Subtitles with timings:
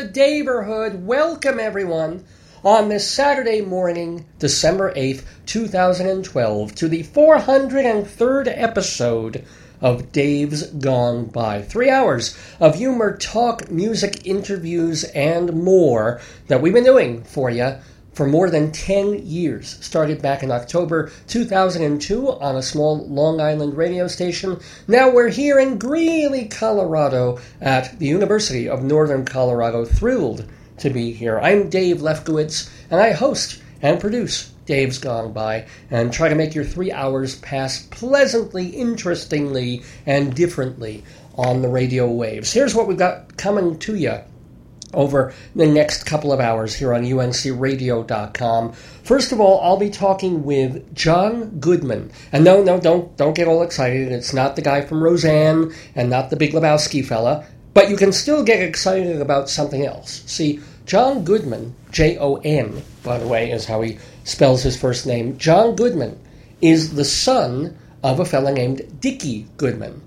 [0.00, 1.06] the neighborhood.
[1.06, 2.24] Welcome, everyone,
[2.64, 9.44] on this Saturday morning, December 8th, 2012, to the 403rd episode
[9.82, 11.60] of Dave's Gone By.
[11.60, 17.74] Three hours of humor, talk, music, interviews, and more that we've been doing for you
[18.12, 19.78] for more than 10 years.
[19.80, 24.58] Started back in October 2002 on a small Long Island radio station.
[24.88, 29.84] Now we're here in Greeley, Colorado at the University of Northern Colorado.
[29.84, 30.44] Thrilled
[30.78, 31.38] to be here.
[31.38, 36.54] I'm Dave Lefkowitz, and I host and produce Dave's Gone By and try to make
[36.54, 41.04] your three hours pass pleasantly, interestingly, and differently
[41.36, 42.52] on the radio waves.
[42.52, 44.20] Here's what we've got coming to you
[44.92, 48.72] over the next couple of hours here on uncradio.com.
[48.72, 52.10] First of all, I'll be talking with Jon Goodman.
[52.32, 54.12] And no, no, don't don't get all excited.
[54.12, 58.12] It's not the guy from Roseanne and not the Big Lebowski fella, but you can
[58.12, 60.22] still get excited about something else.
[60.26, 65.06] See, Jon Goodman, J O N, by the way, is how he spells his first
[65.06, 65.38] name.
[65.38, 66.18] Jon Goodman
[66.60, 70.02] is the son of a fella named Dickie Goodman.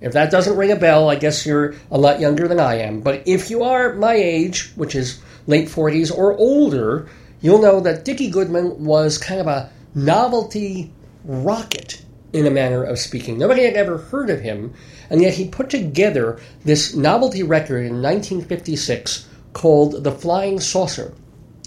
[0.00, 3.00] If that doesn't ring a bell, I guess you're a lot younger than I am.
[3.00, 7.08] But if you are my age, which is late 40s or older,
[7.40, 10.92] you'll know that Dickie Goodman was kind of a novelty
[11.24, 13.38] rocket in a manner of speaking.
[13.38, 14.74] Nobody had ever heard of him,
[15.10, 21.14] and yet he put together this novelty record in 1956 called The Flying Saucer.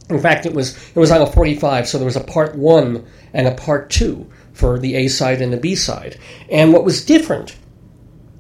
[0.10, 3.06] In fact, it was it was on a 45, so there was a part 1
[3.34, 6.18] and a part 2 for the A side and the B side.
[6.50, 7.56] And what was different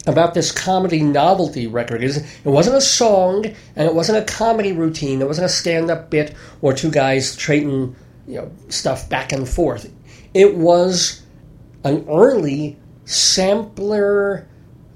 [0.08, 3.46] about this comedy novelty record it wasn't a song
[3.76, 5.22] and it wasn't a comedy routine.
[5.22, 7.96] It wasn't a stand-up bit or two guys trading
[8.28, 9.92] you know stuff back and forth.
[10.34, 11.22] It was
[11.84, 14.48] an early sampler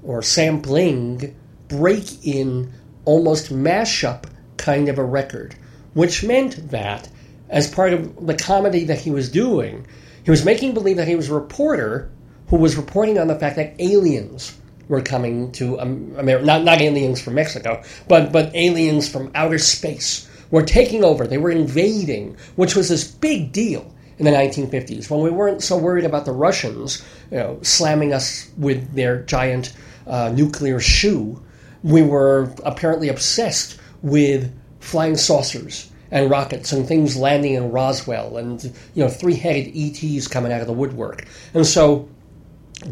[0.02, 1.36] or sampling
[1.68, 2.72] break-in
[3.04, 4.24] almost mashup
[4.56, 5.54] kind of a record,
[5.94, 7.08] which meant that
[7.48, 9.86] as part of the comedy that he was doing,
[10.24, 12.10] he was making believe that he was a reporter
[12.48, 14.56] who was reporting on the fact that aliens
[14.88, 16.44] were coming to America.
[16.44, 21.26] Not, not aliens from Mexico, but, but aliens from outer space were taking over.
[21.26, 25.76] They were invading, which was this big deal in the 1950s when we weren't so
[25.76, 29.74] worried about the Russians you know, slamming us with their giant
[30.06, 31.42] uh, nuclear shoe.
[31.82, 38.62] We were apparently obsessed with flying saucers and rockets and things landing in Roswell and
[38.94, 41.26] you know three-headed ETs coming out of the woodwork.
[41.52, 42.08] And so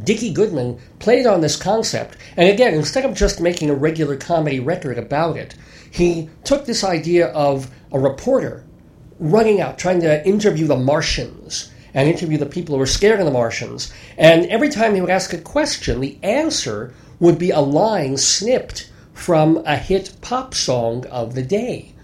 [0.02, 4.58] Dickie Goodman played on this concept, and again, instead of just making a regular comedy
[4.58, 5.54] record about it,
[5.90, 8.64] he took this idea of a reporter
[9.20, 13.26] running out trying to interview the Martians and interview the people who were scared of
[13.26, 13.92] the Martians.
[14.18, 18.90] And every time he would ask a question, the answer would be a line snipped
[19.12, 21.94] from a hit pop song of the day.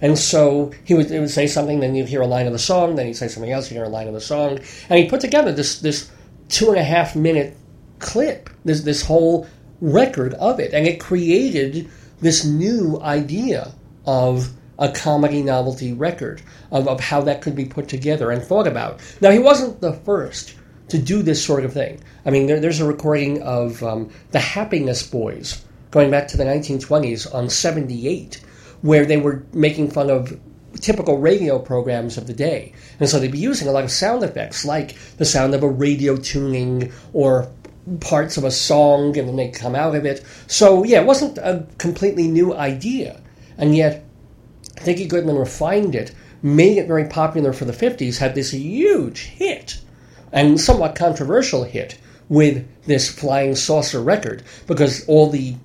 [0.00, 2.58] And so he would, he would say something, then you'd hear a line of the
[2.58, 4.60] song, then he'd say something else, you'd hear a line of the song.
[4.88, 6.10] And he put together this, this
[6.50, 7.56] two and a half minute
[7.98, 9.46] clip, this, this whole
[9.80, 10.74] record of it.
[10.74, 11.88] And it created
[12.20, 13.72] this new idea
[14.06, 16.42] of a comedy novelty record,
[16.72, 19.00] of, of how that could be put together and thought about.
[19.20, 20.56] Now, he wasn't the first
[20.88, 22.00] to do this sort of thing.
[22.24, 26.44] I mean, there, there's a recording of um, the Happiness Boys going back to the
[26.44, 28.42] 1920s on 78,
[28.82, 30.38] where they were making fun of
[30.78, 32.72] typical radio programs of the day.
[32.98, 35.68] And so they'd be using a lot of sound effects, like the sound of a
[35.68, 37.50] radio tuning or
[38.00, 40.24] parts of a song, and then they come out of it.
[40.46, 43.20] So, yeah, it wasn't a completely new idea.
[43.58, 44.04] And yet,
[44.84, 49.80] Dickie Goodman refined it, made it very popular for the 50s, had this huge hit,
[50.32, 55.56] and somewhat controversial hit, with this Flying Saucer record, because all the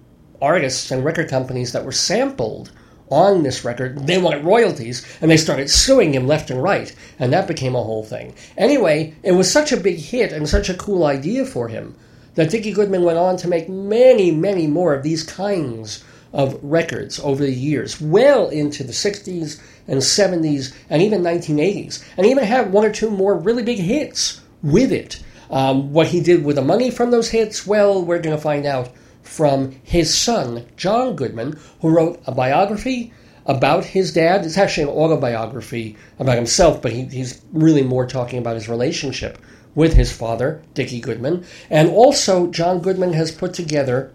[0.41, 2.71] artists and record companies that were sampled
[3.09, 7.31] on this record, they wanted royalties, and they started suing him left and right, and
[7.31, 8.33] that became a whole thing.
[8.57, 11.95] Anyway, it was such a big hit and such a cool idea for him
[12.35, 16.03] that Dickie Goodman went on to make many, many more of these kinds
[16.33, 22.25] of records over the years, well into the 60s and 70s and even 1980s, and
[22.25, 25.23] even had one or two more really big hits with it.
[25.49, 28.65] Um, what he did with the money from those hits, well, we're going to find
[28.65, 28.89] out
[29.25, 33.11] from his son, Jon Goodman, who wrote a biography
[33.45, 34.45] about his dad.
[34.45, 39.37] It's actually an autobiography about himself, but he, he's really more talking about his relationship
[39.73, 41.45] with his father, Dickie Goodman.
[41.69, 44.13] And also, Jon Goodman has put together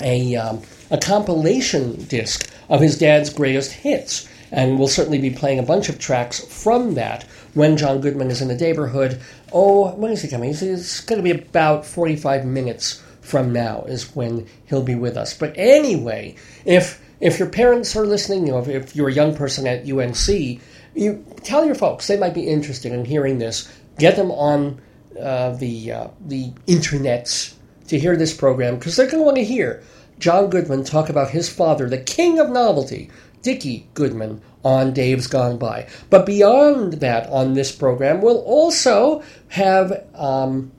[0.00, 4.28] a, um, a compilation disc of his dad's greatest hits.
[4.52, 7.24] And we'll certainly be playing a bunch of tracks from that
[7.54, 9.20] when Jon Goodman is in the neighborhood.
[9.52, 10.50] Oh, when is he coming?
[10.50, 15.34] It's going to be about 45 minutes from now is when he'll be with us.
[15.34, 19.34] But anyway, if if your parents are listening, you know, if, if you're a young
[19.34, 20.60] person at UNC,
[20.94, 23.70] you tell your folks they might be interested in hearing this.
[23.98, 24.80] Get them on
[25.20, 27.54] uh, the uh, the internets
[27.88, 29.82] to hear this program because they're going to want to hear
[30.18, 33.10] Jon Goodman talk about his father, the king of novelty,
[33.42, 35.88] Dickie Goodman, on Dave's Gone By.
[36.10, 40.72] But beyond that, on this program, we'll also have um,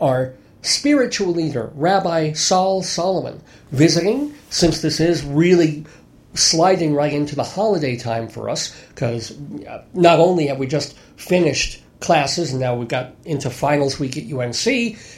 [0.00, 0.34] our
[0.66, 3.40] spiritual leader, Rabbi Sol Solomon,
[3.70, 5.84] visiting, since this is really
[6.34, 9.32] sliding right into the holiday time for us, because
[9.66, 14.16] uh, not only have we just finished classes, and now we've got into finals week
[14.18, 14.66] at UNC,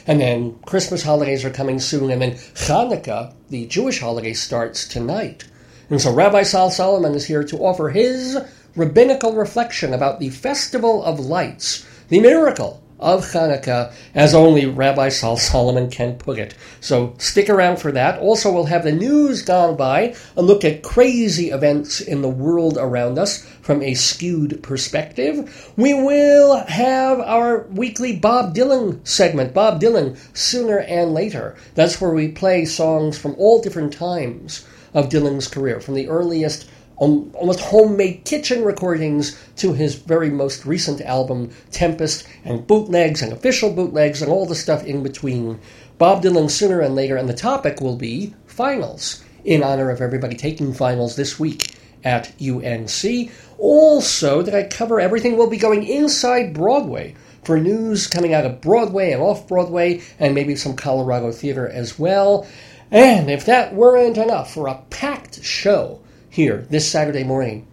[0.07, 5.45] and then Christmas holidays are coming soon, and then Hanukkah, the Jewish holiday, starts tonight.
[5.89, 8.37] And so Rabbi Sol Solomon is here to offer his
[8.75, 15.37] rabbinical reflection about the Festival of Lights, the miracle of Hanukkah, as only Rabbi Sol
[15.37, 16.53] Solomon can put it.
[16.81, 18.19] So stick around for that.
[18.19, 22.77] Also, we'll have the news gone by, a look at crazy events in the world
[22.77, 25.71] around us from a skewed perspective.
[25.77, 31.55] We will have our weekly Bob Dylan segment, Bob Dylan, Sooner and Later.
[31.75, 36.67] That's where we play songs from all different times of Dylan's career, from the earliest
[36.99, 43.73] almost homemade kitchen recordings to his very most recent album, Tempest, and bootlegs and official
[43.73, 45.59] bootlegs and all the stuff in between.
[45.97, 50.35] Bob Dylan sooner and later, and the topic will be finals, in honor of everybody
[50.35, 53.31] taking finals this week at UNC.
[53.57, 55.37] Also, did I cover everything?
[55.37, 60.35] We'll be going inside Broadway for news coming out of Broadway and off Broadway, and
[60.35, 62.45] maybe some Colorado theater as well.
[62.91, 67.67] And if that weren't enough for a packed show here this Saturday morning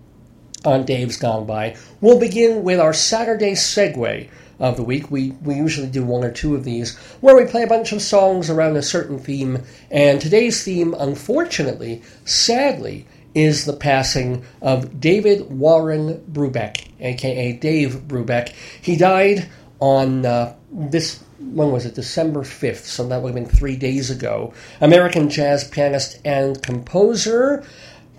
[0.64, 5.10] on Dave's Gone By, we'll begin with our Saturday segue of the week.
[5.10, 8.02] We, we usually do one or two of these where we play a bunch of
[8.02, 9.62] songs around a certain theme.
[9.90, 18.54] And today's theme, unfortunately, sadly, is the passing of David Warren Brubeck, aka Dave Brubeck.
[18.80, 19.48] He died
[19.78, 21.94] on uh, this when was it?
[21.94, 24.54] December 5th, so that would have been three days ago.
[24.80, 27.64] American jazz pianist and composer.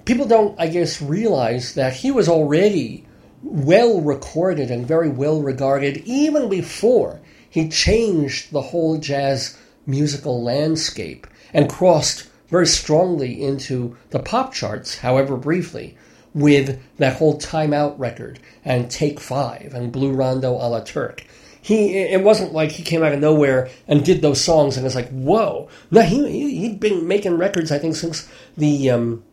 [0.07, 3.05] People don't, I guess, realize that he was already
[3.43, 7.19] well recorded and very well regarded even before
[7.49, 14.99] he changed the whole jazz musical landscape and crossed very strongly into the pop charts,
[14.99, 15.97] however briefly,
[16.33, 21.25] with that whole Time Out record and Take Five and Blue Rondo a la Turk.
[21.61, 24.95] He it wasn't like he came out of nowhere and did those songs and it's
[24.95, 25.67] like whoa.
[25.91, 29.25] No he he'd been making records I think since the um,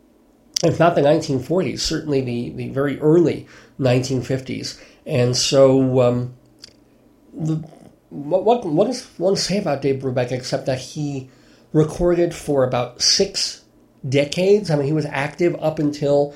[0.64, 3.46] if not the 1940s certainly the the very early
[3.80, 6.34] 1950s and so um,
[7.32, 7.56] the,
[8.10, 11.28] what what what does one say about Dave Brubeck except that he
[11.72, 13.64] recorded for about six
[14.08, 16.34] decades I mean he was active up until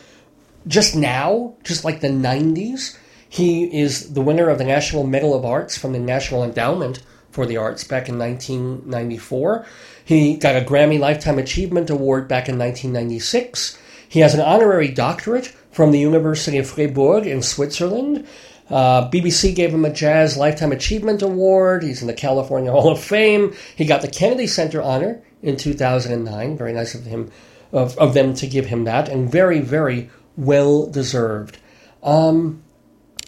[0.66, 2.97] just now just like the 90s
[3.28, 7.44] he is the winner of the National Medal of Arts from the National Endowment for
[7.44, 9.66] the Arts back in 1994.
[10.04, 13.78] He got a Grammy Lifetime Achievement Award back in 1996.
[14.08, 18.26] He has an honorary doctorate from the University of Freiburg in Switzerland.
[18.70, 21.82] Uh, BBC gave him a Jazz Lifetime Achievement Award.
[21.82, 23.54] He's in the California Hall of Fame.
[23.76, 26.56] He got the Kennedy Center honor in 2009.
[26.56, 27.30] Very nice of him,
[27.72, 31.58] of, of them to give him that, and very, very well deserved.
[32.02, 32.62] Um,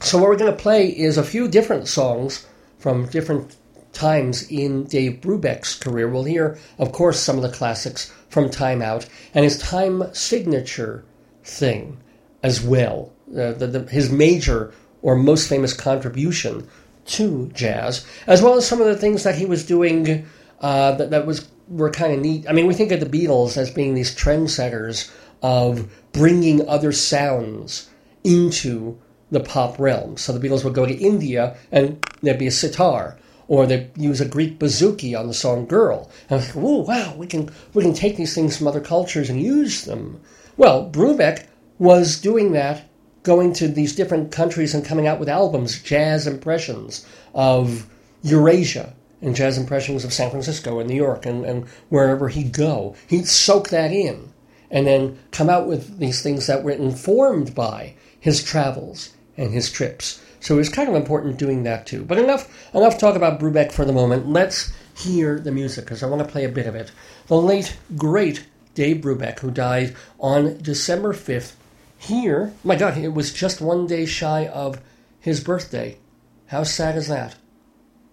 [0.01, 2.47] so what we're going to play is a few different songs
[2.79, 3.57] from different
[3.93, 6.09] times in Dave Brubeck's career.
[6.09, 11.05] We'll hear, of course, some of the classics from Time Out and his time signature
[11.45, 11.99] thing
[12.43, 13.13] as well.
[13.31, 14.73] Uh, the, the, his major
[15.03, 16.67] or most famous contribution
[17.07, 20.27] to jazz, as well as some of the things that he was doing
[20.61, 22.49] uh, that, that was were kind of neat.
[22.49, 25.11] I mean, we think of the Beatles as being these trendsetters
[25.43, 27.89] of bringing other sounds
[28.25, 28.99] into
[29.31, 30.17] the pop realm.
[30.17, 33.17] So the Beatles would go to India and there'd be a sitar,
[33.51, 36.83] or they'd use a Greek bouzouki on the song "Girl." And I was like, "Oh,
[36.83, 40.21] wow, we can we can take these things from other cultures and use them."
[40.57, 42.89] Well, Brubeck was doing that,
[43.25, 47.05] going to these different countries and coming out with albums, jazz impressions
[47.35, 47.87] of
[48.23, 52.95] Eurasia and jazz impressions of San Francisco and New York and, and wherever he'd go.
[53.09, 54.33] He'd soak that in
[54.71, 59.73] and then come out with these things that were informed by his travels and his
[59.73, 60.21] trips.
[60.41, 62.05] So it was kind of important doing that too.
[62.05, 64.29] But enough enough talk about Brubeck for the moment.
[64.29, 66.91] Let's hear the music because I want to play a bit of it.
[67.27, 71.57] The late great Dave Brubeck, who died on December fifth.
[71.99, 74.81] Here, my God, it was just one day shy of
[75.21, 75.99] his birthday.
[76.47, 77.37] How sad is that?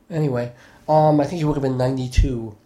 [0.09, 0.51] Anyway,
[0.89, 2.57] um, I think he would have been ninety-two.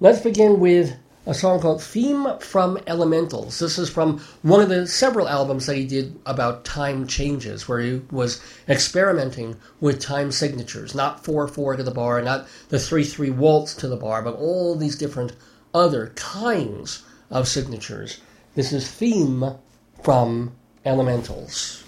[0.00, 3.58] Let's begin with a song called Theme from Elementals.
[3.58, 7.80] This is from one of the several albums that he did about time changes, where
[7.80, 13.04] he was experimenting with time signatures, not 4 4 to the bar, not the 3
[13.04, 15.32] 3 waltz to the bar, but all these different
[15.72, 18.20] other kinds of signatures.
[18.54, 19.54] This is Theme
[20.02, 20.52] from
[20.84, 21.83] Elementals.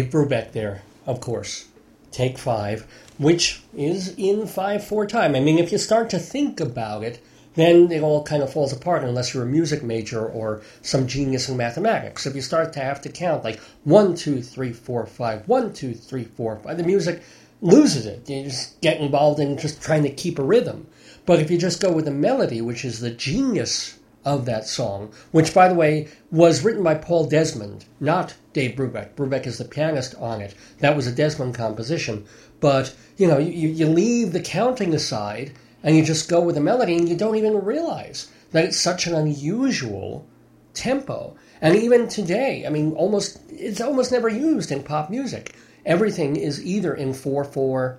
[0.00, 1.68] Dave Brubeck there, of course.
[2.10, 2.86] Take five,
[3.18, 5.34] which is in 5 4 time.
[5.34, 7.22] I mean, if you start to think about it,
[7.54, 11.50] then it all kind of falls apart unless you're a music major or some genius
[11.50, 12.24] in mathematics.
[12.24, 15.92] If you start to have to count like one, two, three, four, five, one, two,
[15.92, 17.22] three, four, five, the music
[17.60, 18.26] loses it.
[18.26, 20.86] You just get involved in just trying to keep a rhythm.
[21.26, 25.12] But if you just go with the melody, which is the genius of that song,
[25.30, 29.14] which, by the way, was written by Paul Desmond, not Dave Brubeck.
[29.14, 30.54] Brubeck is the pianist on it.
[30.78, 32.26] That was a Desmond composition.
[32.60, 35.52] But, you know, you, you leave the counting aside
[35.82, 39.06] and you just go with the melody and you don't even realize that it's such
[39.06, 40.26] an unusual
[40.74, 41.34] tempo.
[41.60, 45.54] And even today, I mean, almost it's almost never used in pop music.
[45.86, 47.98] Everything is either in 4 4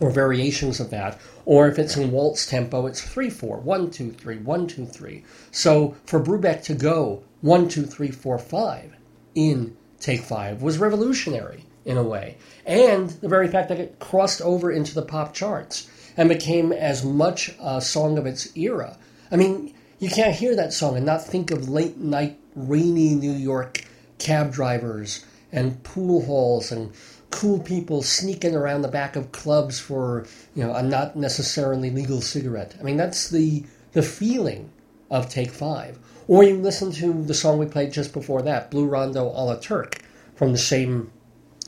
[0.00, 4.10] or variations of that, or if it's in waltz tempo, it's 3 4, 1 2
[4.12, 5.24] 3, 1 2 3.
[5.50, 8.96] So for Brubeck to go 1 2 3 4 5
[9.34, 12.36] in Take 5 was revolutionary in a way.
[12.66, 17.04] And the very fact that it crossed over into the pop charts and became as
[17.04, 18.98] much a song of its era.
[19.30, 23.32] I mean, you can't hear that song and not think of late night rainy New
[23.32, 23.84] York
[24.18, 26.92] cab drivers and pool halls and
[27.30, 32.20] cool people sneaking around the back of clubs for you know a not necessarily legal
[32.20, 32.76] cigarette.
[32.80, 34.70] I mean that's the the feeling
[35.10, 35.98] of Take Five.
[36.28, 39.56] Or you listen to the song we played just before that, Blue Rondo a la
[39.56, 40.02] Turk,
[40.34, 41.12] from the same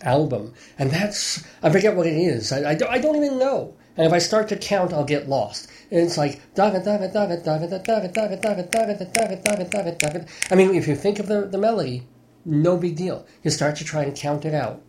[0.02, 0.52] album.
[0.78, 2.52] And that's, I forget what it is.
[2.52, 3.74] I, I, don't, I don't even know.
[3.96, 5.70] And if I start to count, I'll get lost.
[5.90, 6.70] And it's like, I
[10.54, 12.06] mean, if you think of the, the melody,
[12.44, 13.26] no big deal.
[13.42, 14.82] You start to try and count it out,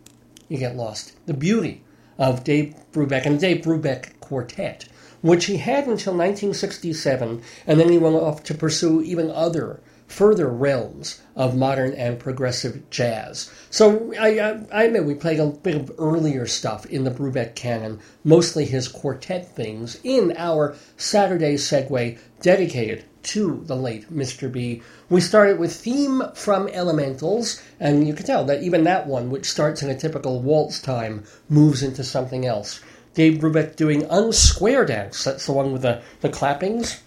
[0.50, 1.12] you get lost.
[1.24, 1.82] The beauty
[2.18, 4.84] of Dave Brubeck and Dave Brubeck Quartet,
[5.22, 9.80] which he had until 1967, and then he went off to pursue even other
[10.10, 13.48] further realms of modern and progressive jazz.
[13.70, 17.54] So I, I, I, admit we played a bit of earlier stuff in the Brubeck
[17.54, 24.50] canon, mostly his quartet things, in our Saturday segue dedicated to the late Mr.
[24.50, 24.82] B.
[25.08, 29.50] We started with Theme from Elementals, and you can tell that even that one, which
[29.50, 32.80] starts in a typical waltz time, moves into something else.
[33.14, 37.00] Dave Brubeck doing Unsquare Dance, that's the one with the, the clappings.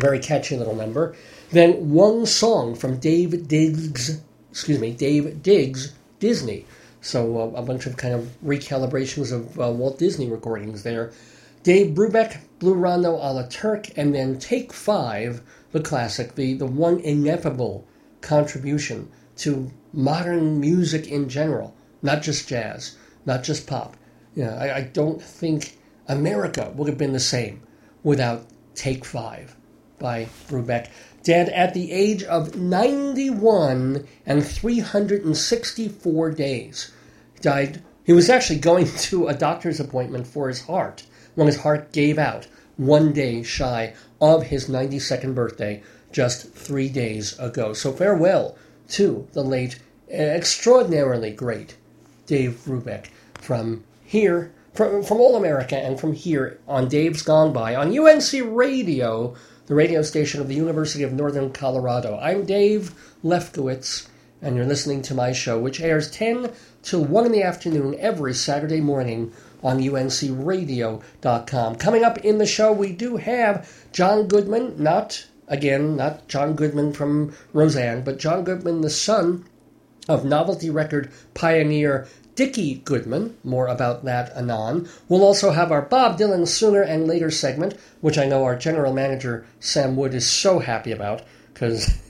[0.00, 1.16] Very catchy little number.
[1.50, 4.20] Then one song from Dave Digs,
[4.50, 6.66] excuse me, Dave Digs Disney.
[7.00, 11.12] So uh, a bunch of kind of recalibrations of uh, Walt Disney recordings there.
[11.62, 15.42] Dave Brubeck, Blue Rondo a la Turk, and then Take Five,
[15.72, 17.86] the classic, the, the one ineffable
[18.20, 23.96] contribution to modern music in general, not just jazz, not just pop.
[24.34, 25.78] You know, I, I don't think
[26.08, 27.62] America would have been the same
[28.02, 29.56] without Take Five
[29.98, 30.88] by Brubeck
[31.26, 36.92] dead at the age of 91 and 364 days.
[37.40, 37.82] Died.
[38.04, 41.02] He was actually going to a doctor's appointment for his heart
[41.34, 45.82] when his heart gave out one day shy of his 92nd birthday
[46.12, 47.72] just three days ago.
[47.72, 48.56] So farewell
[48.90, 49.78] to the late,
[50.10, 51.76] uh, extraordinarily great
[52.26, 57.74] Dave Brubeck from here, from, from All America, and from here on Dave's Gone By
[57.74, 59.34] on UNC Radio
[59.66, 62.16] the radio station of the University of Northern Colorado.
[62.22, 64.06] I'm Dave Lefkowitz,
[64.40, 66.52] and you're listening to my show, which airs 10
[66.84, 69.32] till 1 in the afternoon every Saturday morning
[69.64, 71.74] on uncradio.com.
[71.74, 76.92] Coming up in the show, we do have Jon Goodman, not, again, not John Goodman
[76.92, 79.44] from Roseanne, but Jon Goodman, the son
[80.08, 83.36] of novelty record pioneer Dickie Goodman.
[83.42, 84.88] More about that anon.
[85.08, 88.92] We'll also have our Bob Dylan sooner and later segment, which I know our general
[88.92, 91.22] manager Sam Wood is so happy about
[91.52, 91.98] because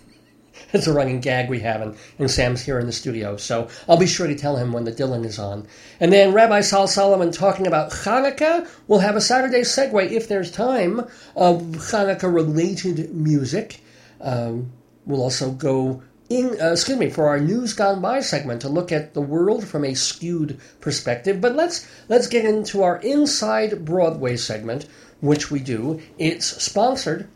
[0.73, 3.37] it's a running gag we have, and, and Sam's here in the studio.
[3.37, 5.67] So I'll be sure to tell him when the Dylan is on.
[6.01, 8.69] And then Rabbi Sol Solomon talking about Hanukkah.
[8.89, 11.01] We'll have a Saturday segue, if there's time,
[11.35, 13.81] of Hanukkah related music.
[14.21, 14.73] Um,
[15.05, 18.91] we'll also go in, uh, excuse me, for our news gone by segment to look
[18.91, 21.41] at the world from a skewed perspective.
[21.41, 24.87] But let's let's get into our inside Broadway segment,
[25.21, 26.01] which we do.
[26.19, 27.29] It's sponsored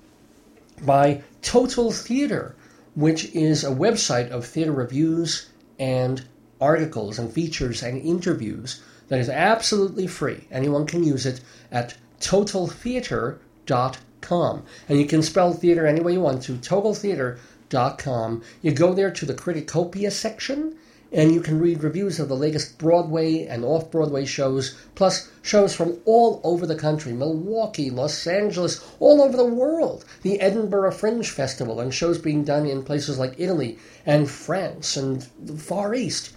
[0.83, 2.57] by Total Theater,
[2.95, 6.23] which is a website of theater reviews and
[6.61, 10.47] articles and features and interviews that is absolutely free.
[10.51, 11.41] Anyone can use it
[11.73, 14.63] at totaltheater.com.
[14.89, 16.55] And you can spell theater any way you want to.
[16.55, 18.43] totaltheater.com.
[18.63, 20.77] You go there to the Criticopia section,
[21.13, 25.75] and you can read reviews of the latest Broadway and off Broadway shows, plus shows
[25.75, 31.29] from all over the country Milwaukee, Los Angeles, all over the world, the Edinburgh Fringe
[31.29, 36.33] Festival, and shows being done in places like Italy and France and the Far East.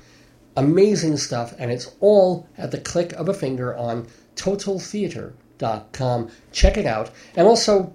[0.58, 6.32] Amazing stuff, and it's all at the click of a finger on totaltheater.com.
[6.52, 7.12] Check it out.
[7.36, 7.94] And also,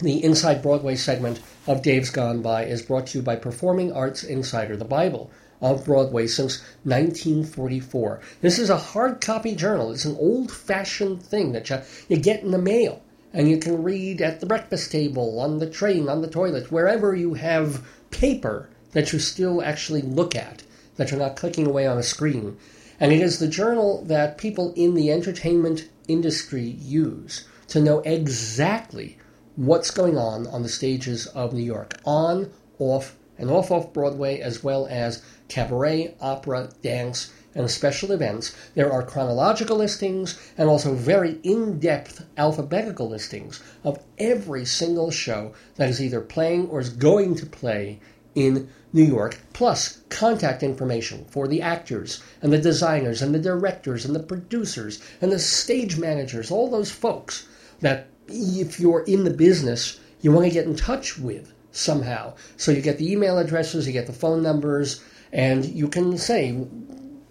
[0.00, 4.22] the Inside Broadway segment of Dave's Gone By is brought to you by Performing Arts
[4.22, 5.30] Insider, the Bible
[5.60, 8.20] of Broadway since 1944.
[8.40, 9.92] This is a hard copy journal.
[9.92, 13.02] It's an old fashioned thing that you, you get in the mail
[13.32, 17.14] and you can read at the breakfast table, on the train, on the toilet, wherever
[17.14, 20.62] you have paper that you still actually look at,
[20.96, 22.56] that you're not clicking away on a screen.
[22.98, 29.18] And it is the journal that people in the entertainment industry use to know exactly
[29.56, 34.40] what's going on on the stages of New York, on, off, and off off Broadway,
[34.40, 38.54] as well as cabaret, opera, dance, and special events.
[38.74, 45.52] There are chronological listings and also very in depth alphabetical listings of every single show
[45.76, 47.98] that is either playing or is going to play
[48.34, 54.04] in New York, plus contact information for the actors and the designers and the directors
[54.04, 57.48] and the producers and the stage managers, all those folks
[57.80, 62.34] that if you're in the business, you want to get in touch with somehow.
[62.56, 65.02] So you get the email addresses, you get the phone numbers,
[65.32, 66.66] and you can say,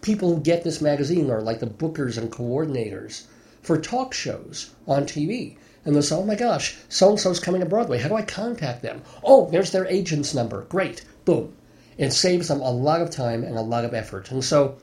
[0.01, 3.23] people who get this magazine are like the bookers and coordinators
[3.63, 5.57] for talk shows on TV.
[5.83, 7.99] And they'll say, oh my gosh, so and so's coming to Broadway.
[7.99, 9.01] How do I contact them?
[9.23, 10.61] Oh, there's their agent's number.
[10.63, 11.03] Great.
[11.25, 11.55] Boom.
[11.97, 14.31] It saves them a lot of time and a lot of effort.
[14.31, 14.77] And so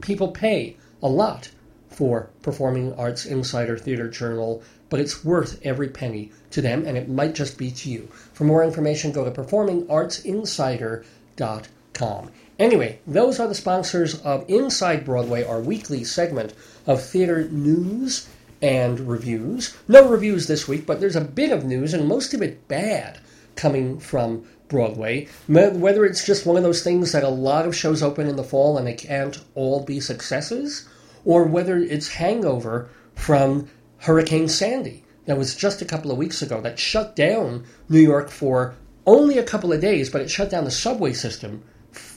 [0.00, 1.50] people pay a lot
[1.88, 7.08] for Performing Arts Insider Theater Journal, but it's worth every penny to them, and it
[7.08, 8.08] might just be to you.
[8.38, 12.30] For more information, go to performingartsinsider.com.
[12.56, 16.54] Anyway, those are the sponsors of Inside Broadway, our weekly segment
[16.86, 18.28] of theater news
[18.62, 19.76] and reviews.
[19.88, 23.18] No reviews this week, but there's a bit of news, and most of it bad,
[23.56, 25.26] coming from Broadway.
[25.48, 28.44] Whether it's just one of those things that a lot of shows open in the
[28.44, 30.88] fall and they can't all be successes,
[31.24, 36.58] or whether it's hangover from Hurricane Sandy that was just a couple of weeks ago
[36.62, 38.74] that shut down New York for
[39.04, 41.62] only a couple of days, but it shut down the subway system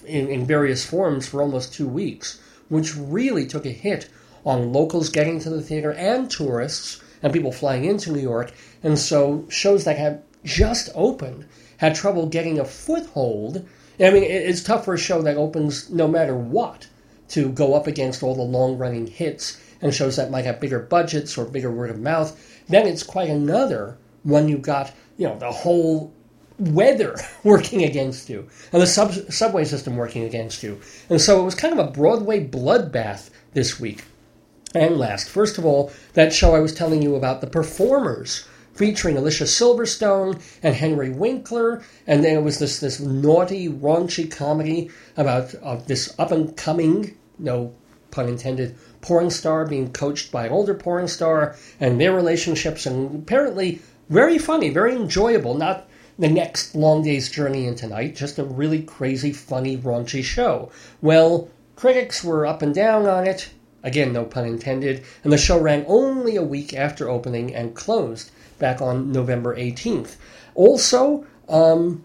[0.08, 2.40] in, in various forms for almost two weeks,
[2.70, 4.08] which really took a hit
[4.46, 8.54] on locals getting to the theater and tourists and people flying into New York.
[8.82, 11.46] And so shows that had just opened
[11.78, 13.68] had trouble getting a foothold.
[14.00, 16.88] I mean, it's tough for a show that opens no matter what
[17.32, 20.80] to go up against all the long running hits and shows that might have bigger
[20.80, 22.51] budgets or bigger word of mouth.
[22.72, 26.14] Then it's quite another when you've got, you know, the whole
[26.58, 30.80] weather working against you and the sub- subway system working against you.
[31.10, 34.04] And so it was kind of a Broadway bloodbath this week
[34.74, 35.30] and last.
[35.30, 40.42] First of all, that show I was telling you about, The Performers, featuring Alicia Silverstone
[40.64, 46.18] and Henry Winkler, and then it was this this naughty, raunchy comedy about uh, this
[46.18, 47.74] up and coming no
[48.12, 53.24] pun intended, porn star being coached by an older porn star and their relationships, and
[53.24, 55.56] apparently very funny, very enjoyable.
[55.56, 55.88] Not
[56.20, 60.72] the next long day's journey into night, just a really crazy, funny, raunchy show.
[61.02, 63.50] Well, critics were up and down on it.
[63.84, 65.04] Again, no pun intended.
[65.24, 68.30] And the show ran only a week after opening and closed
[68.60, 70.18] back on November 18th.
[70.54, 72.04] Also, um,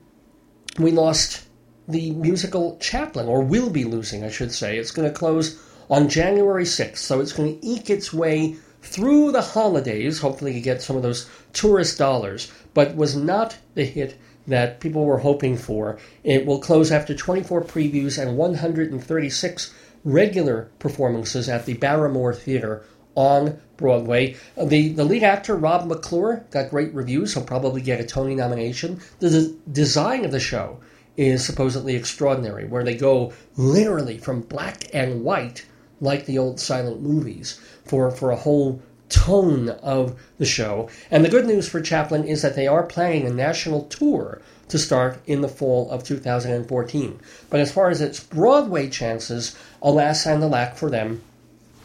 [0.79, 1.47] we lost
[1.89, 4.79] the musical Chaplin, or will be losing, I should say.
[4.79, 9.33] It's going to close on January 6th, so it's going to eke its way through
[9.33, 14.19] the holidays, hopefully to get some of those tourist dollars, but was not the hit
[14.47, 15.99] that people were hoping for.
[16.23, 19.75] It will close after 24 previews and 136
[20.05, 22.85] regular performances at the Barrymore Theater
[23.17, 24.37] on Broadway.
[24.57, 27.35] The, the lead actor, Rob McClure, got great reviews.
[27.35, 29.01] He'll probably get a Tony nomination.
[29.19, 30.79] The, the design of the show
[31.17, 35.65] is supposedly extraordinary, where they go literally from black and white,
[36.01, 40.89] like the old silent movies, for, for a whole tone of the show.
[41.11, 44.79] And the good news for Chaplin is that they are planning a national tour to
[44.79, 47.21] start in the fall of 2014.
[47.49, 51.23] But as far as its Broadway chances, alas and alack for them,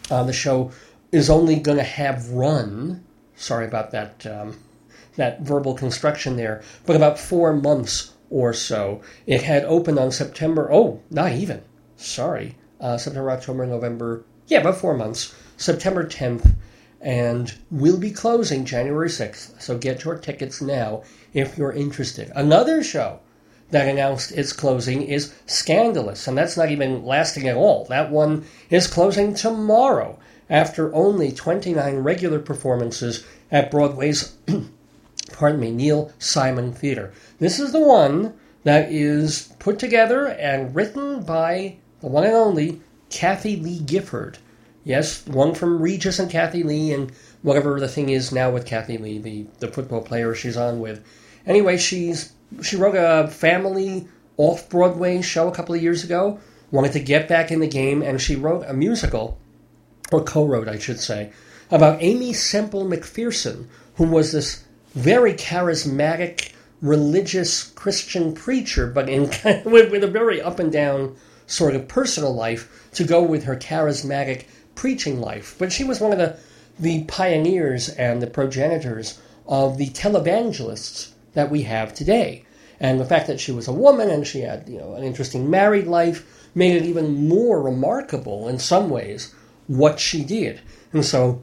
[0.09, 0.71] uh, the show
[1.11, 3.03] is only going to have run.
[3.35, 4.25] Sorry about that.
[4.25, 4.57] Um,
[5.15, 9.01] that verbal construction there, but about four months or so.
[9.27, 11.61] It had opened on September, oh, not even,
[11.97, 16.55] sorry, uh, September, October, November, yeah, about four months, September 10th,
[16.99, 19.61] and we'll be closing January 6th.
[19.61, 21.03] So get your tickets now
[21.33, 22.31] if you're interested.
[22.35, 23.19] Another show
[23.69, 27.85] that announced its closing is Scandalous, and that's not even lasting at all.
[27.85, 30.19] That one is closing tomorrow
[30.49, 34.35] after only 29 regular performances at Broadway's
[35.31, 37.13] pardon me, Neil Simon Theater.
[37.39, 42.81] This is the one that is put together and written by the one and only
[43.09, 44.37] Kathie Lee Gifford.
[44.83, 47.11] Yes, one from Regis and Kathie Lee, and
[47.43, 51.05] whatever the thing is now with Kathie Lee, the, the football player she's on with.
[51.45, 56.39] Anyway, she's she wrote a family off Broadway show a couple of years ago.
[56.71, 59.37] Wanted to get back in the game, and she wrote a musical,
[60.11, 61.31] or co-wrote, I should say,
[61.69, 64.63] about Aimee Semple McPherson, who was this
[64.95, 69.23] very charismatic religious Christian preacher, but in
[69.65, 71.15] with, with a very up and down
[71.51, 75.55] sort of personal life to go with her charismatic preaching life.
[75.59, 76.37] But she was one of the
[76.79, 82.45] the pioneers and the progenitors of the televangelists that we have today.
[82.79, 85.49] And the fact that she was a woman and she had, you know, an interesting
[85.49, 89.35] married life made it even more remarkable in some ways
[89.67, 90.61] what she did.
[90.93, 91.41] And so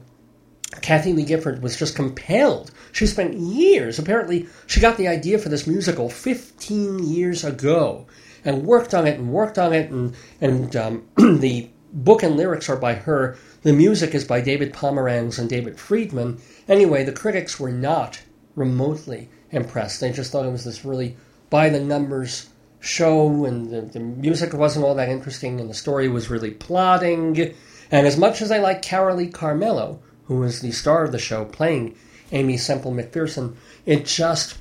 [0.81, 2.71] Kathie Lee Gifford was just compelled.
[2.91, 8.07] She spent years, apparently, she got the idea for this musical 15 years ago
[8.45, 9.89] and worked on it and worked on it.
[9.89, 13.37] And, and um, the book and lyrics are by her.
[13.63, 16.41] The music is by David Pomeranz and David Friedman.
[16.67, 18.21] Anyway, the critics were not
[18.55, 19.99] remotely impressed.
[19.99, 21.17] They just thought it was this really
[21.49, 26.07] by the numbers show, and the, the music wasn't all that interesting, and the story
[26.07, 27.53] was really plodding.
[27.91, 31.45] And as much as I like Carolee Carmello, who was the star of the show,
[31.45, 31.95] playing
[32.31, 34.57] Aimee Semple McPherson, it just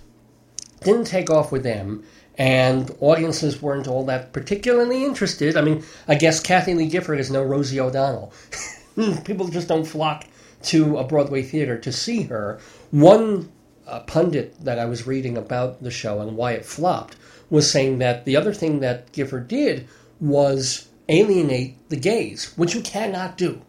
[0.82, 2.04] didn't take off with them,
[2.38, 5.56] and audiences weren't all that particularly interested.
[5.56, 8.32] I mean, I guess Kathie Lee Gifford is no Rosie O'Donnell.
[9.24, 10.24] People just don't flock
[10.62, 12.60] to a Broadway theater to see her.
[12.92, 13.50] One
[13.86, 17.16] uh, pundit that I was reading about the show and why it flopped
[17.50, 19.88] was saying that the other thing that Gifford did
[20.20, 23.62] was alienate the gays, which you cannot do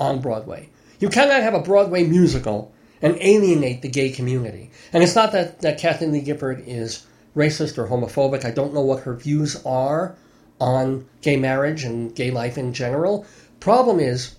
[0.00, 0.68] on Broadway.
[0.98, 2.72] You cannot have a Broadway musical
[3.02, 4.70] and alienate the gay community.
[4.92, 7.04] And it's not that, that Kathleen Lee Gifford is
[7.36, 8.44] racist or homophobic.
[8.44, 10.16] I don't know what her views are
[10.58, 13.26] on gay marriage and gay life in general.
[13.60, 14.36] Problem is,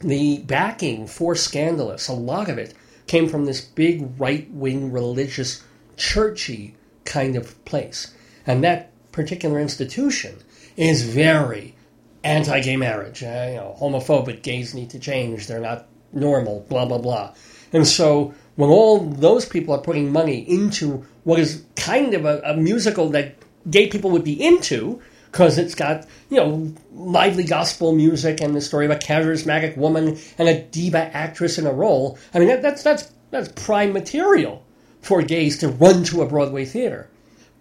[0.00, 2.74] the backing for Scandalous, a lot of it
[3.06, 5.62] came from this big right wing religious,
[5.96, 8.14] churchy kind of place.
[8.46, 10.36] And that particular institution
[10.76, 11.74] is very
[12.22, 13.22] anti gay marriage.
[13.22, 17.34] Uh, you know, homophobic, gays need to change, they're not normal, blah, blah, blah.
[17.72, 22.40] And so when all those people are putting money into what is kind of a,
[22.44, 23.36] a musical that
[23.70, 25.00] gay people would be into,
[25.30, 30.18] because it's got, you know, lively gospel music and the story of a charismatic woman
[30.38, 32.18] and a diva actress in a role.
[32.34, 34.64] I mean, that, that's, that's, that's prime material
[35.00, 37.08] for gays to run to a Broadway theater.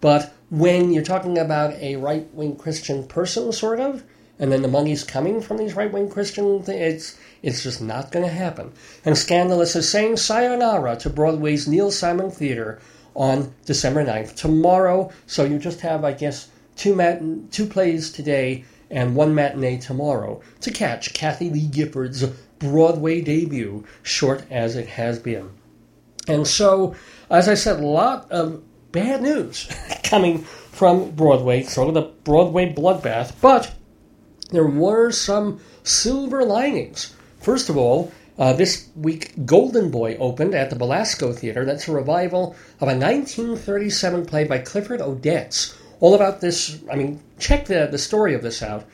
[0.02, 4.04] But when you're talking about a right wing Christian person, sort of,
[4.40, 8.26] and then the money's coming from these right wing Christian it's, it's just not going
[8.26, 8.72] to happen.
[9.06, 12.80] And Scandalous is saying sayonara to Broadway's Neil Simon Theater
[13.20, 14.36] on December 9th.
[14.36, 19.78] Tomorrow, so you just have, I guess, two, mat- two plays today and one matinee
[19.78, 22.24] tomorrow to catch Kathie Lee Gifford's
[22.58, 25.50] Broadway debut, short as it has been.
[26.28, 26.96] And so,
[27.30, 29.70] as I said, a lot of bad news
[30.04, 33.74] coming from Broadway, sort of the Broadway bloodbath, but
[34.52, 37.16] there were some silver linings.
[37.42, 41.66] First of all, uh, this week, Golden Boy opened at the Belasco Theater.
[41.66, 45.76] That's a revival of a 1937 play by Clifford Odets.
[46.00, 48.86] All about this, I mean, check the, the story of this out.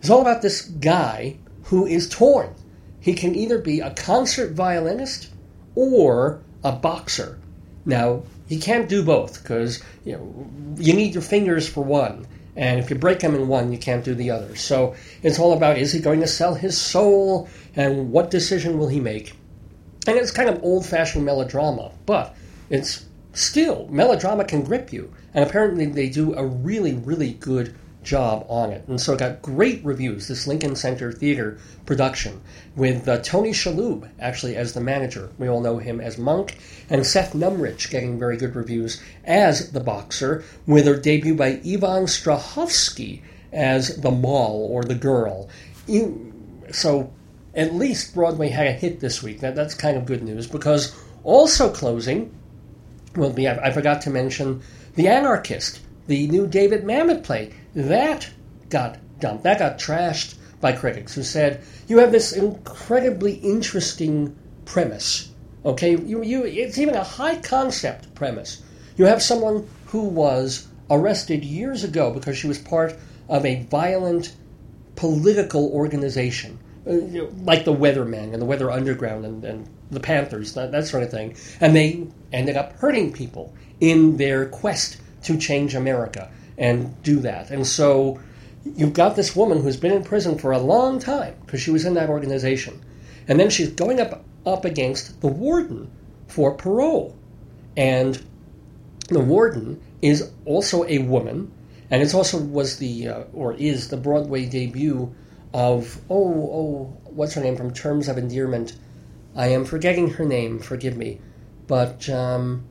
[0.00, 2.54] It's all about this guy who is torn.
[3.00, 5.28] He can either be a concert violinist
[5.74, 7.38] or a boxer.
[7.84, 10.46] Now, he can't do both because you know
[10.76, 12.26] you need your fingers for one,
[12.56, 14.56] and if you break them in one, you can't do the other.
[14.56, 18.88] So it's all about is he going to sell his soul, and what decision will
[18.88, 19.34] he make?
[20.06, 22.36] And it's kind of old-fashioned melodrama, but
[22.70, 28.44] it's still melodrama can grip you, and apparently they do a really, really good job
[28.50, 28.86] on it.
[28.86, 32.42] And so it got great reviews, this Lincoln Center Theater production,
[32.76, 35.30] with uh, Tony Shalhoub actually as the manager.
[35.38, 36.58] We all know him as Monk,
[36.90, 42.04] and Seth Numrich getting very good reviews as the boxer, with a debut by Yvonne
[42.04, 43.22] Strahovski
[43.52, 45.48] as the moll or the girl.
[46.72, 47.10] So
[47.54, 49.40] at least Broadway had a hit this week.
[49.40, 52.34] That, that's kind of good news because also closing
[53.16, 54.62] will be, I, I forgot to mention,
[54.94, 58.28] The Anarchist, the new David Mamet play that
[58.68, 59.44] got dumped.
[59.44, 65.30] That got trashed by critics who said, you have this incredibly interesting premise.
[65.64, 68.62] Okay, you, you, it's even a high concept premise.
[68.96, 72.96] You have someone who was arrested years ago because she was part
[73.28, 74.34] of a violent
[74.96, 80.86] political organization, like the Weathermen and the Weather Underground and, and the Panthers, that, that
[80.86, 81.36] sort of thing.
[81.60, 87.50] And they ended up hurting people in their quest to change America and do that.
[87.50, 88.20] And so
[88.64, 91.84] you've got this woman who's been in prison for a long time because she was
[91.84, 92.80] in that organization.
[93.28, 95.90] And then she's going up up against the warden
[96.28, 97.16] for parole.
[97.76, 98.22] And
[99.08, 101.50] the warden is also a woman,
[101.90, 105.14] and it also was the uh, or is the Broadway debut
[105.54, 108.74] of oh oh what's her name from Terms of Endearment.
[109.36, 110.58] I am forgetting her name.
[110.58, 111.20] Forgive me,
[111.66, 112.64] but um,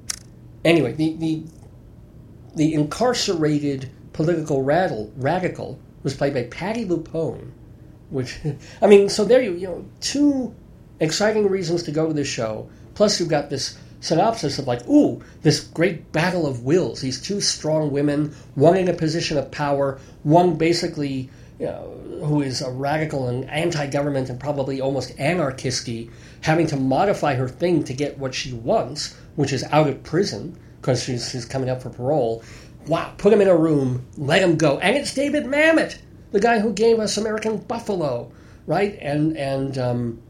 [0.64, 1.44] anyway, the the
[2.56, 7.52] the incarcerated political radical radical was played by Patti LuPone,
[8.10, 8.38] which
[8.82, 10.54] I mean, so there you you know two
[11.00, 12.70] exciting reasons to go to this show.
[12.96, 17.00] Plus, you've got this synopsis of like, ooh, this great battle of wills.
[17.00, 21.30] These two strong women, one in a position of power, one basically,
[21.60, 26.10] know, who is a radical and anti-government and probably almost anarchisty,
[26.42, 30.58] having to modify her thing to get what she wants, which is out of prison
[30.82, 32.44] because she's, she's coming up for parole.
[32.88, 35.98] Wow, put him in a room, let him go, and it's David Mamet,
[36.32, 38.32] the guy who gave us American Buffalo,
[38.68, 38.98] right?
[39.02, 40.22] And and um,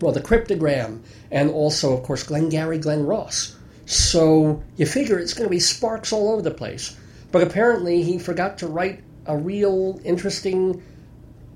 [0.00, 1.00] well, the cryptogram,
[1.30, 3.56] and also, of course, Glengarry Glen Ross.
[3.84, 6.96] So you figure it's going to be sparks all over the place.
[7.30, 10.82] But apparently, he forgot to write a real interesting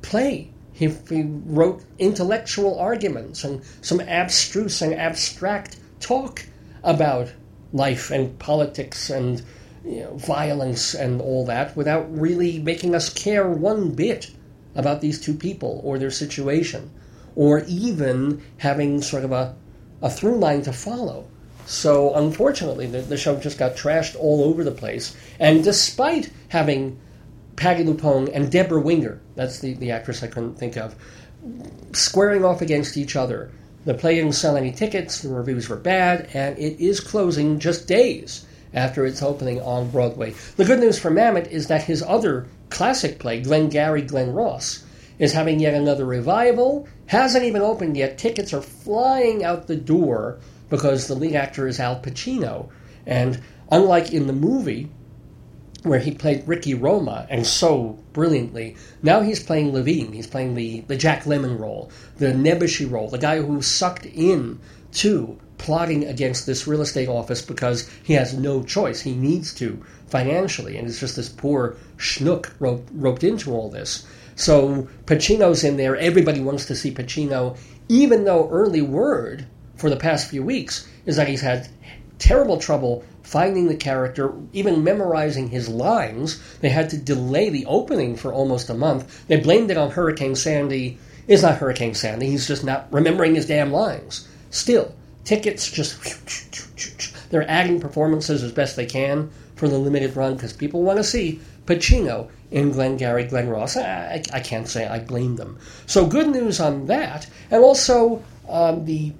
[0.02, 0.50] play.
[0.72, 6.44] He, he wrote intellectual arguments and some abstruse and abstract talk
[6.82, 7.32] about
[7.72, 9.42] life and politics and
[9.84, 14.30] you know, violence and all that without really making us care one bit
[14.74, 16.90] about these two people or their situation
[17.36, 19.54] or even having sort of a,
[20.02, 21.26] a through line to follow.
[21.66, 25.16] So unfortunately, the, the show just got trashed all over the place.
[25.38, 26.98] And despite having
[27.60, 30.94] Patti LuPone and Debra Winger, that's the, the actress I couldn't think of,
[31.92, 33.50] squaring off against each other,
[33.84, 37.86] the play didn't sell any tickets, the reviews were bad, and it is closing just
[37.86, 40.32] days after its opening on Broadway.
[40.56, 44.82] The good news for Mamet is that his other classic play, Glengarry Glen Ross,
[45.18, 46.88] is having yet another revival.
[47.06, 48.16] Hasn't even opened yet.
[48.16, 50.38] Tickets are flying out the door
[50.70, 52.70] because the lead actor is Al Pacino.
[53.04, 54.88] And unlike in the movie,
[55.82, 60.12] where he played Ricky Roma and so brilliantly, now he's playing Levene.
[60.12, 64.58] He's playing the, the Jack Lemmon role, the Nebuchadnezzar role, the guy who sucked in
[64.92, 69.00] to plotting against this real estate office because he has no choice.
[69.00, 74.06] He needs to financially, and it's just this poor schnook roped, roped into all this.
[74.36, 75.96] So Pacino's in there.
[75.96, 77.58] Everybody wants to see Pacino,
[77.88, 81.68] even though early word for the past few weeks is that he's had
[82.20, 86.40] terrible trouble finding the character, even memorizing his lines.
[86.60, 89.26] They had to delay the opening for almost a month.
[89.26, 90.98] They blamed it on Hurricane Sandy.
[91.26, 92.26] It's not Hurricane Sandy.
[92.26, 94.28] He's just not remembering his damn lines.
[94.50, 94.94] Still,
[95.24, 95.98] tickets just
[97.30, 101.04] they're adding performances as best they can for the limited run because people want to
[101.04, 103.76] see Pacino in Glengarry Glen Ross.
[103.76, 105.58] I, I, can't say I blame them.
[105.86, 109.12] So good news on that, and also um, the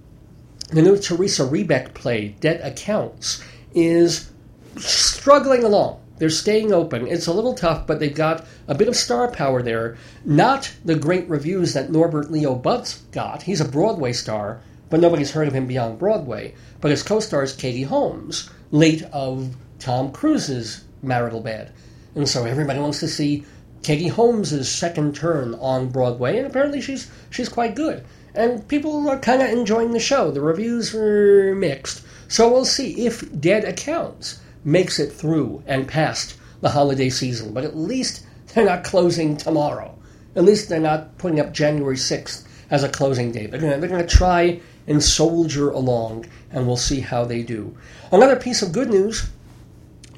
[0.73, 3.43] the new Teresa Rebeck play Dead Accounts
[3.75, 4.31] is
[4.77, 6.01] struggling along.
[6.19, 7.07] They're staying open.
[7.07, 9.97] It's a little tough, but they've got a bit of star power there.
[10.25, 13.43] Not the great reviews that Norbert Leo Butz got.
[13.43, 14.61] He's a Broadway star,
[14.91, 16.55] but nobody's heard of him beyond Broadway.
[16.81, 21.73] But his co-star is Katie Holmes, late of Tom Cruise's marital bed.
[22.15, 23.45] And so everybody wants to see
[23.83, 28.05] Katie Holmes' second turn on Broadway, and apparently she's she's quite good.
[28.35, 30.31] And people are kind of enjoying the show.
[30.31, 32.03] The reviews are mixed.
[32.29, 37.53] So we'll see if Dead Accounts makes it through and past the holiday season.
[37.53, 39.97] But at least they're not closing tomorrow.
[40.37, 43.51] At least they're not putting up January 6th as a closing date.
[43.51, 47.77] They're going to try and soldier along, and we'll see how they do.
[48.13, 49.29] Another piece of good news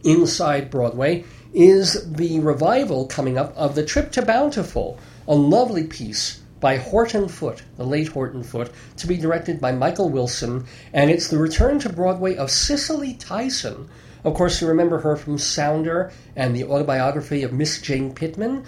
[0.05, 6.42] inside Broadway is the revival coming up of The Trip to Bountiful, a lovely piece
[6.63, 11.27] by Horton Foote, the late Horton Foote, to be directed by Michael Wilson, and it's
[11.27, 13.91] the return to Broadway of Cicely Tyson.
[14.25, 18.65] Of course, you remember her from Sounder and the autobiography of Miss Jane Pittman.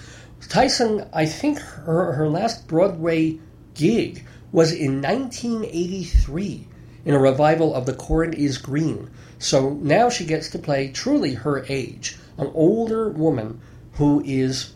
[0.48, 3.38] Tyson, I think her, her last Broadway
[3.74, 6.66] gig was in 1983
[7.04, 9.08] in a revival of The Corn is Green.
[9.38, 13.60] So now she gets to play truly her age an older woman
[13.92, 14.72] who is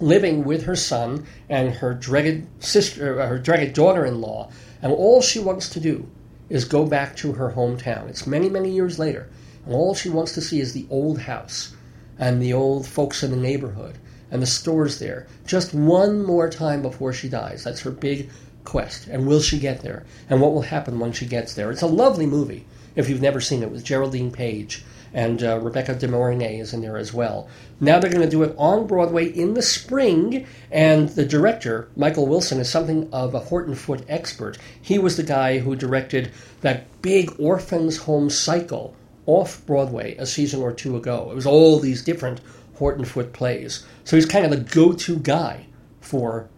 [0.00, 4.50] living with her son and her dreaded sister, uh, her dreaded daughter-in-law,
[4.82, 6.08] and all she wants to do
[6.48, 8.08] is go back to her hometown.
[8.08, 9.28] It's many, many years later,
[9.64, 11.74] and all she wants to see is the old house
[12.18, 13.98] and the old folks in the neighborhood
[14.30, 15.26] and the stores there.
[15.46, 17.64] Just one more time before she dies.
[17.64, 18.30] That's her big
[18.64, 21.70] quest, and will she get there, and what will happen when she gets there.
[21.70, 25.94] It's a lovely movie if you've never seen it with Geraldine Page and uh, Rebecca
[25.94, 27.48] De Mornay is in there as well.
[27.80, 32.26] Now they're going to do it on Broadway in the spring, and the director, Michael
[32.26, 34.58] Wilson, is something of a Horton Foote expert.
[34.80, 36.30] He was the guy who directed
[36.60, 38.94] that big Orphans Home cycle
[39.26, 41.30] off Broadway a season or two ago.
[41.30, 42.40] It was all these different
[42.76, 43.84] Horton Foote plays.
[44.04, 45.66] So he's kind of the go to guy
[46.00, 46.48] for,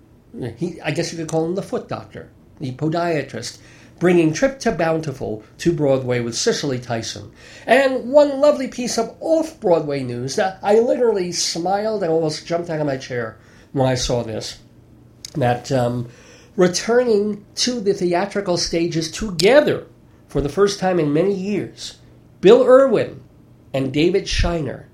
[0.57, 2.31] he, I guess you could call him the foot doctor,
[2.61, 3.59] the podiatrist
[4.03, 7.31] bringing Trip to Bountiful to Broadway with Cicely Tyson.
[7.69, 12.69] And one lovely piece of off Broadway news that I literally smiled and almost jumped
[12.69, 13.39] out of my chair
[13.71, 14.59] when I saw this.
[15.35, 16.09] That um,
[16.57, 19.87] returning to the theatrical stages together
[20.27, 21.99] for the first time in many years,
[22.41, 23.23] Bill Irwin
[23.73, 24.89] and David Shiner.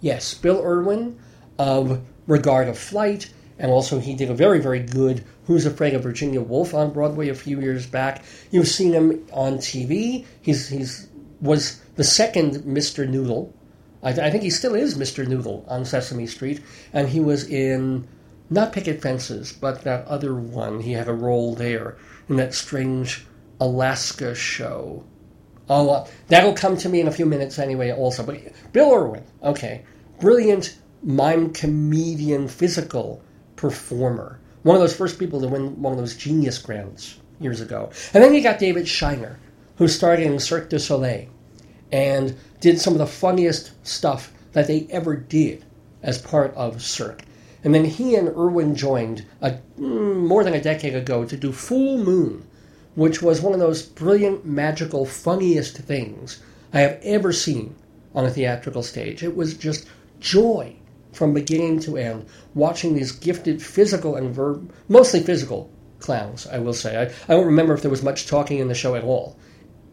[0.00, 1.18] Yes, Bill Irwin
[1.58, 3.28] of Regard of Flight,
[3.58, 7.28] and also he did a very, very good Who's Afraid of Virginia Woolf on Broadway
[7.28, 8.24] a few years back.
[8.50, 10.24] You've seen him on TV.
[10.42, 11.08] He's he's
[11.40, 13.08] was the second Mr.
[13.08, 13.54] Noodle.
[14.02, 15.26] I, I think he still is Mr.
[15.26, 18.06] Noodle on Sesame Street, and he was in
[18.50, 20.80] not Picket Fences, but that other one.
[20.80, 21.96] He had a role there
[22.28, 23.26] in that strange
[23.60, 25.04] Alaska show.
[25.68, 27.90] Oh, uh, that'll come to me in a few minutes anyway.
[27.92, 28.40] Also, but
[28.72, 29.84] Bill Irwin, okay,
[30.20, 33.22] brilliant mime comedian, physical
[33.56, 34.38] performer.
[34.62, 37.90] One of those first people to win one of those genius grants years ago.
[38.14, 39.38] And then you got David Shiner,
[39.76, 41.28] who started in Cirque du Soleil
[41.92, 45.64] and did some of the funniest stuff that they ever did
[46.02, 47.22] as part of Cirque.
[47.64, 51.52] And then he and Irwin joined a, mm, more than a decade ago to do
[51.52, 52.46] Fool Moon,
[52.94, 56.40] which was one of those brilliant, magical, funniest things
[56.72, 57.74] I have ever seen
[58.14, 59.22] on a theatrical stage.
[59.22, 59.86] It was just
[60.20, 60.75] joy
[61.16, 66.74] from beginning to end, watching these gifted physical and verb, mostly physical clowns, I will
[66.74, 66.96] say.
[66.96, 69.38] I, I don't remember if there was much talking in the show at all,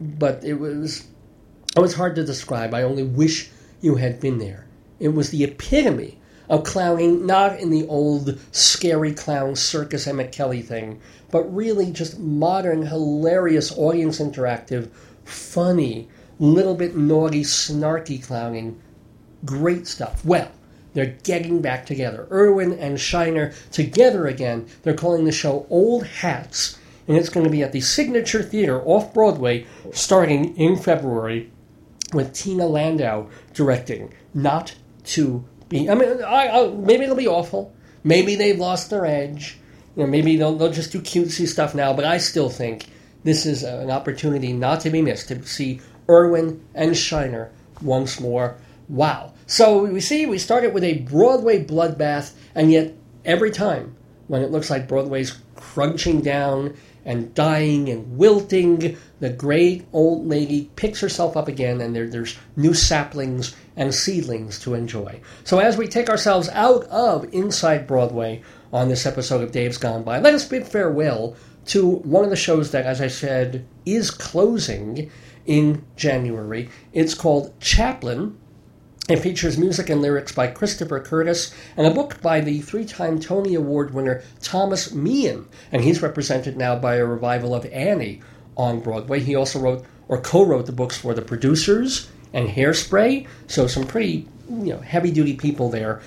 [0.02, 1.08] but it was,
[1.76, 2.74] it was hard to describe.
[2.74, 3.50] I only wish
[3.80, 4.68] you had been there.
[5.00, 6.20] It was the epitome
[6.50, 11.00] of clowning, not in the old scary clown circus Emmett Kelly thing,
[11.32, 14.90] but really just modern, hilarious, audience interactive,
[15.24, 18.82] funny, little bit naughty, snarky clowning.
[19.46, 20.24] Great stuff.
[20.26, 20.52] Well,
[20.94, 22.28] they're getting back together.
[22.32, 24.68] Irwin and Shiner together again.
[24.84, 26.78] They're calling the show Old Hats,
[27.08, 31.52] and it's going to be at the Signature Theater off Broadway starting in February
[32.14, 34.14] with Tina Landau directing.
[34.34, 34.76] Not
[35.06, 35.90] to be.
[35.90, 37.74] I mean, I, I, maybe it'll be awful.
[38.04, 39.58] Maybe they've lost their edge.
[39.96, 42.86] You know, maybe they'll, they'll just do cutesy stuff now, but I still think
[43.24, 48.58] this is an opportunity not to be missed to see Irwin and Shiner once more.
[48.90, 49.33] Wow.
[49.46, 52.94] So we see we started with a Broadway bloodbath, and yet
[53.26, 53.96] every time
[54.28, 56.76] when it looks like Broadway's crunching down
[57.06, 62.38] and dying and wilting, the great old lady picks herself up again, and there, there's
[62.56, 65.20] new saplings and seedlings to enjoy.
[65.44, 68.42] So as we take ourselves out of Inside Broadway
[68.72, 71.36] on this episode of Dave's Gone By, let us bid farewell
[71.66, 75.12] to one of the shows that, as I said, is closing
[75.46, 76.70] in January.
[76.94, 78.38] It's called Chaplin
[79.10, 83.20] it features music and lyrics by Christopher Curtis and a book by the three time
[83.20, 85.46] Tony Award winner Thomas Meehan.
[85.74, 88.22] And he's represented now by a revival of Annie
[88.56, 89.20] on Broadway.
[89.20, 93.28] He also wrote or co wrote the books for The Producers and Hairspray.
[93.48, 96.02] So some pretty you know heavy duty people there.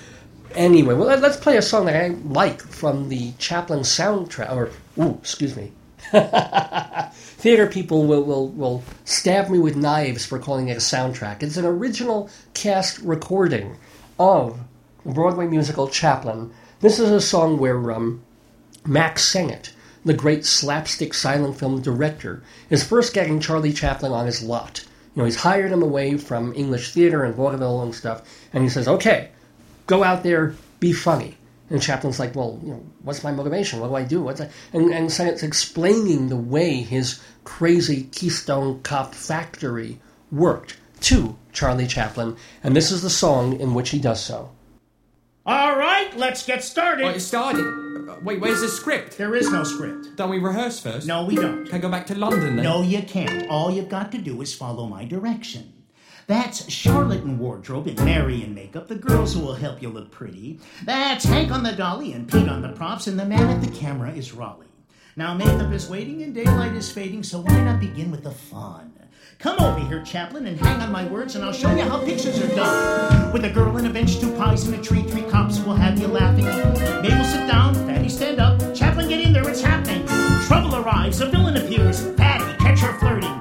[0.55, 4.51] Anyway, well, let's play a song that I like from the Chaplin soundtrack.
[4.51, 5.71] Or, ooh, excuse me.
[7.11, 11.43] Theater people will, will, will stab me with knives for calling it a soundtrack.
[11.43, 13.77] It's an original cast recording
[14.17, 14.59] of
[15.05, 16.51] the Broadway musical Chaplin.
[16.79, 18.23] This is a song where um,
[18.85, 19.73] Mack Sennett,
[20.05, 24.85] the great slapstick silent film director, is first getting Charlie Chaplin on his lot.
[25.13, 28.21] You know, he's hired him away from English theater and vaudeville and stuff,
[28.53, 29.29] and he says, okay,
[29.87, 31.37] go out there, be funny.
[31.69, 33.79] And Chaplin's like, well, you know, what's my motivation?
[33.79, 34.21] What do I do?
[34.21, 34.49] What's I?
[34.73, 39.99] And and Sennett's explaining the way his crazy Keystone Cop factory
[40.31, 44.51] worked to Charlie Chaplin, and this is the song in which he does so.
[45.45, 47.05] All right, let's get started.
[47.05, 47.65] Oh, it started.
[48.09, 49.17] Uh, wait, where's the script?
[49.17, 50.15] There is no script.
[50.15, 51.07] Don't we rehearse first?
[51.07, 51.65] No, we don't.
[51.65, 52.63] Can I go back to London then?
[52.63, 53.47] No, you can't.
[53.49, 55.73] All you've got to do is follow my direction.
[56.27, 60.11] That's Charlotte in wardrobe and Mary in makeup, the girls who will help you look
[60.11, 60.59] pretty.
[60.83, 63.71] That's Hank on the dolly and Pete on the props, and the man at the
[63.71, 64.67] camera is Raleigh.
[65.15, 68.91] Now makeup is waiting and daylight is fading, so why not begin with the fun?
[69.39, 72.41] Come over here, Chaplin, and hang on my words, and I'll show you how pictures
[72.41, 73.31] are done.
[73.31, 75.97] With a girl and a bench, two pies and a tree, three cops will have
[75.97, 76.43] you laughing.
[76.43, 77.73] Mabel, sit down.
[77.87, 78.59] Fatty, stand up.
[78.75, 79.47] Chaplin, get in there.
[79.47, 80.05] It's happening.
[80.45, 82.01] trouble arrives, a villain appears.
[82.17, 83.36] Fatty, catch her flirting.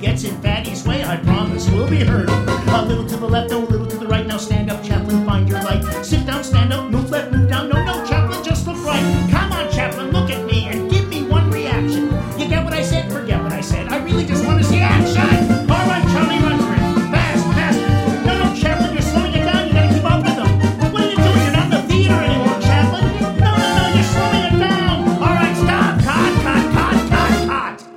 [0.00, 2.34] Gets in Fatty's way, I promise, we'll be hurting.
[2.68, 4.24] A little to the left, a little to the right.
[4.26, 5.82] Now stand up, Chaplin, find your light.
[6.04, 7.68] Sit down, stand up, move left, move down.
[7.68, 9.02] No, no, Chaplin, just look right.
[9.30, 12.04] Come on, Chaplin, look at me and give me one reaction.
[12.38, 13.10] You get what I said?
[13.10, 13.88] Forget what I said.
[13.88, 15.20] I really just want to see action.
[15.68, 17.10] All right, Charlie, run for it.
[17.10, 17.78] Fast, fast.
[18.24, 19.66] No, no, Chaplin, you're slowing it down.
[19.66, 20.92] You gotta keep up with them.
[20.92, 21.42] What are you doing?
[21.42, 23.04] You're not in the theater anymore, Chaplin.
[23.40, 25.08] No, no, no, you're slowing it down.
[25.08, 26.00] All right, stop.
[26.06, 27.88] Cut, cut, cut, cut, cut.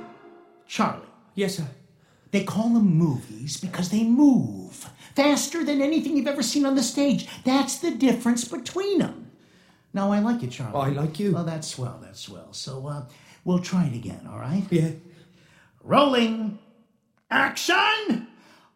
[0.66, 1.06] Charlie.
[1.34, 1.66] Yes, sir.
[2.32, 6.82] They call them movies because they move faster than anything you've ever seen on the
[6.82, 7.28] stage.
[7.44, 9.30] That's the difference between them.
[9.92, 10.74] Now, I like you, Charlie.
[10.74, 11.32] I like you.
[11.32, 12.54] Well, that's swell, that's swell.
[12.54, 13.04] So, uh,
[13.44, 14.64] we'll try it again, all right?
[14.70, 14.92] Yeah.
[15.84, 16.58] Rolling.
[17.30, 18.28] Action!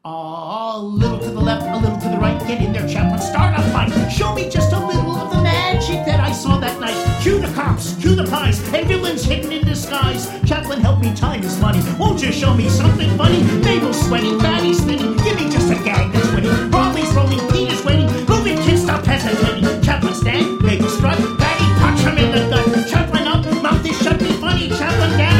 [0.09, 2.38] A little to the left, a little to the right.
[2.46, 3.18] Get in there, Chaplin.
[3.18, 3.90] Start a fight.
[4.09, 6.94] Show me just a little of the magic that I saw that night.
[7.22, 10.30] Cue the cops, cue the pies, and hidden in disguise.
[10.44, 11.82] Chaplin, help me time is money.
[11.98, 13.42] Won't you show me something funny?
[13.64, 15.16] Mabel's sweating, Fatty's spinning.
[15.24, 16.70] Give me just a gag that's winning.
[16.70, 18.07] Broadway's rolling, Pete is waiting.
[18.26, 19.82] Moving kids, stop hesitating.
[19.82, 21.18] Chaplin, stand, Mabel strut.
[21.18, 22.88] Fatty, punch him in the gut.
[22.88, 24.68] Chaplin up, mouth is shut, be funny.
[24.68, 25.36] Chaplin, cut!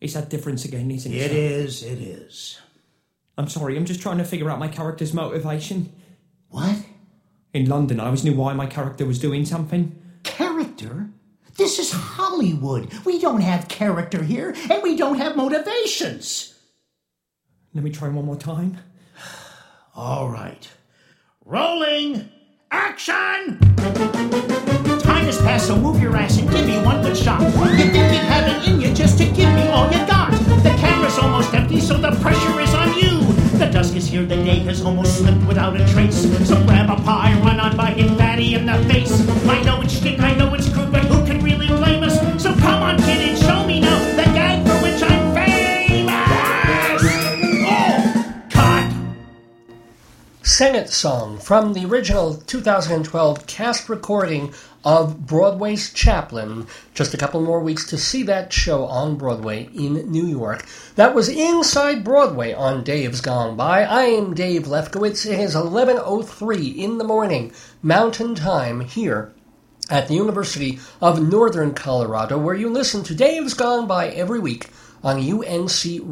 [0.00, 1.16] It's that difference again, isn't it?
[1.16, 2.60] It is, it is.
[3.36, 5.92] I'm sorry, I'm just trying to figure out my character's motivation.
[6.48, 6.76] What?
[7.52, 10.00] In London, I always knew why my character was doing something.
[10.22, 11.10] Character?
[11.56, 12.92] This is Hollywood.
[13.04, 16.54] We don't have character here, and we don't have motivations.
[17.74, 18.78] Let me try one more time.
[19.94, 20.68] All right.
[21.44, 22.28] Rolling.
[22.70, 23.58] Action!
[25.28, 27.42] Has passed, so move your ass and give me one good shot.
[27.42, 30.30] You think you have it in you just to give me all you got.
[30.32, 33.20] The camera's almost empty, so the pressure is on you.
[33.58, 36.22] The dusk is here, the day has almost slipped without a trace.
[36.48, 39.20] So grab a pie, run on by, hit Fatty in the face.
[39.46, 42.18] I know it's shtick, I know it's crude, but who can really blame us?
[42.42, 47.02] So come on, kid, and show me now the gag for which I'm famous.
[47.68, 48.94] Oh, cut.
[50.42, 54.54] Sennett song from the original 2012 cast recording
[54.84, 56.66] of Broadway's Chaplin.
[56.94, 60.64] Just a couple more weeks to see that show on Broadway in New York.
[60.96, 63.82] That was Inside Broadway on Dave's Gone By.
[63.82, 65.26] I am Dave Lefkowitz.
[65.26, 67.52] It is 11:03 in the morning,
[67.82, 69.32] Mountain Time here
[69.90, 74.70] at the University of Northern Colorado, where you listen to Dave's Gone By every week
[75.02, 76.04] on uncradio.com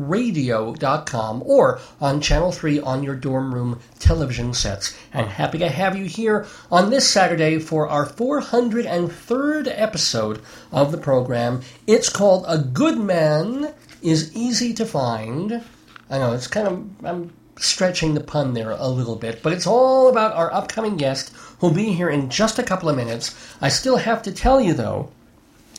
[1.45, 4.97] or on Channel 3 on your dorm room television sets.
[5.12, 10.41] And happy to have you here on this Saturday for our 403rd episode
[10.72, 11.62] of the program.
[11.87, 15.64] It's called A Good Man is Easy to Find.
[16.09, 19.66] I know, it's kind of, I'm stretching the pun there a little bit, but it's
[19.66, 23.34] all about our upcoming guest who'll be here in just a couple of minutes.
[23.61, 25.11] I still have to tell you, though,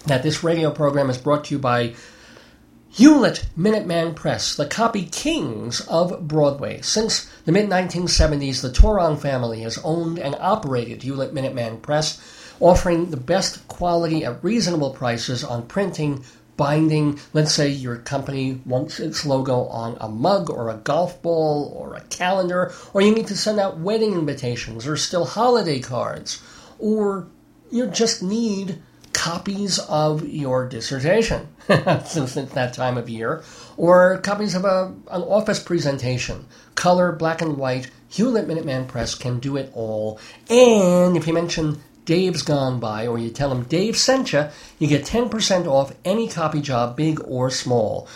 [0.05, 1.93] that this radio program is brought to you by
[2.89, 6.81] Hewlett Minuteman Press, the copy kings of Broadway.
[6.81, 12.19] Since the mid 1970s, the Toron family has owned and operated Hewlett Minuteman Press,
[12.61, 16.23] offering the best quality at reasonable prices on printing,
[16.55, 17.19] binding.
[17.33, 21.93] Let's say your company wants its logo on a mug or a golf ball or
[21.93, 26.41] a calendar, or you need to send out wedding invitations or still holiday cards,
[26.79, 27.27] or
[27.69, 28.81] you just need
[29.27, 31.49] copies of your dissertation,
[32.05, 33.43] since that time of year,
[33.75, 37.91] or copies of a, an office presentation, color, black and white.
[38.07, 40.17] Hewlett Minuteman Press can do it all.
[40.49, 44.47] And if you mention Dave's Gone By, or you tell them Dave sent you,
[44.79, 48.07] you get 10% off any copy job, big or small.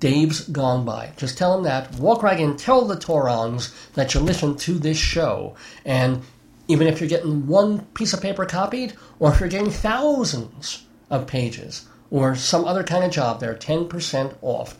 [0.00, 1.12] Dave's Gone By.
[1.16, 1.94] Just tell them that.
[1.94, 5.54] Walk right in, tell the Torons that you listen to this show,
[5.84, 6.22] and
[6.68, 11.26] even if you're getting one piece of paper copied, or if you're getting thousands of
[11.26, 14.76] pages, or some other kind of job, they're 10% off.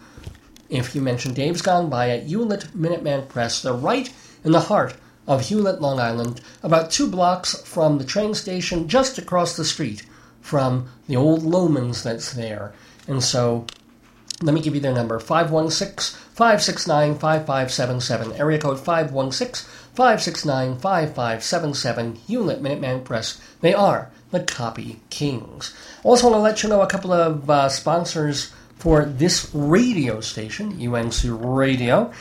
[0.68, 4.12] If you mention Dave's Gone By at Hewlett Minuteman Press, they're right
[4.44, 4.94] in the heart
[5.26, 10.04] of Hewlett, Long Island, about two blocks from the train station, just across the street
[10.40, 12.72] from the old Loehmann's that's there.
[13.08, 13.66] And so
[14.42, 18.32] let me give you their number 516 569 5577.
[18.34, 22.14] Area code 516 569 5577.
[22.16, 23.40] Hewlett Minuteman Press.
[23.62, 25.74] They are the Copy Kings.
[26.04, 30.78] Also, want to let you know a couple of uh, sponsors for this radio station,
[30.80, 32.12] UNC Radio.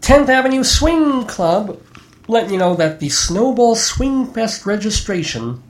[0.00, 1.80] 10th Avenue Swing Club,
[2.28, 5.62] letting you know that the Snowball Swing Fest registration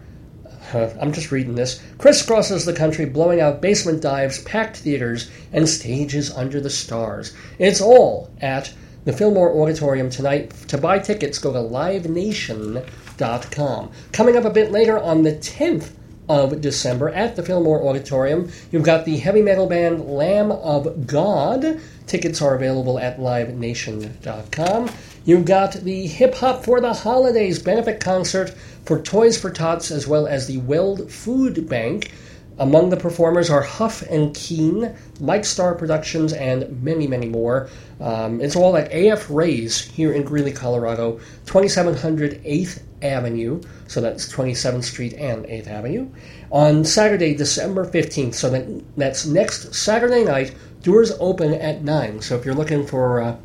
[0.73, 6.31] I'm just reading this, crisscrosses the country, blowing out basement dives, packed theaters, and stages
[6.31, 7.33] under the stars.
[7.59, 8.73] It's all at
[9.05, 10.51] the Fillmore Auditorium tonight.
[10.67, 13.91] To buy tickets, go to livenation.com.
[14.11, 15.91] Coming up a bit later on the 10th
[16.29, 18.49] of December at the Fillmore Auditorium.
[18.71, 21.81] You've got the heavy metal band Lamb of God.
[22.07, 24.89] Tickets are available at livenation.com.
[25.25, 28.55] You've got the Hip Hop for the Holidays benefit concert
[28.85, 32.11] for Toys for Tots as well as the Weld Food Bank.
[32.59, 37.69] Among the performers are Huff and Keen, Mike Star Productions, and many, many more.
[37.99, 44.31] Um, it's all at AF Rays here in Greeley, Colorado, 2700 8th Avenue, so that's
[44.31, 46.07] 27th Street and 8th Avenue,
[46.51, 48.35] on Saturday, December 15th.
[48.35, 50.53] So that, that's next Saturday night.
[50.83, 52.21] Doors open at 9.
[52.21, 53.37] So if you're looking for uh,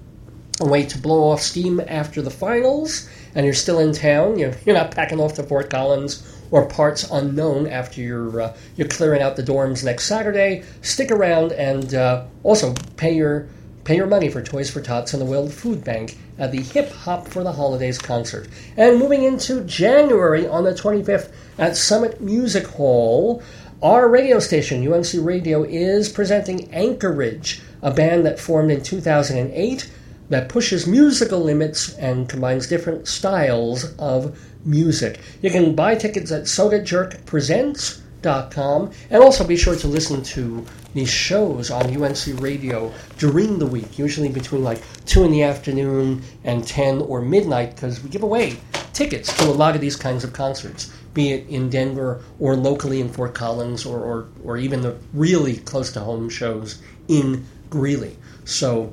[0.61, 4.55] a way to blow off steam after the finals and you're still in town, you're,
[4.66, 9.37] not packing off to Fort Collins or parts unknown after you're uh, you're clearing out
[9.37, 10.64] the dorms next Saturday.
[10.80, 13.47] Stick around and uh, also pay your
[13.84, 16.91] pay your money for Toys for Tots and the Weld Food Bank at the Hip
[16.91, 18.49] Hop for the Holidays concert.
[18.76, 23.43] And moving into January on the 25th at Summit Music Hall,
[23.82, 29.91] our radio station UNC Radio is presenting Anchorage, a band that formed in 2008
[30.29, 35.20] that pushes musical limits and combines different styles of music.
[35.43, 41.70] You can buy tickets at SodaJerkPresents.com and also be sure to listen to these shows
[41.70, 47.03] on UNC Radio during the week, usually between like 2 in the afternoon and 10
[47.03, 48.57] or midnight, because we give away
[48.93, 53.01] tickets to a lot of these kinds of concerts, be it in Denver or locally
[53.01, 58.16] in Fort Collins or, or, or even the really close to home shows in Greeley.
[58.45, 58.93] So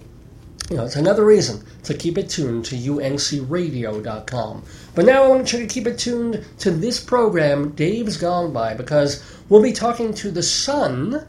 [0.70, 4.64] you know, it's another reason to keep it tuned to uncradio.com.
[4.96, 8.74] But now I want you to keep it tuned to this program, Dave's Gone By,
[8.74, 11.28] because we'll be talking to the son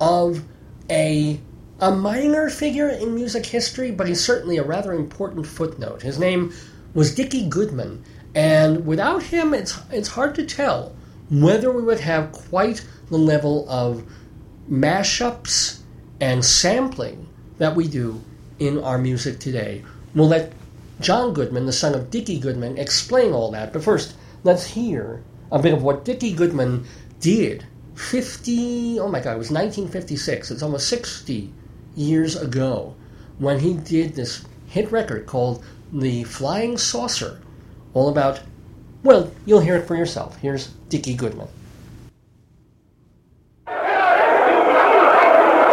[0.00, 0.42] of
[0.90, 1.40] a
[1.78, 6.00] a minor figure in music history, but he's certainly a rather important footnote.
[6.00, 6.54] His name
[6.94, 8.02] was Dickie Goodman,
[8.34, 10.96] and without him, it's it's hard to tell
[11.28, 14.04] whether we would have quite the level of
[14.70, 15.80] mashups
[16.20, 17.28] and sampling
[17.58, 18.22] that we do
[18.58, 19.82] in our music today.
[20.14, 20.52] We'll let
[21.00, 23.72] Jon Goodman, the son of Dickie Goodman, explain all that.
[23.72, 26.86] But first, let's hear a bit of what Dickie Goodman
[27.20, 30.50] did 50, oh my God, it was 1956.
[30.50, 31.52] It's almost 60
[31.96, 32.94] years ago
[33.38, 37.40] when he did this hit record called The Flying Saucer,
[37.94, 38.40] all about,
[39.02, 40.36] well, you'll hear it for yourself.
[40.38, 41.48] Here's Dickie Goodman.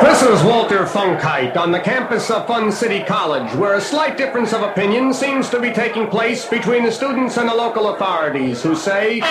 [0.03, 4.51] This is Walter Funkite on the campus of Fun City College, where a slight difference
[4.51, 8.75] of opinion seems to be taking place between the students and the local authorities who
[8.75, 9.21] say.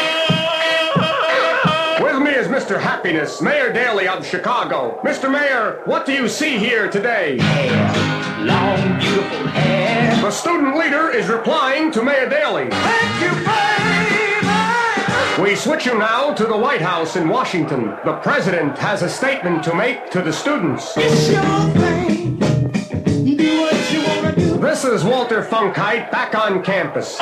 [2.00, 2.80] With me is Mr.
[2.80, 4.98] Happiness, Mayor Daley of Chicago.
[5.04, 5.30] Mr.
[5.30, 7.38] Mayor, what do you see here today?
[7.38, 10.22] Hair, long, beautiful hair.
[10.22, 12.70] The student leader is replying to Mayor Daley.
[12.70, 13.71] Thank you.
[15.40, 17.96] We switch you now to the White House in Washington.
[18.04, 20.92] The president has a statement to make to the students.
[20.94, 21.42] It's your
[21.80, 22.36] thing.
[23.36, 24.58] Do what you wanna do.
[24.58, 27.18] This is Walter Funkite back on campus.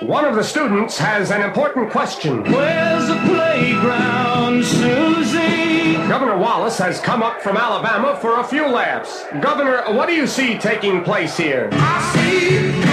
[0.00, 2.44] One of the students has an important question.
[2.52, 5.94] Where's the playground, Susie?
[6.06, 9.24] Governor Wallace has come up from Alabama for a few laps.
[9.40, 11.68] Governor, what do you see taking place here?
[11.72, 12.85] I see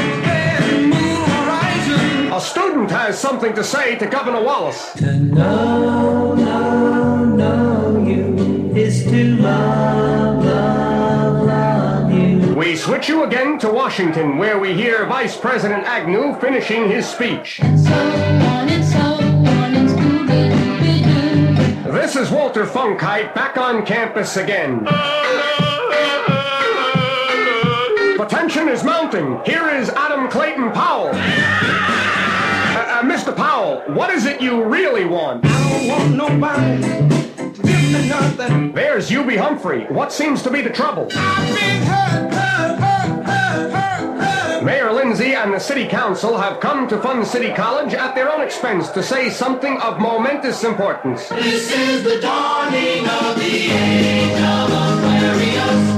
[2.74, 4.94] has something to say to Governor Wallace.
[4.94, 12.56] To know, know, know you is to love, love, love you.
[12.56, 17.58] We switch you again to Washington, where we hear Vice President Agnew finishing his speech.
[17.58, 21.92] So on and so on and Scooby-Doo.
[21.92, 24.84] This is Walter Funkite back on campus again.
[28.18, 29.40] The tension is mounting.
[29.46, 31.14] Here is Adam Clayton Powell.
[33.14, 33.36] Mr.
[33.36, 35.46] Powell, what is it you really want?
[35.46, 38.74] I don't want nobody to give me nothing.
[38.74, 39.86] There's Hubie Humphrey.
[39.86, 41.08] What seems to be the trouble?
[41.16, 44.64] I've been hurt, hurt, hurt, hurt, hurt, hurt.
[44.64, 48.42] Mayor Lindsay and the City Council have come to Fun City College at their own
[48.42, 51.30] expense to say something of momentous importance.
[51.30, 54.93] This is the dawning of the age of.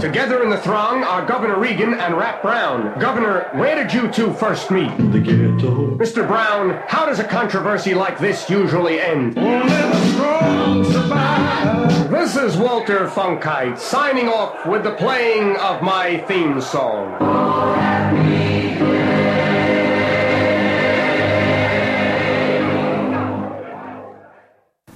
[0.02, 3.00] Together in the throng are Governor Reagan and Rap Brown.
[3.00, 4.96] Governor, where did you two first meet?
[5.12, 5.98] The ghetto.
[5.98, 6.28] Mr.
[6.28, 9.36] Brown, how does a controversy like this usually end?
[9.36, 12.12] Only the strong survive.
[12.12, 17.18] This is Walter Funkite signing off with the playing of my theme song.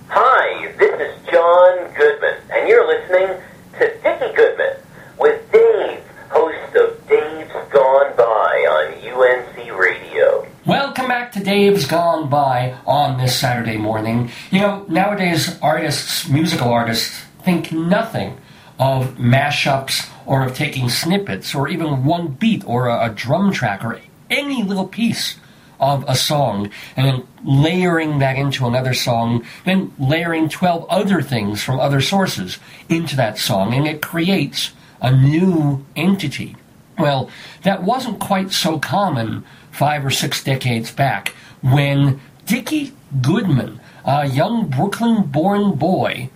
[0.07, 3.41] Hi, this is Jon Goodman, and you're listening
[3.79, 4.75] to Dickie Goodman
[5.17, 8.23] with Dave, host of Dave's Gone By
[8.67, 10.45] on UNC Radio.
[10.65, 14.31] Welcome back to Dave's Gone By on this Saturday morning.
[14.51, 18.37] You know, nowadays artists, musical artists, think nothing
[18.79, 23.85] of mashups or of taking snippets or even one beat or a, a drum track
[23.85, 25.38] or any little piece
[25.79, 31.63] of a song and then layering that into another song, then layering 12 other things
[31.63, 36.55] from other sources into that song, and it creates a new entity.
[36.97, 37.29] Well,
[37.63, 41.29] that wasn't quite so common five or six decades back
[41.61, 46.29] when Dickie Goodman, a young Brooklyn born boy,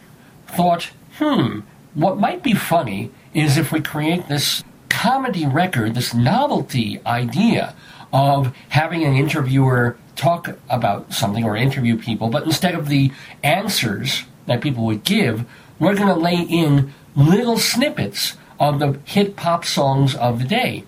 [0.47, 1.61] thought, hmm,
[1.93, 7.75] what might be funny is if we create this comedy record, this novelty idea
[8.13, 13.11] of having an interviewer talk about something or interview people, but instead of the
[13.43, 15.43] answers that people would give,
[15.79, 20.83] we're going to lay in little snippets of the hit pop songs of the day.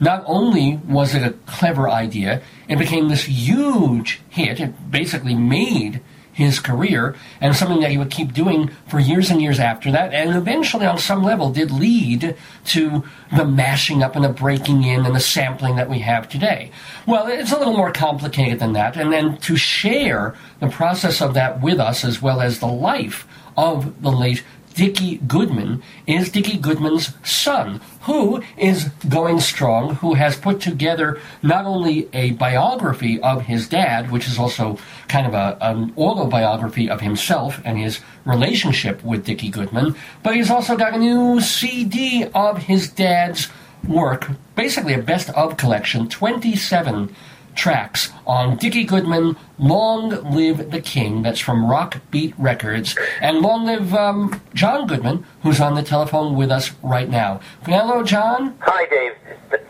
[0.00, 4.58] Not only was it a clever idea, it became this huge hit.
[4.58, 6.00] It basically made
[6.34, 10.12] his career and something that he would keep doing for years and years after that,
[10.12, 13.04] and eventually, on some level, did lead to
[13.36, 16.70] the mashing up and the breaking in and the sampling that we have today.
[17.06, 21.34] Well, it's a little more complicated than that, and then to share the process of
[21.34, 24.42] that with us, as well as the life of the late
[24.74, 31.64] Dickie Goodman is Dickie Goodman's son, who is going strong, who has put together not
[31.64, 34.78] only a biography of his dad, which is also
[35.08, 40.50] kind of a, an autobiography of himself and his relationship with Dickie Goodman, but he's
[40.50, 43.48] also got a new CD of his dad's
[43.86, 47.14] work, basically a best of collection, 27
[47.54, 53.66] tracks on Dickie Goodman, Long Live the King, that's from Rock Beat Records, and long
[53.66, 57.40] live um, Jon Goodman, who's on the telephone with us right now.
[57.64, 58.56] Hello, Jon.
[58.60, 59.12] Hi, Dave.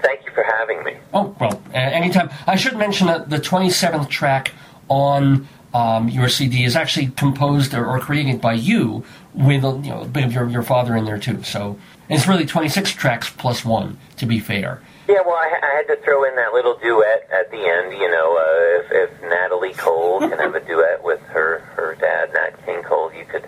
[0.02, 0.96] Thank you for having me.
[1.12, 2.30] Oh, well, uh, anytime.
[2.46, 4.52] I should mention that the 27th track
[4.88, 9.04] on um, your CD is actually composed or, or created by you
[9.34, 11.42] with a, you know, a bit of your, your father in there, too.
[11.42, 11.78] So
[12.08, 14.80] it's really 26 tracks plus one, to be fair.
[15.06, 17.92] Yeah, well, I, I had to throw in that little duet at the end.
[17.92, 22.32] You know, uh, if, if Natalie Cole can have a duet with her her dad,
[22.32, 23.44] Nat King Cole, you could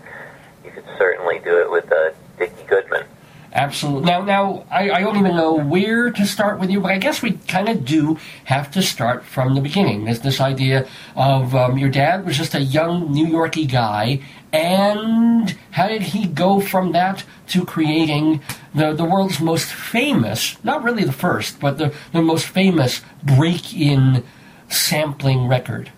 [0.64, 3.04] you could certainly do it with uh, Dickie Goodman.
[3.56, 4.10] Absolutely.
[4.10, 7.22] Now, now I, I don't even know where to start with you, but I guess
[7.22, 10.04] we kind of do have to start from the beginning.
[10.04, 14.20] There's this idea of um, your dad was just a young New Yorkie guy,
[14.52, 18.40] and how did he go from that to creating
[18.74, 23.74] the, the world's most famous, not really the first, but the, the most famous break
[23.74, 24.24] in
[24.68, 25.90] sampling record?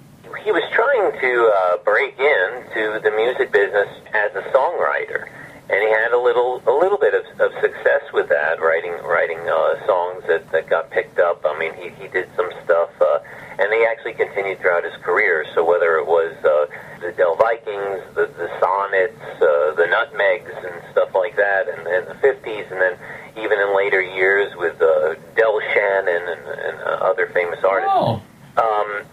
[0.44, 5.28] He was trying to uh, break into the music business as a songwriter,
[5.68, 9.40] and he had a little a little bit of, of success with that, writing writing
[9.40, 11.44] uh, songs that, that got picked up.
[11.44, 13.18] I mean, he, he did some stuff, uh,
[13.58, 15.44] and he actually continued throughout his career.
[15.54, 16.66] So whether it was uh,
[17.00, 22.04] the Del Vikings, the, the Sonnets, uh, the Nutmegs, and stuff like that, in, in
[22.06, 22.98] the '50s, and then
[23.36, 27.92] even in later years with uh, Del Shannon and, and uh, other famous artists.
[27.94, 28.22] Oh.
[28.56, 29.04] Um,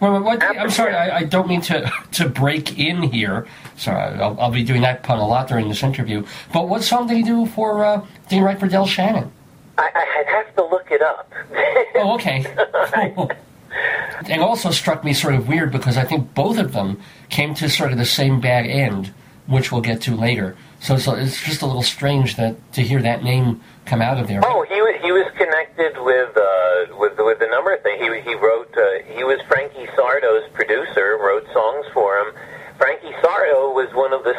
[0.00, 3.46] Well, what, I'm sorry, I, I don't mean to, to break in here.
[3.76, 6.26] Sorry, I'll, I'll be doing that pun a lot during this interview.
[6.52, 9.30] But what song did he do for, uh, did he write for Del Shannon?
[9.78, 11.32] I, I'd have to look it up.
[11.94, 12.44] Oh, okay.
[13.14, 13.30] Cool.
[14.28, 17.68] It also struck me sort of weird because I think both of them came to
[17.68, 19.12] sort of the same bad end,
[19.46, 20.56] which we'll get to later.
[20.80, 24.28] So, so it's just a little strange that to hear that name come out of
[24.28, 24.40] there.
[24.44, 28.00] Oh, he was he was connected with uh, with with a number of things.
[28.00, 28.70] He he wrote.
[28.76, 31.18] Uh, he was Frankie Sardo's producer.
[31.20, 32.34] Wrote songs for him.
[32.78, 34.32] Frankie Sardo was one of the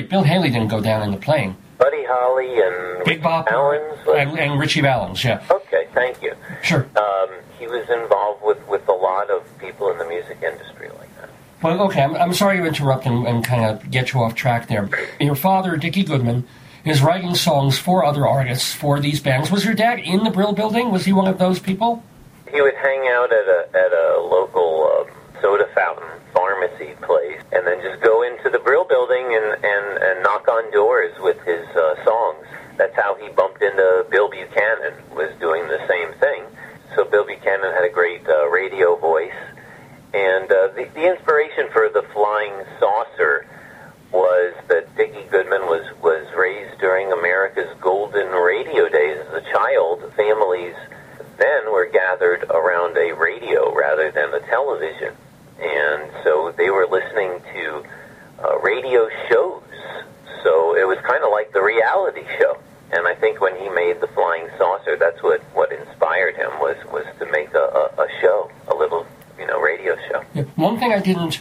[0.00, 1.56] Bi- Didn't go down in the plane.
[1.78, 3.98] Buddy Holly and Big Bob Allen's.
[4.08, 5.42] and, and Ritchie Valens, yeah.
[5.50, 6.34] Okay, thank you.
[6.62, 6.86] Sure.
[6.96, 11.14] Um, he was involved with, with a lot of people in the music industry like
[11.20, 11.30] that.
[11.62, 14.68] Well, okay, I'm, I'm sorry to interrupt and, and kind of get you off track
[14.68, 14.88] there.
[15.20, 16.46] Your father, Dickie Goodman,
[16.84, 19.50] is writing songs for other artists for these bands.
[19.50, 20.90] Was your dad in the Brill building?
[20.90, 22.02] Was he one of those people?
[22.50, 28.00] He would hang out at a local um, soda fountain pharmacy place, and then just
[28.02, 32.46] go into the Brill building and and, and knock on doors with his uh, songs.
[32.76, 34.94] That's how he bumped into Bill Buchanan.
[35.14, 36.44] Was doing the same thing.
[36.94, 39.40] So Bill Buchanan had a great uh, radio voice,
[40.14, 43.46] and uh, the the inspiration for the Flying Saucer
[44.12, 50.12] was that Dickie Goodman was, was raised during America's golden radio days as a child.
[50.16, 50.74] Families
[51.38, 55.14] then were gathered around a radio rather than the television.
[55.60, 57.84] And so they were listening to
[58.42, 59.62] uh, radio shows.
[60.42, 62.58] So it was kind of like the reality show.
[62.90, 66.76] And I think when he made the Flying Saucer, that's what, what inspired him was,
[66.90, 69.06] was to make a, a, a show, a little,
[69.38, 70.24] you know, radio show.
[70.34, 70.42] Yeah.
[70.56, 71.40] One thing I didn't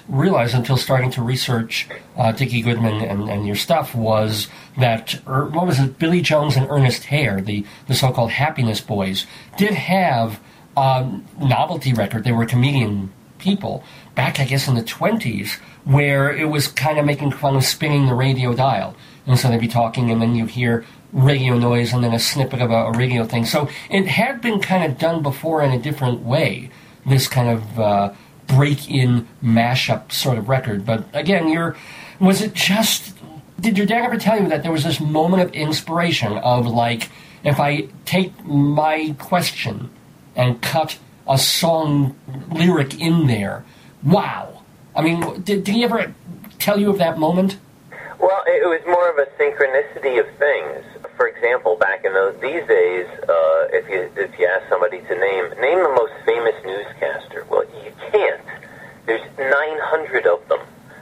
[0.50, 4.48] realize until starting to research uh, Dickie Goodman and, and your stuff was
[4.78, 8.82] that, er, what was it, Billy Jones and Ernest Hare, the, the so called Happiness
[8.82, 9.26] Boys,
[9.58, 10.40] did have
[10.76, 11.08] a
[11.40, 12.24] novelty record.
[12.24, 13.84] They were comedian people
[14.16, 18.08] back, I guess, in the 20s, where it was kind of making fun of spinning
[18.08, 18.96] the radio dial.
[19.26, 22.62] And so they'd be talking, and then you'd hear radio noise and then a snippet
[22.62, 23.46] of a, a radio thing.
[23.46, 26.70] So it had been kind of done before in a different way,
[27.06, 28.14] this kind of uh,
[28.60, 30.86] break in mashup sort of record.
[30.86, 31.77] But again, you're,
[32.19, 33.15] was it just,
[33.57, 37.10] did your dad ever tell you that there was this moment of inspiration of like,
[37.45, 39.90] if I take my question
[40.36, 42.18] and cut a song
[42.52, 43.64] lyric in there,
[44.03, 44.61] wow.
[44.94, 46.14] I mean, did, did he ever
[46.57, 47.57] tell you of that moment?
[48.19, 50.84] Well, it was more of a synchronicity of things.
[51.15, 55.15] For example, back in those these days, uh, if you if you ask somebody to
[55.15, 58.41] name name the most famous newscaster, well, you can't.
[59.06, 60.60] There's 900 of them.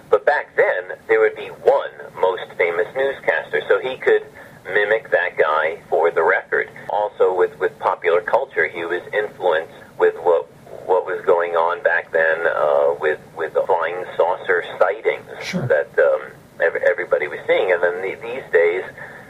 [0.09, 4.25] But back then, there would be one most famous newscaster, so he could
[4.65, 6.69] mimic that guy for the record.
[6.89, 10.45] Also, with with popular culture, he was influenced with what
[10.85, 15.67] what was going on back then uh, with with the flying saucer sightings Sure.
[15.67, 16.21] that um,
[16.59, 17.71] every, everybody was seeing.
[17.71, 18.83] And then the, these days,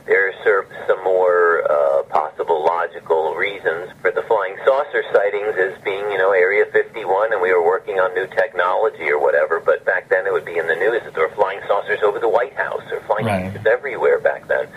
[0.05, 5.53] there are sort of some more uh, possible logical reasons for the flying saucer sightings
[5.59, 9.59] as being, you know, Area 51, and we were working on new technology or whatever.
[9.59, 12.19] But back then, it would be in the news that there were flying saucers over
[12.19, 13.51] the White House or flying Right.
[13.51, 14.67] saucers everywhere back then.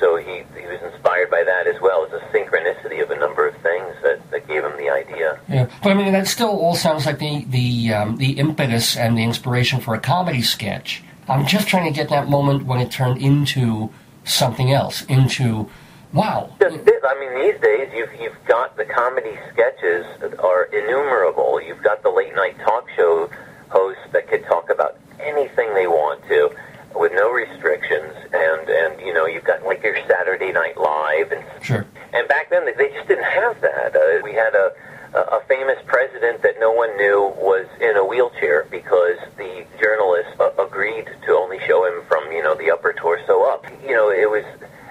[0.00, 3.46] So he, he was inspired by that as well as a synchronicity of a number
[3.48, 5.40] of things that, that gave him the idea.
[5.48, 9.16] Yeah, but I mean that still all sounds like the the um, the impetus and
[9.16, 11.02] the inspiration for a comedy sketch.
[11.28, 13.90] I'm just trying to get that moment when it turned into
[14.24, 15.70] something else, into
[16.12, 16.50] wow.
[16.60, 16.78] Just.
[17.06, 21.60] I mean, these days you've you've got the comedy sketches that are innumerable.
[21.62, 23.30] You've got the late night talk show
[23.68, 26.50] hosts that could talk about anything they want to,
[26.96, 28.12] with no restrictions.
[28.32, 31.86] And and you know you've got like your Saturday Night Live and Sure.
[32.12, 33.94] and back then, they just didn't have that.
[33.94, 34.72] Uh, we had a,
[35.14, 40.50] a famous president that no one knew was in a wheelchair because the journalists uh,
[40.58, 43.64] agreed to only show him from, you know, the upper torso up.
[43.86, 44.44] You know, it was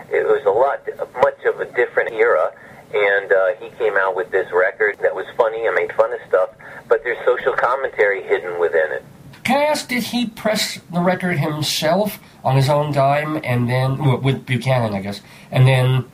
[0.10, 0.80] it was a lot,
[1.22, 2.52] much of a different era.
[2.94, 6.20] And uh, he came out with this record that was funny and made fun of
[6.28, 6.50] stuff,
[6.88, 9.04] but there's social commentary hidden within it.
[9.44, 14.22] Can I ask, did he press the record himself on his own dime, and then
[14.22, 15.22] with Buchanan, I guess,
[15.52, 16.06] and then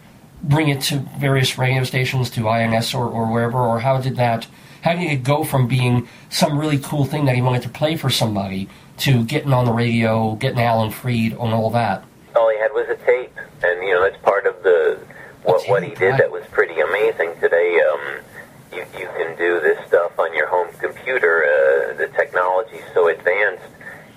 [0.44, 4.48] bring it to various radio stations, to INS or, or wherever, or how did that?
[4.82, 7.98] How did it go from being some really cool thing that he wanted to play
[7.98, 12.04] for somebody to getting on the radio, getting Alan Freed, and all that?
[12.36, 15.00] all he had was a tape, and you know that's part of the
[15.44, 16.20] what what he tape, did right.
[16.20, 17.34] that was pretty amazing.
[17.40, 18.20] Today, um,
[18.74, 21.44] you you can do this stuff on your home computer.
[21.44, 23.64] Uh, the technology's so advanced,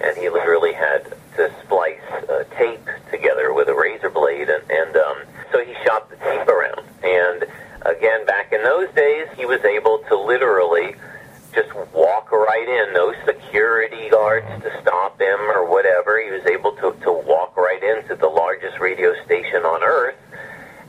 [0.01, 4.97] and he literally had to splice uh, tape together with a razor blade, and and
[4.97, 5.17] um,
[5.51, 6.83] so he shopped the tape around.
[7.03, 7.45] And
[7.83, 10.95] again, back in those days, he was able to literally
[11.55, 16.23] just walk right in, no security guards to stop him or whatever.
[16.23, 20.17] He was able to, to walk right into the largest radio station on earth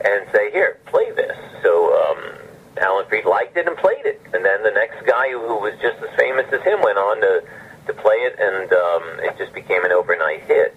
[0.04, 1.38] and say, Here, play this.
[1.62, 2.34] So um,
[2.78, 4.22] Alan Freed liked it and played it.
[4.34, 7.22] And then the next guy who, who was just as famous as him went on
[7.22, 7.44] to,
[7.88, 10.76] to play it, and um, it just became an overnight hit.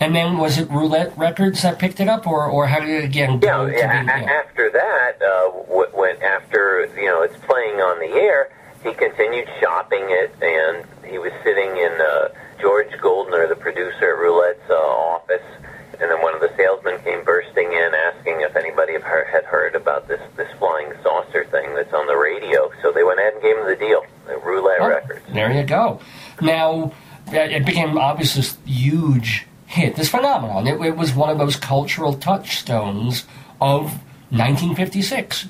[0.00, 3.04] And then was it Roulette Records that picked it up, or, or how did it
[3.04, 4.08] again Yeah, go to yeah, be?
[4.08, 5.50] a- after that, uh,
[5.92, 8.48] when after you know it's playing on the air,
[8.82, 14.18] he continued shopping it, and he was sitting in uh, George Goldner, the producer at
[14.18, 15.42] Roulette's uh, office,
[16.00, 20.08] and then one of the salesmen came bursting in asking if anybody had heard about
[20.08, 22.72] this this flying saucer thing that's on the radio.
[22.80, 25.20] So they went ahead and gave him the deal, the Roulette Oh, Records.
[25.34, 26.00] There you go.
[26.40, 26.92] Now,
[27.30, 30.66] it became obviously huge hit, this phenomenon.
[30.66, 33.24] It, it was one of those cultural touchstones
[33.60, 35.48] of 1956.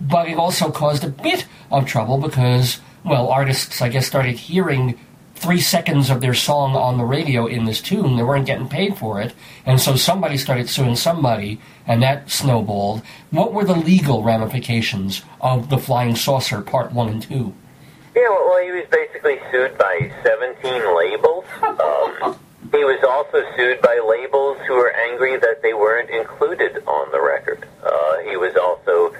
[0.00, 4.98] But it also caused a bit of trouble because, well, artists, I guess, started hearing
[5.34, 8.16] three seconds of their song on the radio in this tune.
[8.16, 9.34] They weren't getting paid for it.
[9.66, 13.02] And so somebody started suing somebody, and that snowballed.
[13.30, 17.54] What were the legal ramifications of The Flying Saucer Part 1 and 2?
[18.16, 21.44] Yeah, well, he was basically sued by 17 labels.
[21.62, 22.38] Um,
[22.74, 27.20] he was also sued by labels who were angry that they weren't included on the
[27.20, 27.66] record.
[27.82, 29.14] Uh, he was also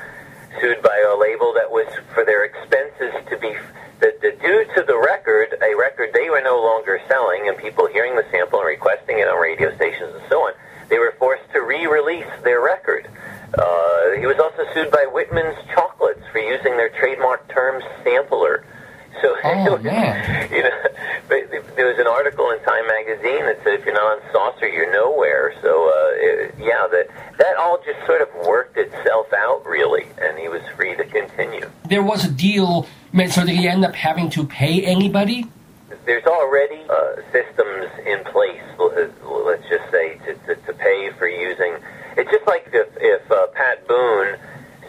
[0.61, 3.55] sued by a label that was for their expenses to be
[4.01, 7.87] that that due to the record, a record they were no longer selling, and people
[7.87, 10.53] hearing the sample and requesting it on radio stations and so on,
[10.89, 13.09] they were forced to re-release their record.
[13.57, 18.65] Uh, he was also sued by Whitman's Chocolates for using their trademark term sampler.
[19.21, 20.51] So, Oh, man.
[20.53, 20.71] you know,
[21.29, 24.69] but there was an article in Time magazine that said if you're not on Saucer,
[24.69, 25.55] you're nowhere.
[25.63, 27.09] So, uh, it, yeah, that
[27.39, 31.69] that all just sort of worked itself out, really, and he was free to continue.
[31.89, 32.87] there was a deal.
[33.31, 35.47] So did he end up having to pay anybody?
[36.05, 38.61] There's already uh, systems in place.
[38.81, 39.07] uh,
[39.47, 41.77] Let's just say to, to, to pay for using.
[42.17, 44.37] It's just like if if uh, Pat Boone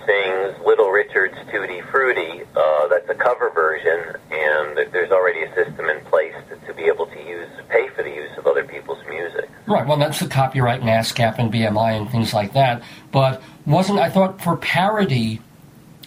[0.06, 2.44] sings Little Richard's Tutti Frutti.
[2.56, 6.84] Uh, that's a cover version, and there's already a system in place to, to be
[6.84, 9.50] able to use pay for the use of other people's music.
[9.68, 9.86] Right.
[9.86, 12.84] Well, that's the copyright and ASCAP and BMI and things like that.
[13.12, 15.42] But wasn't I thought for parody?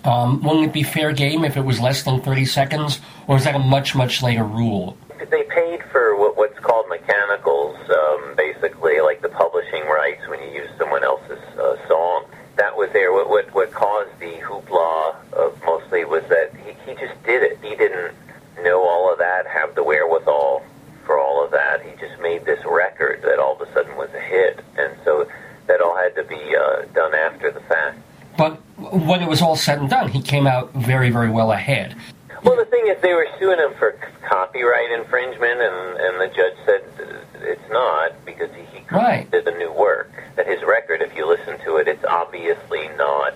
[0.05, 3.45] Um, wouldn't it be fair game if it was less than thirty seconds, or is
[3.45, 4.97] that a much much later rule?
[5.31, 10.51] They paid for what, what's called mechanicals, um, basically like the publishing rights when you
[10.51, 12.25] use someone else's uh, song.
[12.57, 13.13] That was there.
[13.13, 17.59] What, what what caused the hoopla of mostly was that he, he just did it.
[17.63, 18.15] He didn't
[18.63, 20.63] know all of that, have the wherewithal
[21.05, 21.83] for all of that.
[21.85, 25.29] He just made this record that all of a sudden was a hit, and so
[25.67, 27.99] that all had to be uh, done after the fact.
[28.37, 31.97] But when it was all said and done, he came out very very well ahead.
[32.45, 36.55] Well, the thing is, they were suing him for copyright infringement, and, and the judge
[36.65, 36.85] said
[37.43, 39.29] it's not because he, he Right.
[39.29, 40.11] created the new work.
[40.39, 43.35] That his record, if you listen to it, it's obviously not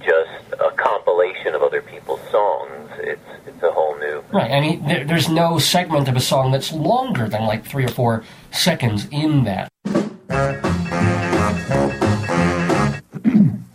[0.00, 2.90] just a compilation of other people's songs.
[2.98, 4.24] It's it's a whole new.
[4.32, 4.50] Right.
[4.50, 7.88] And he, there, there's no segment of a song that's longer than like three or
[7.88, 9.68] four seconds in that.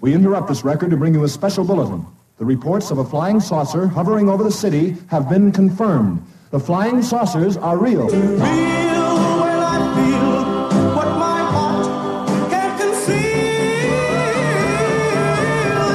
[0.02, 2.06] We interrupt this record to bring you a special bulletin.
[2.40, 6.22] The reports of a flying saucer hovering over the city have been confirmed.
[6.52, 8.10] The flying saucers are real.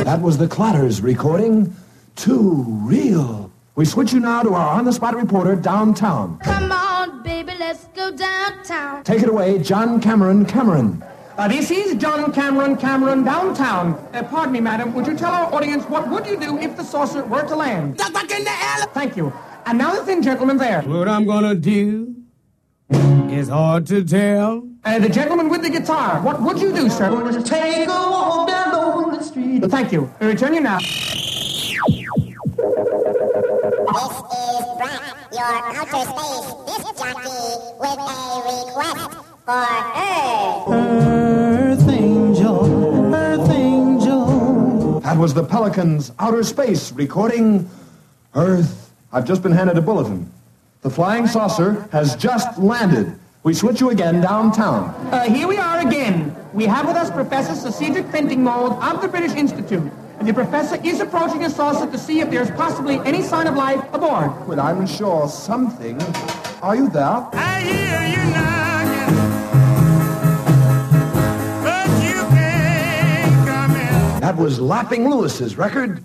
[0.08, 1.76] That was the Clatters recording.
[2.16, 3.52] Too real.
[3.74, 6.38] We switch you now to our on-the-spot reporter downtown.
[6.38, 9.04] Come on, baby, let's go downtown.
[9.04, 11.04] Take it away, John Cameron Cameron.
[11.36, 13.96] Uh, this is John Cameron Cameron downtown.
[14.14, 14.94] Uh, pardon me, madam.
[14.94, 17.98] Would you tell our audience what would you do if the saucer were to land?
[17.98, 19.30] Thank you.
[19.66, 20.80] And now the thin gentleman there.
[20.80, 22.16] What I'm gonna do
[22.90, 24.66] is hard to tell.
[24.84, 26.22] Uh, the gentleman with the guitar.
[26.22, 27.10] What would you do, sir?
[27.42, 28.48] Take a walk
[29.18, 29.64] down the street.
[29.70, 30.10] Thank you.
[30.20, 30.78] I return you now.
[30.78, 31.04] This is
[34.76, 37.40] Brett, your outer space disc jockey,
[37.80, 38.12] with a
[38.44, 39.10] request
[39.44, 39.66] for
[39.96, 40.68] Earth.
[40.68, 45.00] Earth angel, earth angel.
[45.00, 47.68] That was the Pelicans' Outer Space recording
[48.34, 48.92] Earth.
[49.12, 50.30] I've just been handed a bulletin.
[50.82, 53.18] The flying saucer has just landed.
[53.48, 54.90] We switch you again downtown.
[55.10, 56.36] Uh, here we are again.
[56.52, 59.90] We have with us Professor Sir Cedric Finting Mold of the British Institute.
[60.18, 63.54] And the professor is approaching a saucer to see if there's possibly any sign of
[63.54, 64.46] life aboard.
[64.46, 65.98] Well, I'm sure something.
[66.60, 67.26] Are you there?
[67.32, 69.14] I hear you knocking,
[71.64, 74.20] but you can't come in.
[74.20, 76.04] That was Lapping Lewis's record.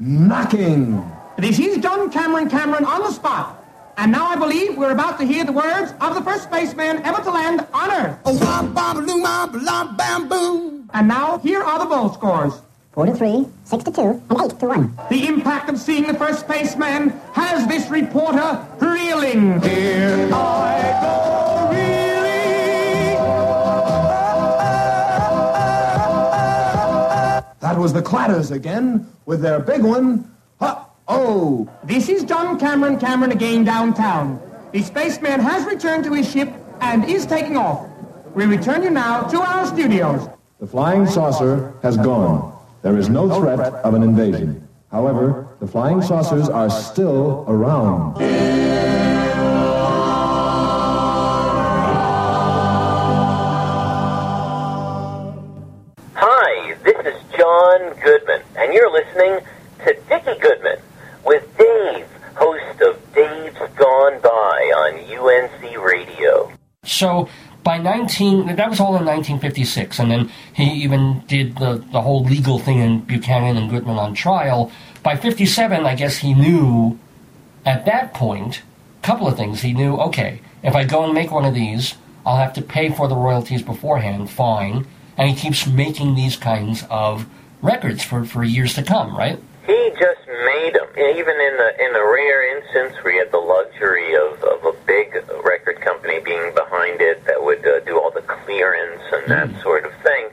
[0.00, 1.00] Knocking.
[1.38, 3.63] This is John Cameron Cameron on the spot.
[3.96, 7.22] And now I believe we're about to hear the words of the first spaceman ever
[7.22, 8.18] to land on Earth.
[8.24, 10.90] Oh, wah, bam, loom, bam, bam, bam, boom.
[10.92, 12.60] And now here are the bowl scores.
[12.92, 14.96] Four to three, six to two, and eight to one.
[15.10, 19.60] The impact of seeing the first spaceman has this reporter reeling.
[19.62, 21.94] Here I go reeling.
[27.60, 30.30] That was the Clatters again with their big one.
[31.06, 31.68] Oh.
[31.84, 34.40] This is John Cameron Cameron again downtown.
[34.72, 36.48] The spaceman has returned to his ship
[36.80, 37.86] and is taking off.
[38.34, 40.28] We return you now to our studios.
[40.60, 42.56] The flying saucer has gone.
[42.82, 44.66] There is no threat of an invasion.
[44.90, 48.16] However, the flying saucers are still around.
[56.14, 59.40] Hi, this is Jon Goodman, and you're listening
[59.84, 60.78] to Dickie Goodman
[61.24, 66.52] with Dave, host of Dave's Gone By on UNC Radio.
[66.94, 67.28] So
[67.62, 72.22] by 19, that was all in 1956, and then he even did the, the whole
[72.22, 74.70] legal thing in Buchanan and Goodman on trial.
[75.02, 76.98] By 57, I guess he knew
[77.64, 78.62] at that point
[79.02, 79.62] a couple of things.
[79.62, 81.94] He knew, okay, if I go and make one of these,
[82.26, 84.86] I'll have to pay for the royalties beforehand, fine.
[85.16, 87.26] And he keeps making these kinds of
[87.62, 89.38] records for, for years to come, right?
[89.66, 90.88] He just made them.
[90.96, 94.72] Even in the in the rare instance where he had the luxury of, of a
[94.86, 95.53] big record
[95.84, 99.92] company being behind it that would uh, do all the clearance and that sort of
[100.02, 100.28] thing,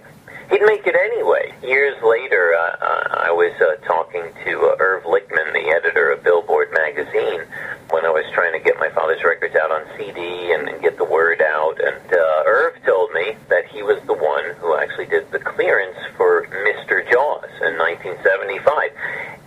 [0.49, 1.53] he'd make it anyway.
[1.61, 6.23] Years later, uh, uh, I was uh, talking to uh, Irv Lichtman, the editor of
[6.23, 7.41] Billboard magazine,
[7.89, 10.97] when I was trying to get my father's records out on CD and, and get
[10.97, 11.79] the word out.
[11.83, 15.97] And uh, Irv told me that he was the one who actually did the clearance
[16.15, 17.03] for Mr.
[17.11, 18.91] Jaws in 1975.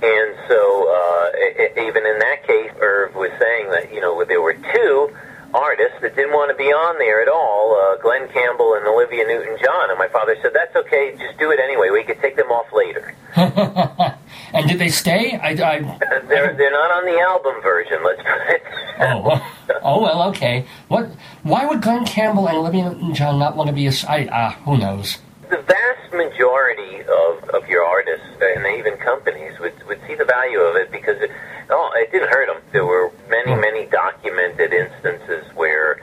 [0.05, 0.61] And so,
[0.93, 4.57] uh, e- e- even in that case, Irv was saying that, you know, there were
[4.75, 5.17] two
[5.55, 9.25] artists that didn't want to be on there at all, uh, Glen Campbell and Olivia
[9.25, 9.91] Newton-John.
[9.91, 11.91] And my father said, that's okay, just do it anyway.
[11.91, 13.15] We could take them off later.
[14.55, 15.37] And did they stay?
[15.37, 15.81] I, I,
[16.29, 18.63] They're, they're not on the album version, let's put it.
[19.01, 19.53] oh,
[19.83, 20.65] oh well, okay.
[20.87, 21.11] What?
[21.43, 23.93] Why would Glen Campbell and Olivia Newton-John not want to be a?
[24.09, 25.19] I, ah, who knows?
[25.51, 30.59] the vast majority of, of your artists and even companies would, would see the value
[30.59, 31.31] of it because it,
[31.71, 32.63] oh, it didn't hurt them.
[32.73, 36.01] There were many, many documented instances where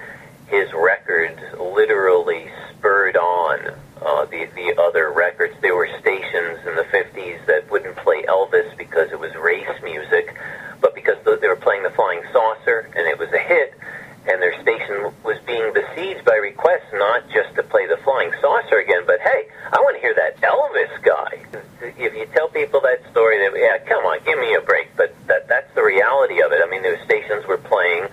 [0.47, 3.59] his records literally spurred on
[4.01, 5.53] uh, the, the other records.
[5.61, 10.35] There were stations in the 50s that wouldn't play Elvis because it was race music,
[10.81, 13.73] but because they were playing the Flying Saucer and it was a hit,
[14.27, 18.77] and their station was being besieged by requests not just to play the Flying Saucer
[18.77, 21.41] again, but hey, I want to hear that Elvis guy.
[21.97, 24.89] If you tell people that story, they yeah, come on, give me a break.
[24.95, 26.59] But that that's the reality of it.
[26.61, 28.07] I mean, those stations were playing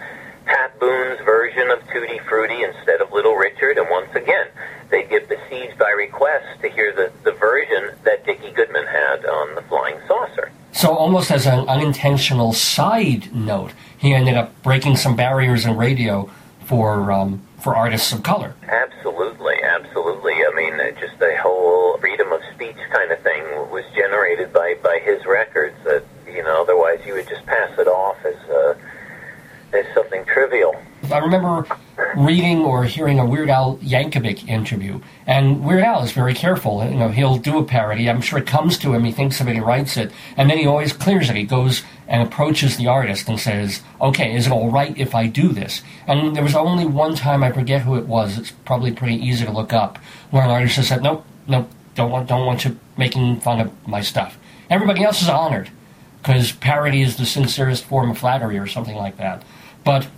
[0.47, 4.47] Pat Boone's version of Tutti Frutti instead of Little Richard, and once again,
[4.91, 9.57] they'd get besieged by requests to hear the, the version that Dickie Goodman had on
[9.57, 10.53] the Flying Saucer.
[10.71, 16.31] So almost as an unintentional side note, he ended up breaking some barriers in radio
[16.67, 18.55] for um, for artists of color.
[18.63, 20.35] Absolutely, absolutely.
[20.35, 25.01] I mean, just the whole freedom of speech kind of thing was generated by by
[25.05, 25.75] his records.
[25.85, 26.05] That
[26.49, 28.75] know, otherwise you would just pass it off as uh,
[29.73, 30.75] as something trivial.
[31.13, 31.67] I remember
[32.17, 36.85] reading or hearing a Weird Al Yankovic interview, and Weird Al is very careful.
[36.85, 38.11] You know, he'll do a parody.
[38.11, 40.59] I'm sure it comes to him, he thinks of it, he writes it, and then
[40.59, 41.37] he always clears it.
[41.37, 45.27] He goes and approaches the artist and says, "Okay, is it all right if I
[45.27, 48.39] do this?" And there was only one time I forget who it was.
[48.39, 49.99] It's probably pretty easy to look up,
[50.31, 54.01] where an artist said, "Nope, nope, don't want, don't want you making fun of my
[54.01, 54.39] stuff."
[54.71, 55.71] Everybody else is honored
[56.29, 59.43] because parody is the sincerest form of flattery, or something like that.
[59.83, 60.09] But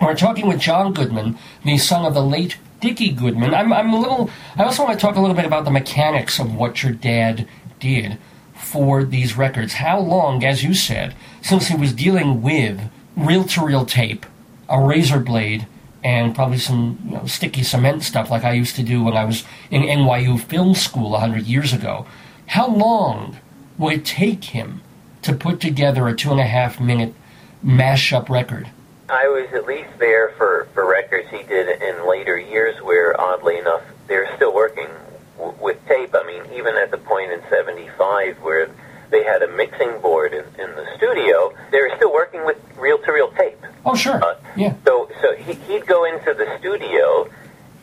[0.00, 3.52] we're talking with Jon Goodman, the son of the late Dickie Goodman.
[3.52, 4.30] I'm, I'm a little.
[4.56, 7.46] I also want to talk a little bit about the mechanics of what your dad
[7.80, 8.16] did
[8.54, 9.74] for these records.
[9.74, 12.80] How long, as you said, since he was dealing with
[13.14, 14.24] reel-to-reel tape,
[14.70, 15.66] a razor blade,
[16.02, 19.26] and probably some you know, sticky cement stuff like I used to do when I
[19.26, 22.06] was in NYU film school a hundred years ago.
[22.46, 23.36] How long
[23.76, 24.80] would it take him
[25.22, 27.14] to put together a two and a half minute
[27.62, 28.68] mash-up record?
[29.08, 33.58] I was at least there for, for records he did in later years where, oddly
[33.58, 34.88] enough, they're still working
[35.36, 36.14] w- with tape.
[36.14, 38.70] I mean, even at the point in 75 where
[39.10, 43.32] they had a mixing board in, in the studio, they were still working with reel-to-reel
[43.32, 43.58] tape.
[43.84, 44.22] Oh, sure.
[44.24, 44.74] Uh, yeah.
[44.84, 47.28] So, so he, he'd go into the studio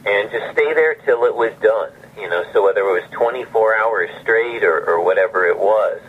[0.05, 1.91] and just stay there till it was done.
[2.19, 6.01] You know, so whether it was 24 hours straight or, or whatever it was.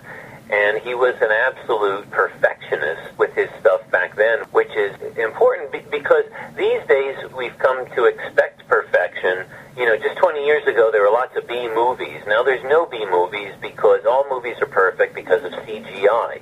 [0.51, 5.85] And he was an absolute perfectionist with his stuff back then, which is important be-
[5.91, 6.25] because
[6.57, 9.45] these days we've come to expect perfection.
[9.77, 12.21] You know, just 20 years ago there were lots of B movies.
[12.27, 16.41] Now there's no B movies because all movies are perfect because of CGI.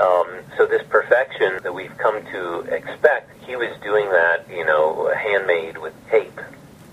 [0.00, 5.12] Um, so this perfection that we've come to expect, he was doing that, you know,
[5.16, 6.40] handmade with tape.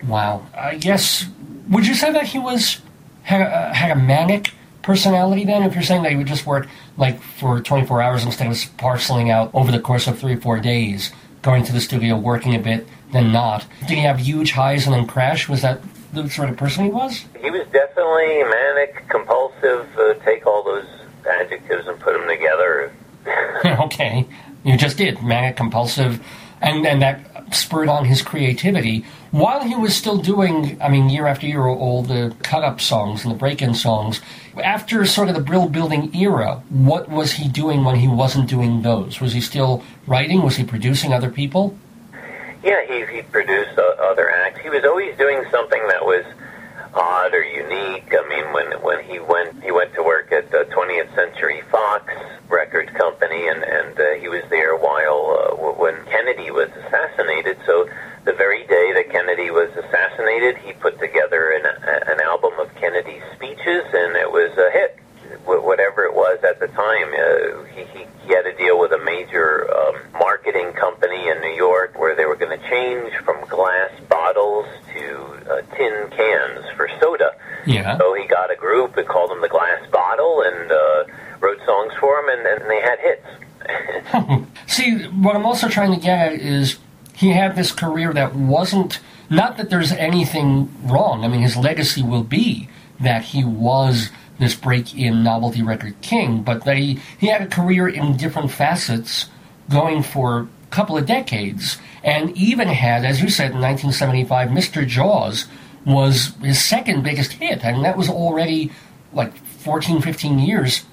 [0.07, 0.47] Wow.
[0.57, 1.25] I guess.
[1.69, 2.81] Would you say that he was
[3.21, 4.53] had a, had a manic
[4.85, 5.63] personality then?
[5.63, 9.31] If you're saying that he would just work like for 24 hours instead of parceling
[9.31, 12.59] out over the course of three or four days, going to the studio, working a
[12.59, 13.65] bit, then not.
[13.81, 15.49] Did he have huge highs and then crash?
[15.49, 15.81] Was that
[16.13, 17.25] the sort of person he was?
[17.41, 19.87] He was definitely manic, compulsive.
[19.97, 20.87] Uh, take all those
[21.27, 22.93] adjectives and put them together.
[23.85, 24.27] okay,
[24.63, 26.23] you just did manic, compulsive,
[26.61, 27.19] and and that
[27.53, 29.03] spurred on his creativity
[29.35, 30.81] while he was still doing.
[30.81, 34.21] I mean, year after year, all the cut-up songs and the break-in songs.
[34.63, 38.81] After sort of the Brill building era, what was he doing when he wasn't doing
[38.81, 39.19] those?
[39.19, 40.41] Was he still writing?
[40.41, 41.77] Was he producing other people?
[42.63, 44.61] Yeah, he he produced uh, other acts.
[44.61, 46.23] He was always doing something that was
[46.95, 48.13] odd or unique.
[48.13, 52.11] I mean, when when he went he went to work at the 20th Century Fox
[52.49, 57.57] record company, and and uh, he was there while uh, when Kennedy was assassinated.
[57.65, 57.89] So
[58.23, 61.65] the very day that Kennedy was assassinated, he put together an
[62.07, 64.97] an album of Kennedy's speeches, and it was a hit.
[65.45, 68.91] Wh- Whatever it was at the time, uh, he, he, he had to deal with
[68.91, 73.45] a major um, marketing company in New York where they were going to change from
[73.47, 77.35] glass bottles to uh, tin cans for soda.
[77.65, 77.97] Yeah.
[77.97, 81.05] So he got a group and called them the Glass Bottle and uh,
[81.39, 84.47] wrote songs for them, and, and they had hits.
[84.71, 86.77] See, what I'm also trying to get at is
[87.15, 88.99] he had this career that wasn't.
[89.27, 91.23] Not that there's anything wrong.
[91.23, 92.69] I mean, his legacy will be
[92.99, 98.17] that he was this break-in novelty record king, but that he, had a career in
[98.17, 99.27] different facets
[99.69, 104.85] going for a couple of decades, and even had, as you said, in 1975, Mr.
[104.87, 105.45] Jaws
[105.85, 108.71] was his second biggest hit, and that was already
[109.13, 110.83] like 14, 15 years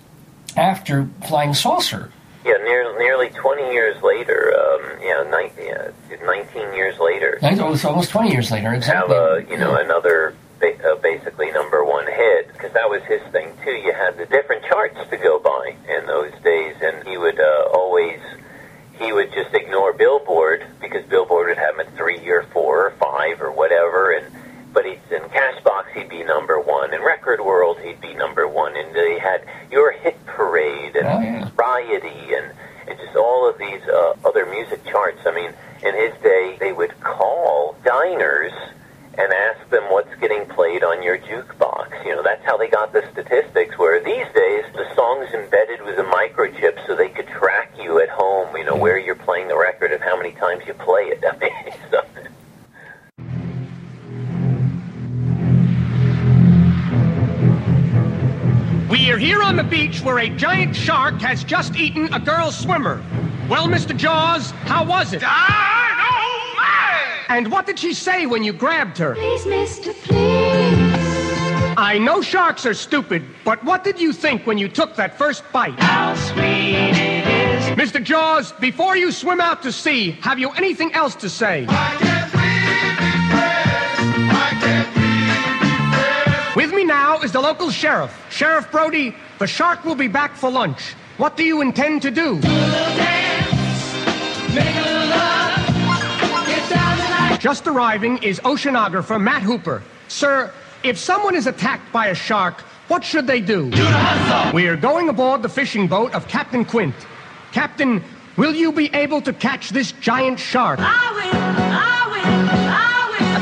[0.56, 2.10] after Flying Saucer.
[2.44, 5.90] Yeah, near, nearly 20 years later, um, yeah, 19, yeah,
[6.24, 9.14] 19 years later, It was almost 20 years later, exactly.
[9.14, 13.22] have a you know another ba- uh, basically number one hit because that was his
[13.32, 13.72] thing too.
[13.72, 17.68] You had the different charts to go by in those days, and he would uh,
[17.72, 18.20] always
[18.98, 22.90] he would just ignore Billboard because Billboard would have him at three or four or
[22.92, 24.26] five or whatever, and
[24.72, 28.76] but he's in Cashbox he'd be number one, in Record World he'd be number one,
[28.76, 31.48] and they had Your Hit Parade and Oh, yeah.
[31.50, 32.52] Variety and
[32.88, 35.20] and just all of these uh, other music charts.
[35.26, 35.52] I mean,
[35.84, 38.52] in his day, they would call diners
[39.18, 42.04] and ask them what's getting played on your jukebox.
[42.04, 43.76] You know, that's how they got the statistics.
[43.78, 48.08] Where these days, the song's embedded with a microchip, so they could track you at
[48.08, 48.56] home.
[48.56, 51.22] You know, where you're playing the record and how many times you play it.
[51.30, 52.02] I mean, so,
[58.92, 62.50] We are here on the beach where a giant shark has just eaten a girl
[62.50, 63.02] swimmer.
[63.48, 63.96] Well, Mr.
[63.96, 65.22] Jaws, how was it?
[67.32, 69.14] And what did she say when you grabbed her?
[69.14, 70.92] Please, mister, please.
[71.78, 75.42] I know sharks are stupid, but what did you think when you took that first
[75.50, 75.80] bite?
[75.80, 77.64] How sweet it is.
[77.78, 78.04] Mr.
[78.04, 81.62] Jaws, before you swim out to sea, have you anything else to say?
[86.54, 88.12] With me now is the local sheriff.
[88.28, 90.92] Sheriff Brody, the shark will be back for lunch.
[91.16, 92.38] What do you intend to do?
[97.42, 99.82] Just arriving is oceanographer Matt Hooper.
[100.06, 100.54] Sir,
[100.84, 103.64] if someone is attacked by a shark, what should they do?
[104.54, 106.94] We are going aboard the fishing boat of Captain Quint.
[107.50, 108.00] Captain,
[108.36, 110.78] will you be able to catch this giant shark?
[110.80, 110.92] Uh,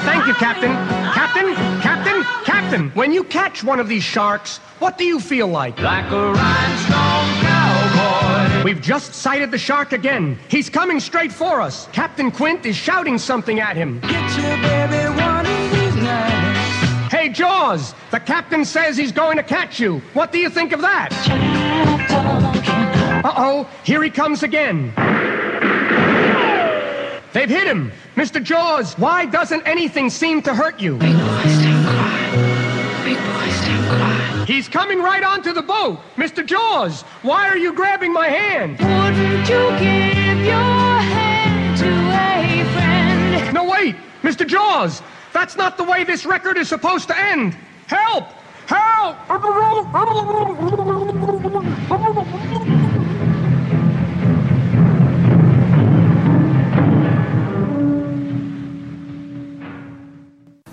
[0.06, 0.72] Thank you, Captain.
[1.12, 5.78] Captain, Captain, Captain, when you catch one of these sharks, what do you feel like?
[5.78, 7.60] Like a rhinestone
[8.01, 8.64] cowboy.
[8.64, 10.39] We've just sighted the shark again.
[10.48, 11.89] He's coming straight for us.
[11.93, 14.01] Captain Quint is shouting something at him.
[14.01, 17.12] Get your baby one of these nights.
[17.12, 19.98] Hey, Jaws, the captain says he's going to catch you.
[20.14, 21.12] What do you think of that?
[23.24, 24.93] Uh-oh, here he comes again.
[27.32, 27.93] They've hit him.
[28.16, 28.43] Mr.
[28.43, 30.97] Jaws, why doesn't anything seem to hurt you?
[30.98, 32.31] Big boys don't cry.
[33.05, 33.70] Big boys don't cry.
[34.51, 36.01] He's coming right onto the boat.
[36.16, 36.44] Mr.
[36.44, 38.81] Jaws, why are you grabbing my hand?
[38.81, 43.55] Wouldn't you give your hand to a friend?
[43.55, 43.94] No, wait.
[44.22, 44.44] Mr.
[44.44, 45.02] Jaws,
[45.32, 47.56] that's not the way this record is supposed to end.
[47.86, 48.24] Help!
[48.66, 49.16] Help!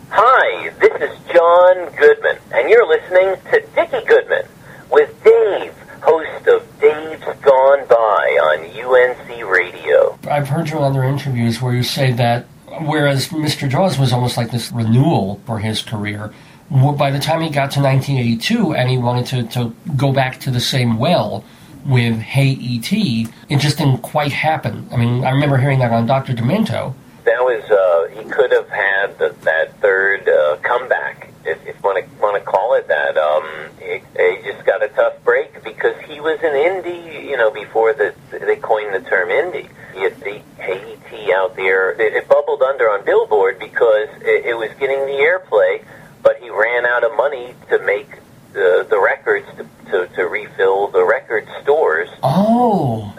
[0.09, 4.45] Hi, this is Jon Goodman, and you're listening to Dickie Goodman
[4.89, 10.17] with Dave, host of Dave's Gone By on UNC Radio.
[10.29, 12.45] I've heard you in other interviews where you say that
[12.81, 13.69] whereas Mr.
[13.69, 16.33] Jaws was almost like this renewal for his career,
[16.69, 20.51] by the time he got to 1982 and he wanted to, to go back to
[20.51, 21.43] the same well,
[21.85, 24.87] with Hey E.T., it just didn't quite happen.
[24.91, 26.33] I mean, I remember hearing that on Dr.
[26.33, 26.93] Demento.
[27.27, 31.81] That was uh, he could have had the, that third uh, comeback, if, if you
[31.83, 33.17] want to want to call it that.
[33.17, 33.43] Um,
[33.79, 37.91] he, he just got a tough break because he was an indie, you know, before
[37.91, 39.67] the they coined the term indie.
[39.93, 41.91] He had the AET out there.
[41.99, 45.83] It, it bubbled under on Billboard because it, it was getting the airplay,
[46.23, 48.09] but he ran out of money to make
[48.53, 52.07] the the records to, to, to refill the record stores.
[52.23, 53.13] Oh.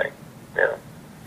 [0.57, 0.77] Yeah.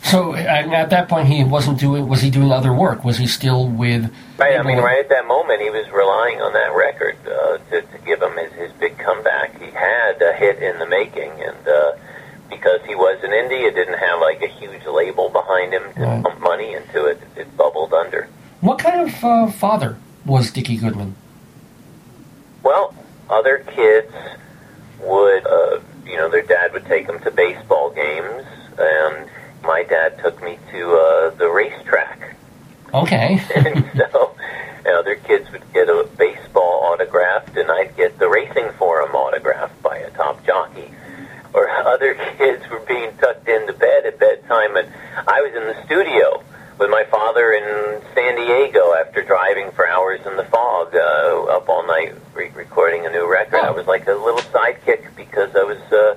[0.03, 2.07] So and at that point, he wasn't doing.
[2.07, 3.03] Was he doing other work?
[3.06, 4.11] Was he still with?
[4.38, 7.82] Right, I mean, right at that moment, he was relying on that record uh, to,
[7.82, 9.60] to give him his, his big comeback.
[9.61, 11.94] He had a hit in the making, and uh,
[12.49, 16.02] because he was an indie, it didn't have like a huge label behind him to
[16.02, 16.23] Right.
[16.23, 17.22] pump money into it.
[17.38, 18.28] It bubbled under.
[18.61, 21.15] What kind of uh, father was Dickie Goodman?
[22.64, 22.94] Well,
[23.30, 24.11] other kids
[24.99, 28.44] would, uh, you know, their dad would take them to baseball games,
[28.78, 29.30] and
[29.63, 32.35] my dad took me to uh, the racetrack.
[32.93, 33.41] Okay.
[33.55, 34.35] and so
[34.85, 39.81] and other kids would get a baseball autographed, and I'd get the racing forum autographed
[39.83, 40.91] by a top jockey.
[41.53, 44.91] Or other kids were being tucked into bed at bedtime, and
[45.27, 46.43] I was in the studio
[46.79, 51.69] with my father in San Diego after driving for hours in the fog, uh, up
[51.69, 53.59] all night re- recording a new record.
[53.59, 56.15] I was like a little sidekick because I was uh,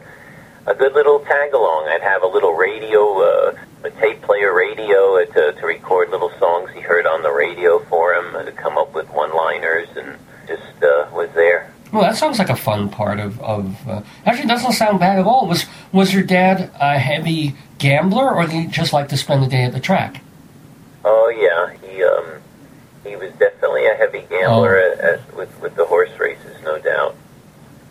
[0.66, 1.88] a good little tag along.
[1.88, 3.54] I'd have a little radio, uh,
[3.84, 7.78] a tape player radio uh, to, to record little songs he heard on the radio
[7.90, 10.16] for him, uh, to come up with one-liners, and
[10.46, 11.70] just uh, was there.
[11.92, 13.40] Well, that sounds like a fun part of.
[13.40, 15.46] of uh, actually, doesn't sound bad at all.
[15.46, 19.46] Was was your dad a heavy gambler, or did he just like to spend the
[19.46, 20.20] day at the track?
[21.04, 22.42] Oh yeah, he um,
[23.04, 27.14] he was definitely a heavy gambler at, at, with with the horse races, no doubt.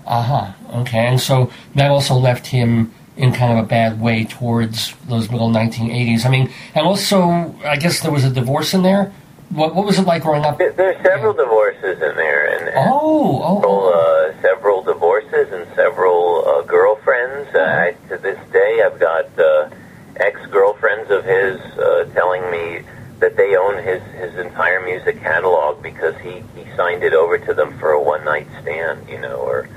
[0.06, 0.80] Uh huh.
[0.82, 5.30] Okay, and so that also left him in kind of a bad way towards those
[5.30, 6.26] middle 1980s.
[6.26, 9.14] I mean, and also, I guess there was a divorce in there.
[9.50, 10.58] What what was it like growing up?
[10.58, 15.68] There, there's several divorces in there, and, and Oh, oh, several, uh, several divorces and
[15.76, 17.54] several uh, girlfriends.
[17.54, 19.70] Uh, I, to this day, I've got uh,
[20.16, 22.82] ex-girlfriends of his uh, telling me
[23.20, 27.54] that they own his his entire music catalog because he he signed it over to
[27.54, 29.70] them for a one night stand, you know, or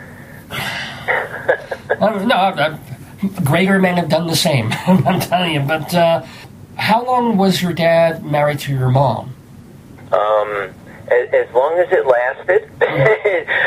[1.09, 2.78] Uh, no, uh,
[3.45, 4.73] greater men have done the same.
[4.87, 5.61] I'm telling you.
[5.61, 6.27] But uh,
[6.77, 9.35] how long was your dad married to your mom?
[10.12, 10.74] Um,
[11.09, 12.69] as, as long as it lasted,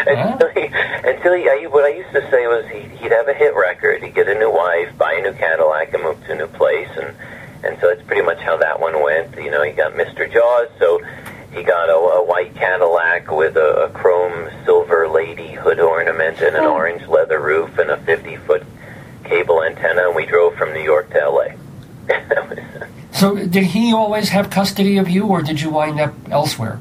[0.07, 0.65] until he,
[1.09, 4.03] until he, I, what I used to say was he, he'd have a hit record,
[4.03, 6.89] he'd get a new wife, buy a new Cadillac, and move to a new place,
[6.95, 7.15] and
[7.61, 9.35] and so that's pretty much how that one went.
[9.35, 10.31] You know, he got Mr.
[10.31, 11.01] Jaws, so
[11.53, 16.55] he got a, a white Cadillac with a, a chrome silver lady hood ornament and
[16.55, 18.63] an orange leather roof and a 50 foot
[19.23, 21.55] cable antenna, and we drove from New York to L.A.
[23.11, 26.79] So did he always have custody of you, or did you wind up elsewhere?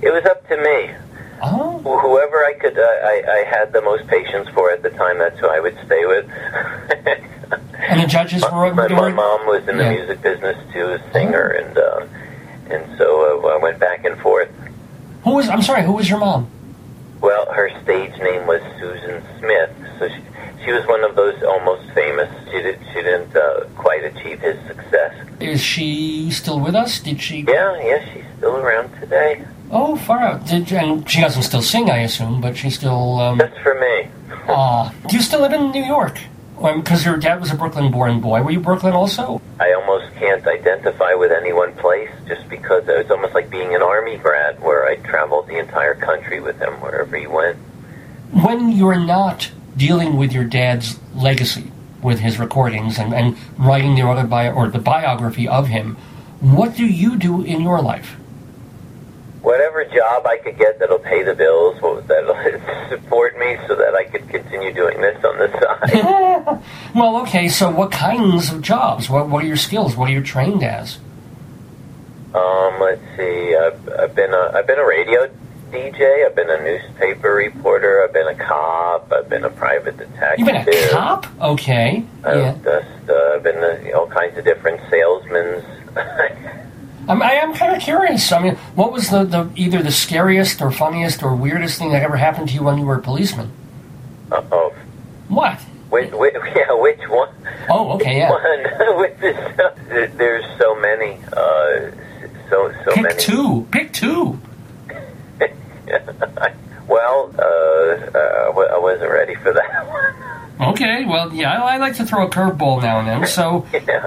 [0.00, 0.94] It was up to me.
[1.42, 1.78] Oh.
[1.80, 5.18] Whoever I could, uh, I, I had the most patience for at the time.
[5.18, 6.30] That's who I would stay with.
[7.78, 8.72] And the judges were.
[8.72, 12.06] my, they my mom was in the music business too, a singer, and uh,
[12.70, 14.50] and so uh, I went back and forth.
[15.24, 15.48] Who was?
[15.48, 15.82] I'm sorry.
[15.82, 16.50] Who was your mom?
[17.20, 20.20] Well, her stage name was Susan Smith, so she,
[20.64, 22.30] she was one of those almost famous.
[22.50, 25.14] She did, she didn't uh, quite achieve his success.
[25.40, 27.00] Is she still with us?
[27.00, 27.40] Did she?
[27.40, 29.44] Yeah, yeah, she's still around today.
[29.70, 30.46] Oh, far out.
[30.46, 33.18] Did and she doesn't still sing, I assume, but she still.
[33.18, 34.08] Um, Just for me.
[34.48, 36.18] uh, do you still live in New York?
[36.58, 38.42] Um, because your dad was a Brooklyn-born boy.
[38.42, 39.42] Were you Brooklyn also?
[39.60, 43.74] I almost can't identify with any one place just because it was almost like being
[43.74, 47.58] an army grad where I traveled the entire country with him wherever he went.
[48.32, 51.70] When you're not dealing with your dad's legacy,
[52.02, 55.96] with his recordings and, and writing the autobi- or the biography of him,
[56.40, 58.16] what do you do in your life?
[59.42, 61.76] Whatever job I could get that'll pay the bills,
[62.08, 66.62] that'll support me so that I could continue doing this on the side.
[66.94, 69.10] Well, okay, so what kinds of jobs?
[69.10, 69.94] What, what are your skills?
[69.96, 70.98] What are you trained as?
[72.34, 73.54] um, let's see.
[73.54, 75.30] I've, I've been a I've been a radio
[75.70, 76.24] DJ.
[76.26, 78.02] I've been a newspaper reporter.
[78.04, 79.12] I've been a cop.
[79.12, 80.46] I've been a private detective.
[80.46, 81.26] You've been a cop?
[81.40, 82.04] Okay.
[82.24, 82.52] I've Yeah.
[82.64, 85.64] just uh, I've been uh, all kinds of different salesmen.
[87.08, 88.32] I'm, I am kind of curious.
[88.32, 92.02] I mean, what was the, the either the scariest or funniest or weirdest thing that
[92.02, 93.52] ever happened to you when you were a policeman?
[94.30, 94.74] Uh oh.
[95.28, 95.58] What?
[95.90, 97.28] Which, which, yeah, which one?
[97.68, 98.32] Oh, okay, yeah.
[99.22, 99.74] Is so,
[100.16, 101.18] there's so many.
[101.32, 101.90] Uh,
[102.50, 103.18] so so Pick many.
[103.20, 103.66] two.
[103.70, 104.38] Pick two.
[106.88, 110.68] well, uh, uh, I wasn't ready for that one.
[110.70, 113.26] Okay, well, yeah, I, I like to throw a curveball now and then.
[113.26, 114.06] So, yeah.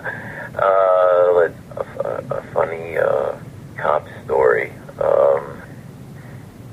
[0.55, 3.35] Uh, let's, a, a, a funny uh,
[3.77, 4.71] cop story.
[4.99, 5.43] Um,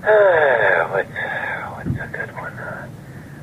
[0.91, 2.53] what's, what's a good one?
[2.53, 2.89] Uh,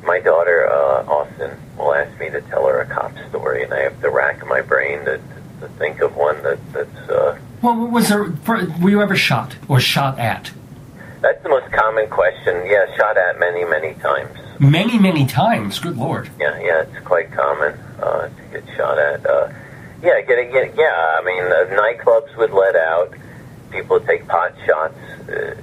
[0.03, 3.81] my daughter, uh, Austin, will ask me to tell her a cop story, and I
[3.81, 5.19] have to rack my brain to,
[5.61, 7.10] to think of one that, that's.
[7.10, 8.23] Uh, well, was there?
[8.45, 10.52] Were you ever shot or shot at?
[11.23, 12.65] that's the most common question.
[12.65, 14.38] Yeah, shot at many, many times.
[14.60, 15.80] Many, many times.
[15.80, 16.30] Good lord.
[16.38, 19.26] Yeah, yeah, it's quite common uh, to get shot at.
[19.26, 19.49] Uh,
[20.04, 21.18] yeah, getting, get, yeah.
[21.20, 23.14] I mean, uh, nightclubs would let out
[23.74, 24.98] people would take pot shots
[25.28, 25.56] uh,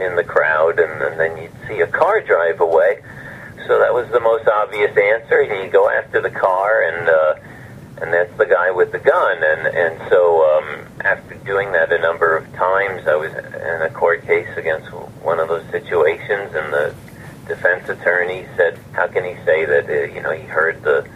[0.00, 3.02] in the crowd, and, and then you'd see a car drive away.
[3.66, 5.42] So that was the most obvious answer.
[5.42, 7.34] You go after the car, and uh,
[8.00, 9.44] and that's the guy with the gun.
[9.44, 13.90] And and so um, after doing that a number of times, I was in a
[13.90, 14.88] court case against
[15.22, 16.94] one of those situations, and the
[17.46, 19.88] defense attorney said, "How can he say that?
[19.88, 21.06] Uh, you know, he heard the."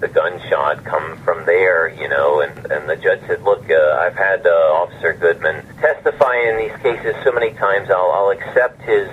[0.00, 4.14] The gunshot come from there, you know, and, and the judge said, look, uh, I've
[4.14, 9.08] had uh, Officer Goodman testify in these cases so many times, I'll, I'll accept his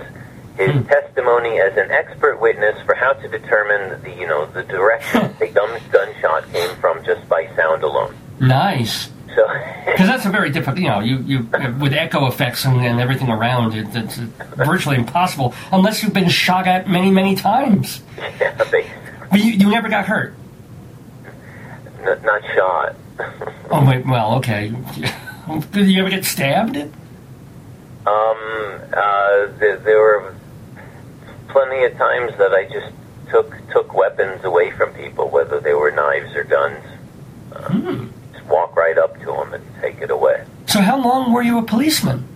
[0.57, 5.33] his testimony as an expert witness for how to determine the, you know, the direction
[5.39, 8.15] the gun, gunshot came from just by sound alone.
[8.39, 9.09] Nice.
[9.35, 9.47] So,
[9.85, 11.39] Because that's a very difficult, you know, you, you
[11.79, 16.67] with echo effects and, and everything around, it, it's virtually impossible unless you've been shot
[16.67, 18.01] at many, many times.
[18.39, 18.89] yeah, they,
[19.31, 20.35] But you, you never got hurt.
[22.07, 22.95] N- not shot.
[23.71, 24.69] Oh wait, well, okay.
[25.71, 26.77] Did you ever get stabbed?
[26.77, 26.91] Um,
[28.05, 30.35] uh, there, there were
[31.49, 32.91] plenty of times that I just
[33.29, 36.83] took took weapons away from people, whether they were knives or guns.
[37.53, 40.43] Uh, Just walk right up to them and take it away.
[40.67, 42.27] So how long were you a policeman?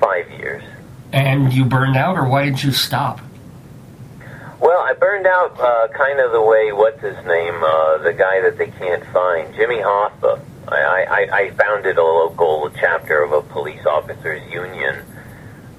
[0.00, 0.62] Five years.
[1.12, 3.20] And you burned out, or why did you stop?
[4.60, 8.42] Well, I burned out uh, kind of the way what's his name, uh, the guy
[8.42, 10.38] that they can't find, Jimmy Hoffa.
[10.68, 15.02] I, I, I founded a local chapter of a police officers union,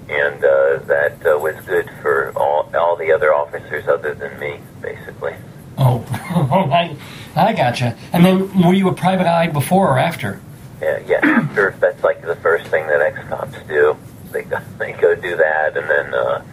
[0.10, 4.60] and uh, that uh, was good for all all the other officers other than me,
[4.82, 5.36] basically.
[5.78, 6.98] Oh, I,
[7.36, 7.96] I gotcha.
[8.12, 10.42] And then were you a private eye before or after?
[10.82, 11.20] Yeah, yeah.
[11.24, 13.96] After that's like the first thing that ex cops do.
[14.32, 16.44] They go, they go do that, and then uh,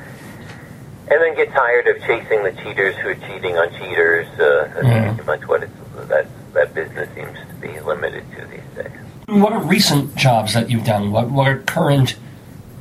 [1.10, 4.26] and then get tired of chasing the cheaters who are cheating on cheaters.
[4.38, 5.12] Uh, that's Yeah.
[5.14, 5.72] pretty much what it's
[6.08, 8.92] that that business seems to be limited to these days.
[9.26, 11.10] What are recent jobs that you've done?
[11.12, 12.16] What, what are current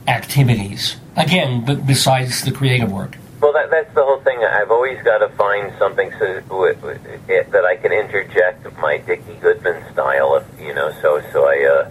[0.08, 0.98] activities?
[1.16, 3.18] Again, but besides the creative work.
[3.41, 4.40] Well, that, that's the whole thing.
[4.40, 8.98] I've always got to find something so, w- w- it, that I can interject my
[8.98, 10.36] Dickie Goodman style.
[10.38, 11.90] If, you know, so so I, uh,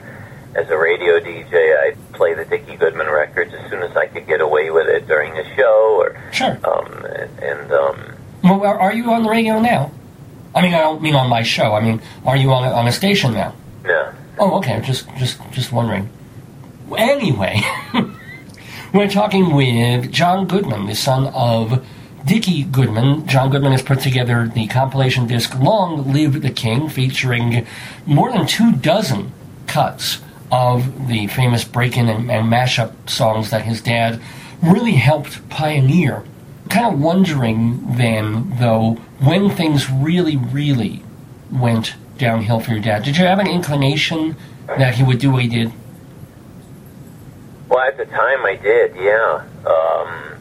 [0.61, 4.27] as a radio DJ, I play the Dickie Goodman records as soon as I could
[4.27, 6.59] get away with it during a show, or Sure.
[6.65, 7.05] um,
[7.43, 7.97] and, um,
[8.45, 9.91] Well, are, are you on the radio now?
[10.55, 11.75] I mean, I don't mean on my show.
[11.75, 13.55] I mean, are you on a, on a station now?
[13.85, 14.13] no.
[14.39, 14.81] Oh, okay.
[14.85, 16.11] Just, just, just wondering.
[16.97, 17.63] Anyway,
[18.93, 21.85] we're talking with Jon Goodman, the son of
[22.25, 23.27] Dickie Goodman.
[23.27, 27.67] Jon Goodman has put together the compilation disc "Long Live the King," featuring
[28.05, 29.33] more than two dozen
[29.67, 30.21] cuts
[30.53, 34.21] of the famous break-in and, and mashup songs that his dad
[34.63, 36.25] really helped pioneer.
[36.69, 41.03] Kind of wondering then, though, when things really, really
[41.51, 43.05] went downhill for your dad.
[43.05, 45.73] Did you have an inclination that he would do what he did?
[47.69, 49.45] Well, at the time I did, yeah.
[49.67, 50.39] Um,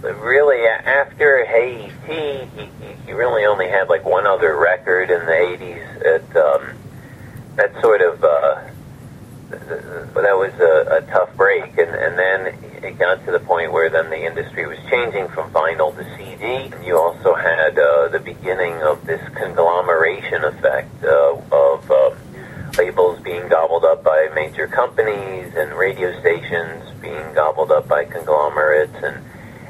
[0.00, 2.68] but really, after Hey he, he,
[3.06, 6.06] he really only had like one other record in the 80s.
[6.06, 6.74] At, um,
[7.56, 8.62] that sort of, uh,
[9.50, 11.76] th- th- that was a, a tough break.
[11.76, 15.50] And, and then it got to the point where then the industry was changing from
[15.52, 16.70] vinyl to CD.
[16.86, 21.90] You also had uh, the beginning of this conglomeration effect uh, of.
[21.90, 22.14] Uh,
[22.76, 28.94] labels being gobbled up by major companies and radio stations being gobbled up by conglomerates
[29.02, 29.27] and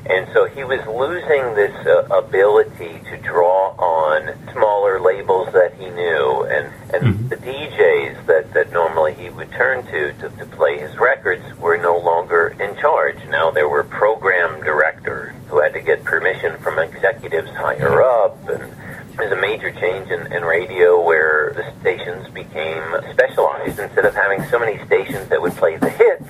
[0.08, 5.90] and so he was losing this uh, ability to draw on smaller labels that he
[5.90, 6.44] knew.
[6.44, 10.96] And and the DJs that that normally he would turn to, to to play his
[10.96, 13.18] records were no longer in charge.
[13.28, 18.72] Now there were program directors who had to get permission from executives higher up and
[19.18, 22.82] there's a major change in, in radio where the stations became
[23.12, 23.78] specialized.
[23.78, 26.24] Instead of having so many stations that would play the hits,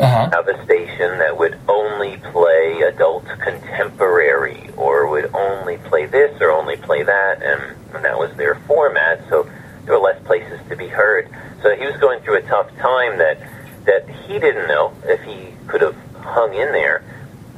[0.00, 0.30] Uh-huh.
[0.30, 6.52] have a station that would only play adult contemporary or would only play this or
[6.52, 9.20] only play that, and, and that was their format.
[9.28, 9.50] So
[9.84, 11.28] there were less places to be heard.
[11.62, 13.38] So he was going through a tough time that
[13.86, 17.02] that he didn't know if he could have hung in there,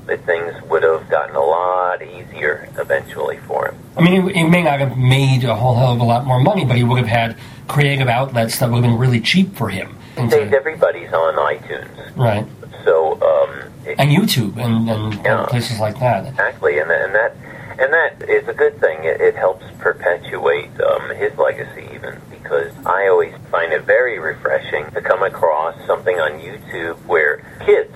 [0.07, 3.77] that things would have gotten a lot easier eventually for him.
[3.97, 6.41] I mean, he, he may not have made a whole hell of a lot more
[6.41, 7.37] money, but he would have had
[7.69, 9.97] creative outlets that would have been really cheap for him.
[10.17, 12.45] These everybody's on iTunes, Right.
[12.85, 16.27] so um, it- And YouTube and, and places like that.
[16.27, 17.37] Exactly, and, and that
[17.79, 19.05] and that is a good thing.
[19.05, 24.91] It, it helps perpetuate um, his legacy, even because I always find it very refreshing
[24.91, 27.95] to come across something on YouTube where kids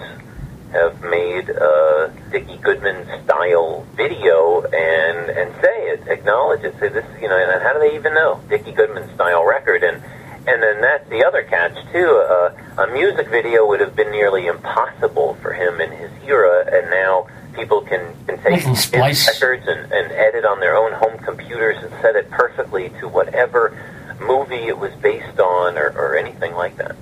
[0.74, 7.06] have made a Dickie Goodman style video and and say it, acknowledge it, say this,
[7.22, 10.02] you know, and how do they even know Dickie Goodman style record and.
[10.46, 12.22] And then that's the other catch too.
[12.28, 16.90] Uh, a music video would have been nearly impossible for him in his era, and
[16.90, 21.82] now people can, can take his records and, and edit on their own home computers
[21.82, 23.74] and set it perfectly to whatever
[24.20, 26.94] movie it was based on or, or anything like that.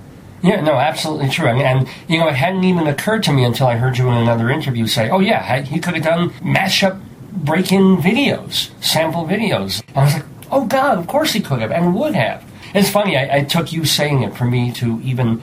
[0.43, 1.47] Yeah, no, absolutely true.
[1.47, 4.15] And, and, you know, it hadn't even occurred to me until I heard you in
[4.15, 7.01] another interview say, oh, yeah, he could have done mashup
[7.31, 9.81] break in videos, sample videos.
[9.95, 12.43] I was like, oh, God, of course he could have and would have.
[12.75, 15.41] It's funny, I, I took you saying it for me to even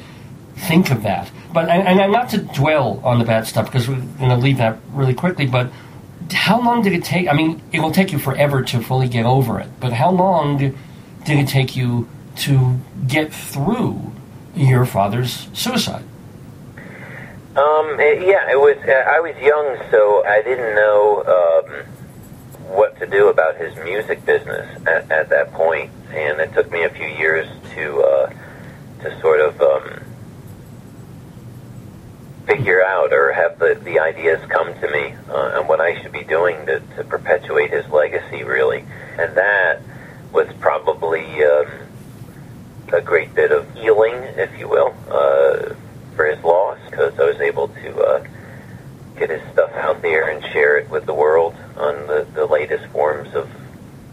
[0.54, 1.30] think of that.
[1.52, 4.58] But and, and not to dwell on the bad stuff because we're going to leave
[4.58, 5.46] that really quickly.
[5.46, 5.72] But
[6.30, 7.26] how long did it take?
[7.26, 9.68] I mean, it will take you forever to fully get over it.
[9.80, 10.74] But how long did
[11.26, 14.12] it take you to get through
[14.54, 16.04] your father's suicide?
[17.56, 18.76] Um, yeah, it was.
[18.86, 21.84] Uh, I was young, so I didn't know um,
[22.72, 26.84] what to do about his music business at, at that point, and it took me
[26.84, 28.32] a few years to uh,
[29.02, 30.00] to sort of um,
[32.46, 36.12] figure out or have the, the ideas come to me uh, on what I should
[36.12, 38.84] be doing to, to perpetuate his legacy, really,
[39.18, 39.82] and that
[40.32, 41.66] was probably um,
[42.92, 45.74] a great bit of healing, if you will, uh,
[46.16, 48.26] for his loss, because I was able to uh,
[49.16, 52.86] get his stuff out there and share it with the world on the, the latest
[52.86, 53.48] forms of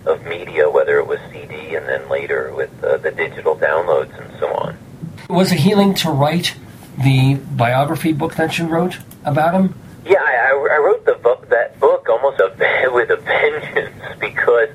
[0.07, 4.39] of media, whether it was CD and then later with uh, the digital downloads and
[4.39, 4.77] so on.
[5.29, 6.55] Was it healing to write
[6.97, 9.75] the biography book that you wrote about him?
[10.05, 14.69] Yeah, I, I wrote the book, that book almost a, with a vengeance because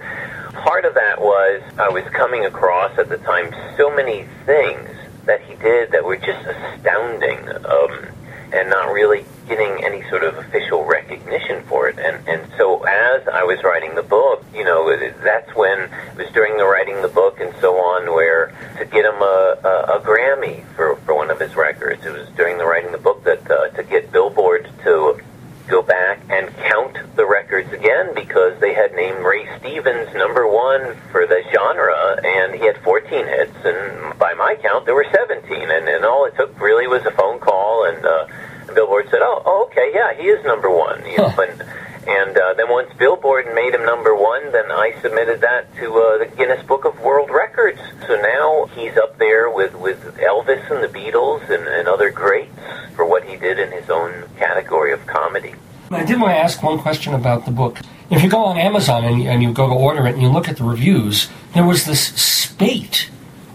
[0.62, 4.88] part of that was I was coming across at the time so many things
[5.26, 8.06] that he did that were just astounding um,
[8.52, 11.98] and not really getting any sort of official recognition for it.
[11.98, 16.28] And, and so as I was writing the book, you know, that's when it was
[16.32, 20.00] during the writing the book and so on where to get him a, a, a
[20.00, 22.04] Grammy for, for one of his records.
[22.06, 25.20] It was during the writing the book that uh, to get Billboard to
[25.68, 30.96] go back and count the records again because they had named Ray Stevens number one
[31.10, 35.70] for the genre and he had 14 hits and by my count there were 17
[35.70, 38.26] and, and all it took really was a phone call and uh,
[38.74, 41.62] Billboard said oh, oh okay yeah he is number one you know, and,
[42.06, 46.18] and uh, then once Billboard made him number one then I submitted that to uh,
[46.18, 50.82] the Guinness Book of World Records so now he's up there with, with Elvis and
[50.82, 52.52] the Beatles and, and other greats
[52.94, 55.54] for what he did in his own category of comedy.
[55.90, 57.78] I did want to ask one question about the book.
[58.10, 60.48] If you go on Amazon and, and you go to order it and you look
[60.48, 63.10] at the reviews, there was this spate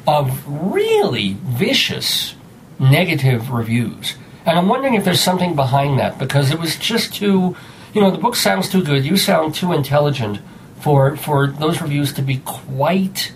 [0.08, 2.36] of really vicious
[2.80, 4.16] negative reviews.
[4.46, 7.56] And I'm wondering if there's something behind that because it was just too,
[7.98, 9.04] you know, the book sounds too good.
[9.04, 10.40] You sound too intelligent
[10.82, 13.34] for for those reviews to be quite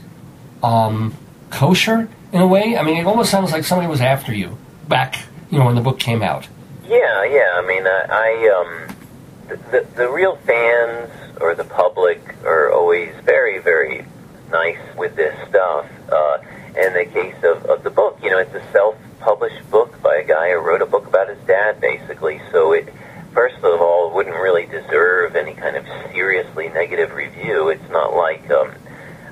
[0.61, 1.15] um,
[1.49, 2.77] kosher in a way.
[2.77, 5.17] I mean, it almost sounds like somebody was after you back,
[5.49, 6.47] you know, when the book came out.
[6.87, 7.53] Yeah, yeah.
[7.55, 8.95] I mean, I, I um,
[9.47, 11.09] the, the the real fans
[11.41, 14.05] or the public are always very, very
[14.51, 15.87] nice with this stuff.
[16.11, 16.37] Uh,
[16.77, 20.23] in the case of, of the book, you know, it's a self-published book by a
[20.23, 22.39] guy who wrote a book about his dad, basically.
[22.51, 22.93] So it,
[23.33, 27.69] first of all, wouldn't really deserve any kind of seriously negative review.
[27.69, 28.73] It's not like um,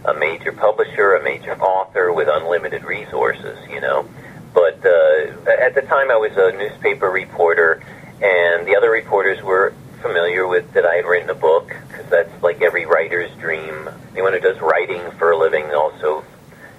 [0.05, 4.07] a major publisher, a major author with unlimited resources, you know.
[4.53, 7.81] But uh, at the time, I was a newspaper reporter,
[8.21, 12.43] and the other reporters were familiar with that I had written a book because that's
[12.43, 13.89] like every writer's dream.
[14.13, 16.23] Anyone who does writing for a living also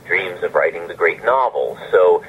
[0.07, 1.79] dreams of writing the great novel.
[1.93, 2.25] So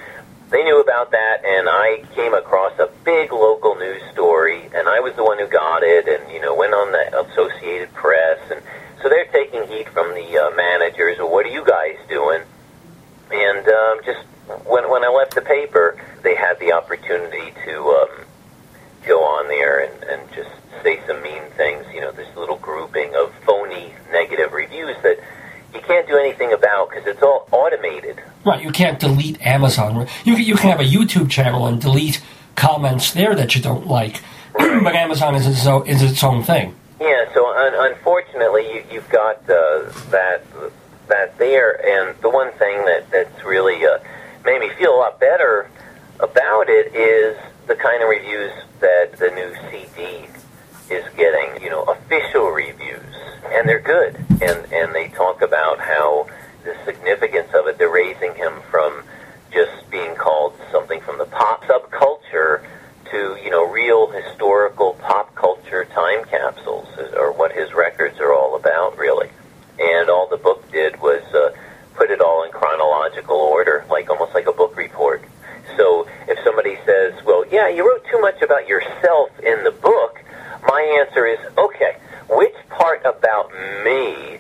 [0.52, 5.00] they knew about that, and I came across a big local news story, and I
[5.00, 8.62] was the one who got it, and you know went on the Associated Press, and
[9.02, 11.18] so they're taking heat from the uh, managers.
[11.20, 12.42] Well, what are you guys doing?
[13.32, 14.20] And um, just
[14.68, 18.26] when when I left the paper, they had the opportunity to um,
[19.08, 20.52] go on there and, and just
[20.84, 21.86] say some mean things.
[21.94, 25.18] You know, this little grouping of phony negative reviews that
[25.74, 28.22] you can't do anything about because it's all automated.
[28.46, 30.08] Right, you can't delete Amazon.
[30.24, 32.22] You, you can have a YouTube channel and delete
[32.56, 34.22] comments there that you don't like,
[34.54, 36.76] but Amazon is its own, is its own thing.
[37.00, 40.44] Yeah, so un- unfortunately, you, you've got uh, that
[41.08, 43.98] that there, and the one thing that that's really uh,
[44.46, 45.70] made me feel a lot better
[46.20, 47.38] about it is
[47.68, 50.28] the kind of reviews that the new CD
[50.92, 51.64] is getting.
[51.64, 53.16] You know, official reviews,
[53.46, 56.28] and they're good, and and they talk about how
[56.64, 57.78] the significance of it.
[57.78, 59.04] They're raising him from
[59.52, 62.64] just being called something from the pop subculture
[63.12, 68.56] to you know real historical pop culture time capsules or what his records are all
[68.56, 69.30] about really
[69.80, 71.52] and all the book did was uh,
[71.96, 75.22] put it all in chronological order like almost like a book report
[75.76, 80.21] so if somebody says well yeah you wrote too much about yourself in the book
[80.64, 81.98] my answer is okay
[82.30, 83.52] which part about
[83.84, 84.40] me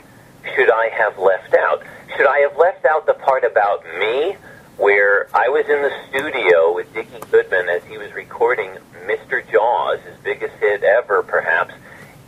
[0.55, 1.83] should i have left out
[2.15, 4.35] should i have left out the part about me
[4.81, 8.71] where I was in the studio with Dickie Goodman as he was recording
[9.05, 9.47] Mr.
[9.51, 11.75] Jaws, his biggest hit ever, perhaps.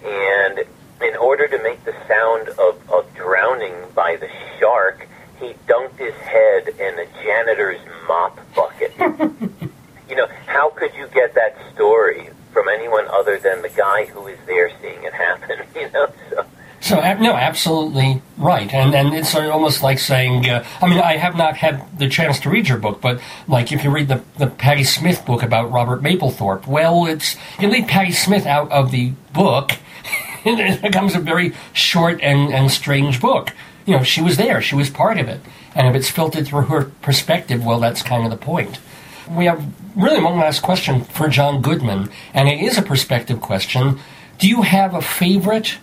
[0.05, 0.59] And
[1.01, 4.29] in order to make the sound of, of drowning by the
[4.59, 5.07] shark,
[5.39, 8.93] he dunked his head in a janitor's mop bucket.
[10.07, 14.27] you know, how could you get that story from anyone other than the guy who
[14.27, 15.59] is there seeing it happen?
[15.75, 16.45] You know, so.
[16.83, 21.35] So no, absolutely right, and and it's almost like saying, uh, I mean, I have
[21.35, 24.47] not had the chance to read your book, but like if you read the the
[24.47, 29.13] Patti Smith book about Robert Mapplethorpe, well, it's you leave Patti Smith out of the
[29.31, 29.71] book,
[30.45, 33.53] and it becomes a very short and and strange book.
[33.85, 35.39] You know, she was there, she was part of it,
[35.73, 38.79] and if it's filtered through her perspective, well, that's kind of the point.
[39.33, 39.65] We have
[39.95, 43.99] really one last question for Jon Goodman, and it is a perspective question.
[44.37, 45.77] Do you have a favorite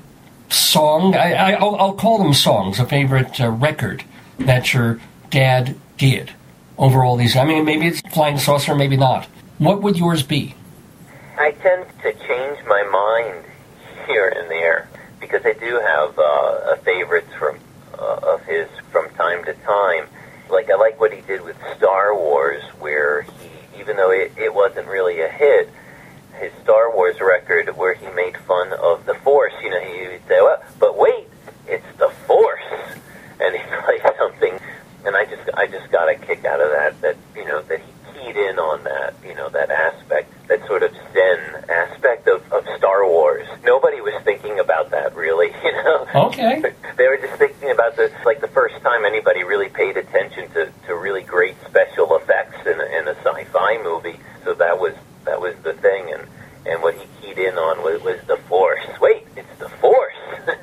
[0.48, 1.16] song?
[1.16, 2.78] I, I, I'll, I'll call them songs.
[2.78, 4.04] A favorite uh, record
[4.38, 5.00] that your
[5.30, 6.32] dad did
[6.78, 7.36] over all these.
[7.36, 9.26] I mean, maybe it's Flying Saucer, maybe not.
[9.58, 10.54] What would yours be?
[11.36, 13.44] I tend to change my mind
[14.06, 14.88] here and there
[15.20, 17.58] because I do have uh, a favorites from
[17.98, 20.06] uh, of his from time to time.
[20.50, 24.52] Like I like what he did with Star Wars, where he, even though it, it
[24.52, 25.70] wasn't really a hit,
[26.38, 29.52] his Star Wars record where he made fun of the Force.
[29.62, 31.28] You know, he would say, "Well, but wait,
[31.66, 32.62] it's the Force,"
[33.40, 34.58] and he played something,
[35.04, 37.00] and I just I just got a kick out of that.
[37.00, 39.14] That you know that he keyed in on that.
[39.24, 43.46] You know that aspect, that sort of Zen aspect of, of Star Wars.
[43.62, 45.50] Nobody was thinking about that really.
[45.60, 46.06] You know.
[46.14, 46.62] Okay.
[46.96, 50.72] they were just thinking about the like the first time anybody really paid attention to,
[50.86, 54.18] to really great special effects in a, in a sci-fi movie.
[54.44, 54.94] So that was
[55.26, 56.26] that was the thing, and
[56.66, 58.84] and what he keyed in on was, was the Force.
[59.00, 60.14] Wait, it's the Force.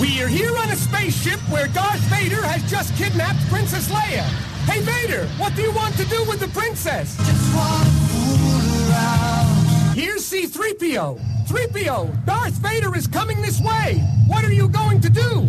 [0.00, 4.55] We are here on a spaceship where Darth Vader has just kidnapped Princess Leia.
[4.66, 7.16] Hey, Vader, what do you want to do with the princess?
[9.94, 11.18] Here's C-3PO.
[11.46, 14.02] 3PO, Darth Vader is coming this way.
[14.26, 15.48] What are you going to do?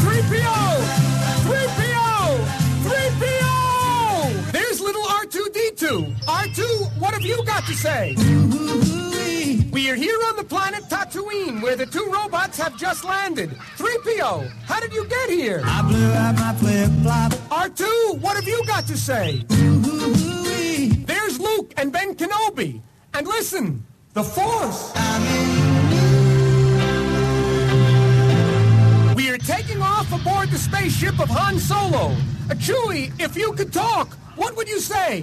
[0.00, 0.71] 3PO!
[5.82, 6.14] R2-D2.
[6.24, 8.14] R2, what have you got to say?
[9.72, 13.50] We are here on the planet Tatooine, where the two robots have just landed.
[13.76, 15.62] 3PO, how did you get here?
[15.64, 17.32] I blew out my flip-flop.
[17.50, 19.44] R2, what have you got to say?
[21.04, 22.80] There's Luke and Ben Kenobi.
[23.14, 24.92] And listen, the Force.
[29.16, 32.14] We are taking off aboard the spaceship of Han Solo.
[32.52, 35.20] Chewie, if you could talk, what would you say?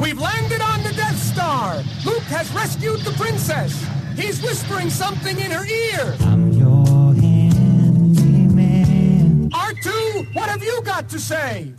[0.00, 1.76] We've landed on the Death Star.
[2.04, 3.86] Luke has rescued the princess.
[4.16, 6.16] He's whispering something in her ear.
[6.20, 8.70] I'm your handyman.
[9.50, 11.72] R2, what have you got to say?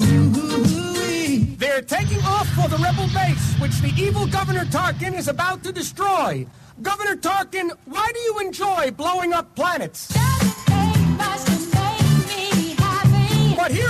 [1.57, 5.71] They're taking off for the rebel base, which the evil Governor Tarkin is about to
[5.71, 6.45] destroy.
[6.81, 10.11] Governor Tarkin, why do you enjoy blowing up planets?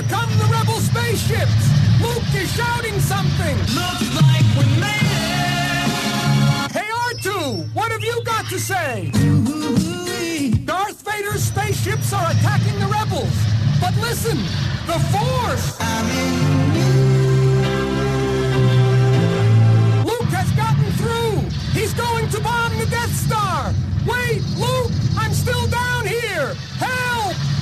[0.10, 1.70] Come the rebel spaceships.
[2.02, 3.58] Luke is shouting something.
[3.76, 6.72] Looks like we made it.
[6.72, 9.12] Hey R2, what have you got to say?
[10.66, 13.36] Darth Vader's spaceships are attacking the rebels.
[13.80, 14.38] But listen,
[14.88, 15.80] the Force.
[20.06, 21.40] Luke has gotten through.
[21.80, 23.74] He's going to bomb the Death Star.
[24.06, 26.56] Wait, Luke, I'm still down here.
[26.80, 27.53] Help!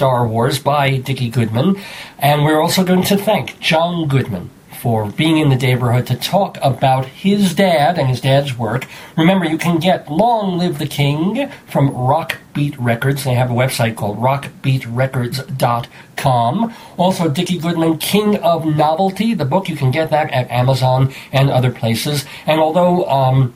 [0.00, 1.78] Star Wars by Dickie Goodman,
[2.18, 4.48] and we're also going to thank Jon Goodman
[4.80, 8.86] for being in the neighborhood to talk about his dad and his dad's work.
[9.18, 13.24] Remember, you can get Long Live the King from Rock Beat Records.
[13.24, 16.74] They have a website called rockbeatrecords.com.
[16.96, 21.50] Also, Dickie Goodman, King of Novelty, the book, you can get that at Amazon and
[21.50, 22.24] other places.
[22.46, 23.52] And although, um,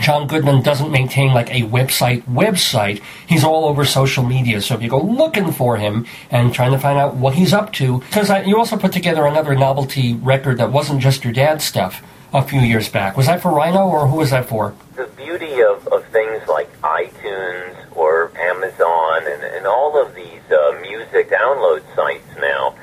[0.00, 3.02] Jon Goodman doesn't maintain like a website website.
[3.26, 4.60] He's all over social media.
[4.60, 7.72] So if you go looking for him and trying to find out what he's up
[7.74, 12.02] to, because you also put together another novelty record that wasn't just your dad's stuff
[12.32, 13.16] a few years back.
[13.16, 14.74] Was that for Rhino or who was that for?
[14.96, 20.78] The beauty of, of things like iTunes or Amazon and, and all of these uh,
[20.82, 22.74] music download sites now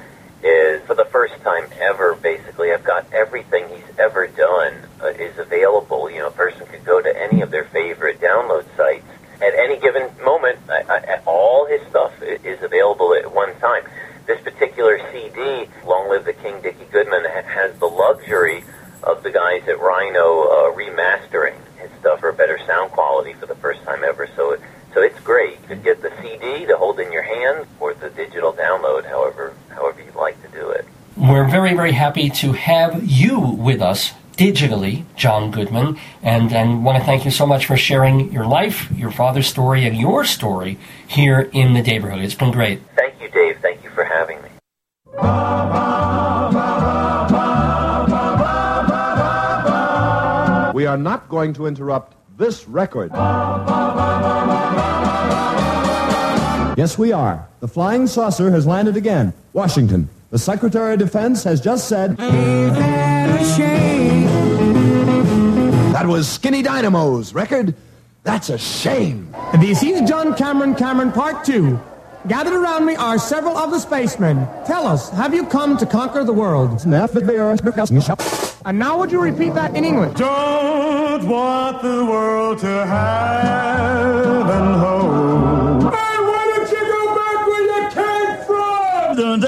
[0.51, 5.37] is for the first time ever, basically, I've got everything he's ever done uh, is
[5.39, 6.11] available.
[6.11, 9.05] You know, a person could go to any of their favorite download sites
[9.41, 10.59] at any given moment.
[10.69, 13.83] I, I, all his stuff is available at one time.
[14.27, 18.63] This particular CD, Long Live the King, Dickie Goodman, ha- has the luxury
[19.03, 23.55] of the guys at Rhino uh, remastering his stuff for better sound quality for the
[23.55, 24.29] first time ever.
[24.35, 24.61] So, it,
[24.93, 25.59] so it's great.
[25.61, 29.53] You could get the CD to hold in your hand or the digital download, however,
[29.69, 30.85] however you'd like to do it.
[31.21, 36.97] We're very, very happy to have you with us digitally, Jon Goodman, and, and want
[36.97, 40.79] to thank you so much for sharing your life, your father's story, and your story
[41.07, 42.23] here in the neighborhood.
[42.23, 42.81] It's been great.
[42.95, 43.59] Thank you, Dave.
[43.61, 44.49] Thank you for having me.
[50.73, 53.11] We are not going to interrupt this record.
[56.75, 57.47] Yes, we are.
[57.59, 59.33] The flying saucer has landed again.
[59.53, 60.09] Washington.
[60.31, 62.15] The Secretary of Defense has just said.
[65.91, 67.75] That was Skinny Dynamo's record.
[68.23, 69.35] That's a shame.
[69.59, 71.77] This is John Cameron Cameron Part 2.
[72.29, 74.47] Gathered around me are several of the spacemen.
[74.65, 76.79] Tell us, have you come to conquer the world?
[76.85, 76.91] And
[78.79, 80.17] now would you repeat that in English?
[80.17, 85.93] Don't want the world to have and hold.
[85.93, 89.41] Hey, why don't you go back where you came from?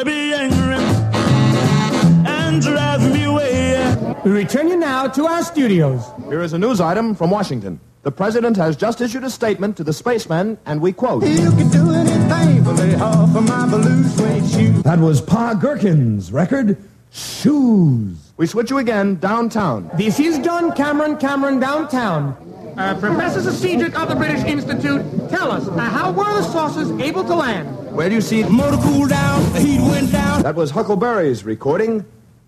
[5.14, 6.04] To our studios.
[6.28, 7.80] Here is a news item from Washington.
[8.02, 11.24] The president has just issued a statement to the spacemen, and we quote.
[11.24, 14.84] You can do anything for the half of my blue suede shoes.
[14.84, 16.78] That was Pa Gherkin's record,
[17.14, 18.32] Shoes.
[18.38, 19.92] We switch you again downtown.
[19.96, 22.36] This is John Cameron Cameron downtown.
[22.76, 27.24] Uh, Professor Cedric of the British Institute, tell us, uh, how were the saucers able
[27.24, 27.68] to land?
[27.96, 30.42] Where do you see Motor cooled down, the heat went down.
[30.42, 32.04] That was Huckleberry's recording,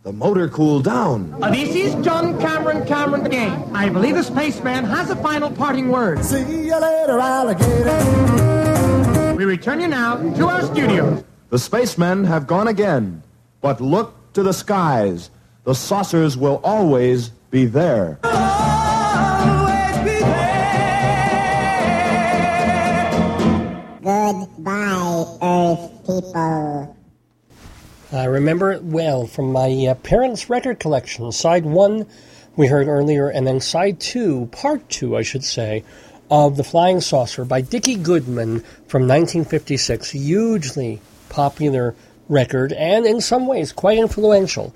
[0.06, 1.36] The Motor Cooled Down.
[1.41, 3.52] Uh, this is John Cameron Cameron again.
[3.73, 6.23] I believe the spaceman has a final parting word.
[6.23, 7.95] See you later, alligator.
[9.36, 11.23] We return you now to our studios.
[11.49, 13.23] The spacemen have gone again,
[13.61, 15.32] but look to the skies.
[15.64, 18.19] The saucers will always be there.
[24.03, 26.95] Goodbye, Earth people.
[28.16, 31.30] I remember it well from my uh, parents' record collection.
[31.34, 32.06] Side one,
[32.56, 35.84] we heard earlier, and then side two, part two, I should say,
[36.32, 40.12] of The Flying Saucer by Dickie Goodman from 1956.
[40.12, 41.94] Hugely popular
[42.30, 44.74] record, and in some ways quite influential,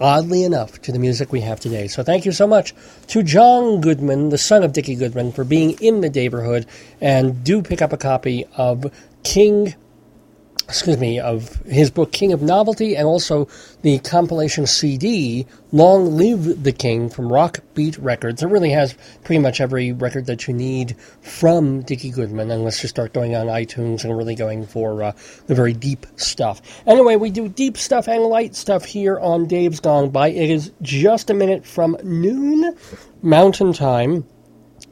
[0.00, 1.86] oddly enough, to the music we have today.
[1.86, 2.74] So thank you so much
[3.06, 6.66] to Jon Goodman, the son of Dickie Goodman, for being in the neighborhood,
[7.00, 8.92] and do pick up a copy of
[9.22, 9.76] King
[10.70, 13.48] excuse me, of his book King of Novelty and also
[13.82, 18.40] the compilation CD Long Live the King from Rock Beat Records.
[18.40, 18.94] It really has
[19.24, 23.48] pretty much every record that you need from Dickie Goodman, let's just start going on
[23.48, 25.12] iTunes and really going for uh,
[25.48, 26.62] the very deep stuff.
[26.86, 30.28] Anyway, we do deep stuff and light stuff here on Dave's Gone By.
[30.28, 32.76] It is just a minute from noon
[33.22, 34.24] Mountain Time.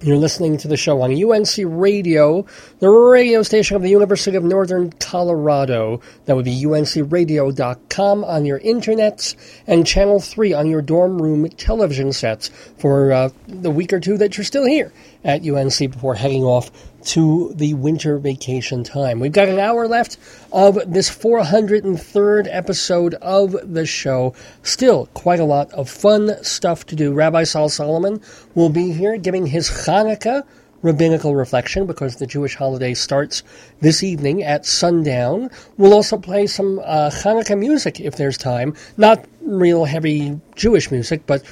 [0.01, 2.47] You're listening to the show on UNC Radio,
[2.79, 6.01] the radio station of the University of Northern Colorado.
[6.27, 9.35] That would be uncradio.com on your internets
[9.67, 12.47] and Channel 3 on your dorm room television sets
[12.79, 14.93] for uh, the week or two that you're still here
[15.25, 16.71] at UNC before heading off
[17.05, 19.21] to the winter vacation time.
[19.21, 20.19] We've got an hour left
[20.53, 24.35] of this 403rd episode of the show.
[24.63, 27.13] Still quite a lot of fun stuff to do.
[27.13, 28.21] Rabbi Sol Solomon
[28.55, 30.45] will be here giving his Hanukkah
[30.83, 33.43] rabbinical reflection because the Jewish holiday starts
[33.81, 35.51] this evening at sundown.
[35.77, 38.75] We'll also play some uh, Hanukkah music if there's time.
[38.97, 41.43] Not real heavy Jewish music, but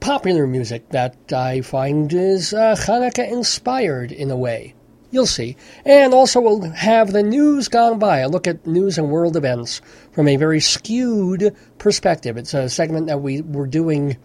[0.00, 4.74] popular music that I find is uh, Hanukkah inspired in a way.
[5.12, 5.56] You'll see.
[5.84, 9.80] And also, we'll have the news gone by, a look at news and world events
[10.12, 12.36] from a very skewed perspective.
[12.36, 14.16] It's a segment that we were doing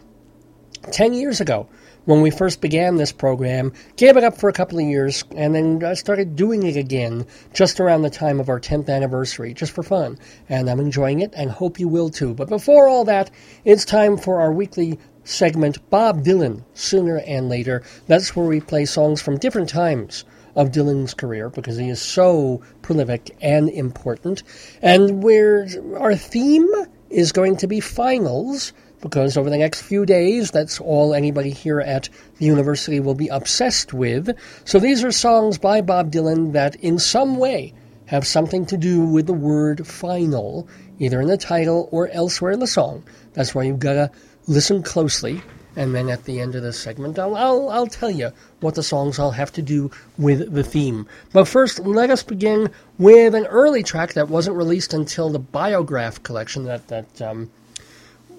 [0.92, 1.68] 10 years ago
[2.06, 5.56] when we first began this program, gave it up for a couple of years, and
[5.56, 9.82] then started doing it again just around the time of our 10th anniversary, just for
[9.82, 10.20] fun.
[10.48, 12.36] And I'm enjoying it and hope you will too.
[12.36, 13.32] But before all that,
[13.64, 17.82] it's time for our weekly segment, Bob Dylan, Sooner and Later.
[18.06, 20.26] That's where we play songs from different times
[20.56, 24.44] of Dylan's career because he is so prolific and important.
[24.82, 25.68] And where
[25.98, 26.70] our theme
[27.10, 31.80] is going to be finals because over the next few days, that's all anybody here
[31.80, 34.36] at the university will be obsessed with.
[34.64, 37.74] So these are songs by Bob Dylan that in some way
[38.08, 40.68] have something to do with the word final,
[41.00, 43.04] either in the title or elsewhere in the song.
[43.34, 44.12] That's why you've got to
[44.48, 45.42] listen closely.
[45.76, 48.32] And then at the end of this segment, I'll, I'll, I'll tell you
[48.62, 51.08] what the songs all have to do with the theme.
[51.34, 56.24] But first, let us begin with an early track that wasn't released until the Biograph
[56.24, 57.50] collection that, that um,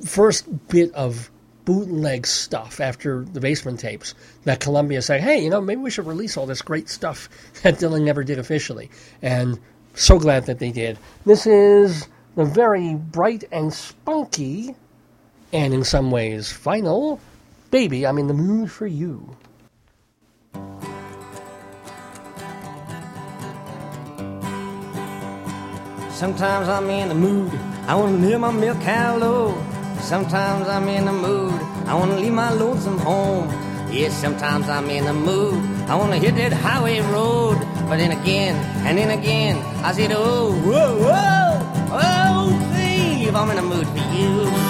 [0.04, 1.30] first bit of
[1.66, 4.14] bootleg stuff after the basement tapes
[4.44, 7.28] that Columbia said, hey, you know, maybe we should release all this great stuff
[7.62, 8.90] that Dylan never did officially.
[9.20, 9.58] And
[9.94, 10.98] so glad that they did.
[11.26, 14.76] This is the very bright and spunky,
[15.52, 17.20] and in some ways final,
[17.70, 19.36] Baby, I'm in the mood for you.
[26.10, 27.52] Sometimes I'm in the mood,
[27.88, 29.54] I wanna live my milk cow low.
[30.00, 33.48] Sometimes I'm in the mood, I wanna leave my lonesome home.
[33.90, 37.58] Yes, sometimes I'm in the mood, I wanna hit that highway road.
[37.88, 38.54] But then again,
[38.86, 41.60] and then again, I said, oh, whoa, whoa,
[41.92, 44.65] oh, babe, I'm in the mood for you.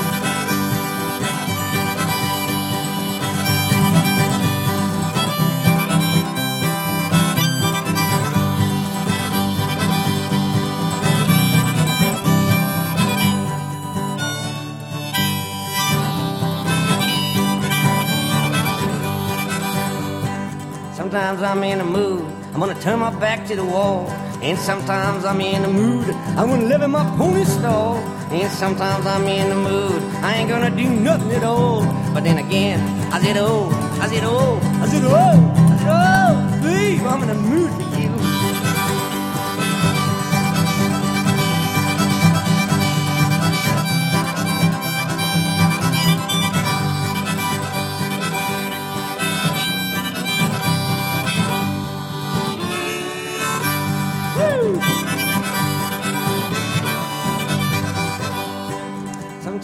[21.06, 24.10] Sometimes I'm in a mood, I'm gonna turn my back to the wall.
[24.42, 27.98] And sometimes I'm in a mood, I wanna live in my pony stall.
[28.32, 31.82] And sometimes I'm in the mood, I ain't gonna do nothing at all.
[32.12, 32.80] But then again,
[33.12, 33.68] I said, oh,
[34.02, 37.82] I said, oh, I said, oh, I said, oh, babe, I'm in a mood for
[37.82, 37.95] you.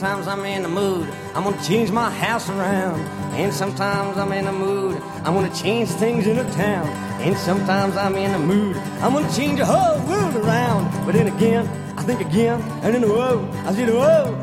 [0.02, 2.98] Sometimes I'm in the mood, I'm gonna change my house around.
[3.38, 6.88] And sometimes I'm in the mood, I'm gonna change things in the town.
[7.22, 10.90] And sometimes I'm in the mood, I'm gonna change the whole world around.
[11.06, 14.34] But then again, I think again, and then whoa, I said whoa,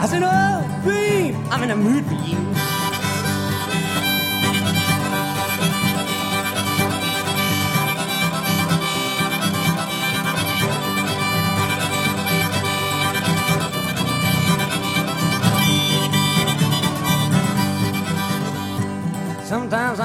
[0.00, 2.51] I said oh, babe, I'm in the mood for you.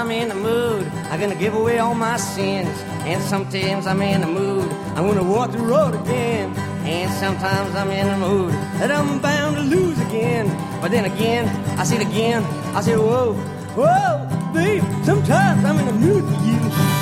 [0.07, 2.69] I'm in the mood, I'm gonna give away all my sins.
[3.03, 6.55] And sometimes I'm in the mood, I'm gonna walk the road again.
[6.85, 10.47] And sometimes I'm in the mood that I'm bound to lose again.
[10.79, 12.41] But then again, I see it again,
[12.73, 13.33] I say, whoa,
[13.75, 16.96] whoa, babe, sometimes I'm in the mood for you.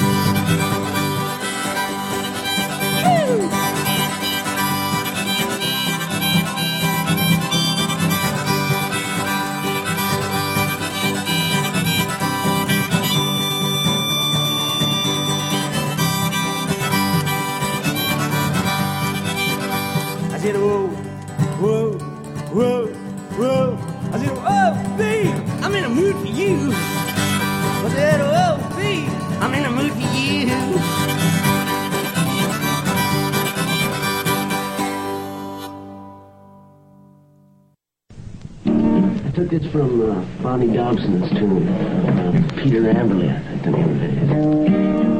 [39.75, 41.67] From uh, Bonnie Dobson's tune.
[41.67, 45.14] Uh, Peter Amberley, I think the name of it is.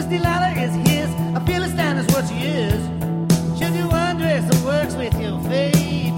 [0.00, 1.10] this Delilah is his.
[1.36, 2.82] A Philistine is what she is.
[3.58, 6.16] Should you undress and works with your feet?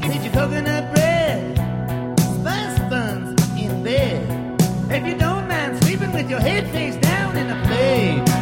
[0.00, 1.58] Did your coconut bread?
[2.18, 4.60] Spice buns in bed.
[4.90, 8.33] If you don't mind sleeping with your head face down in a plate.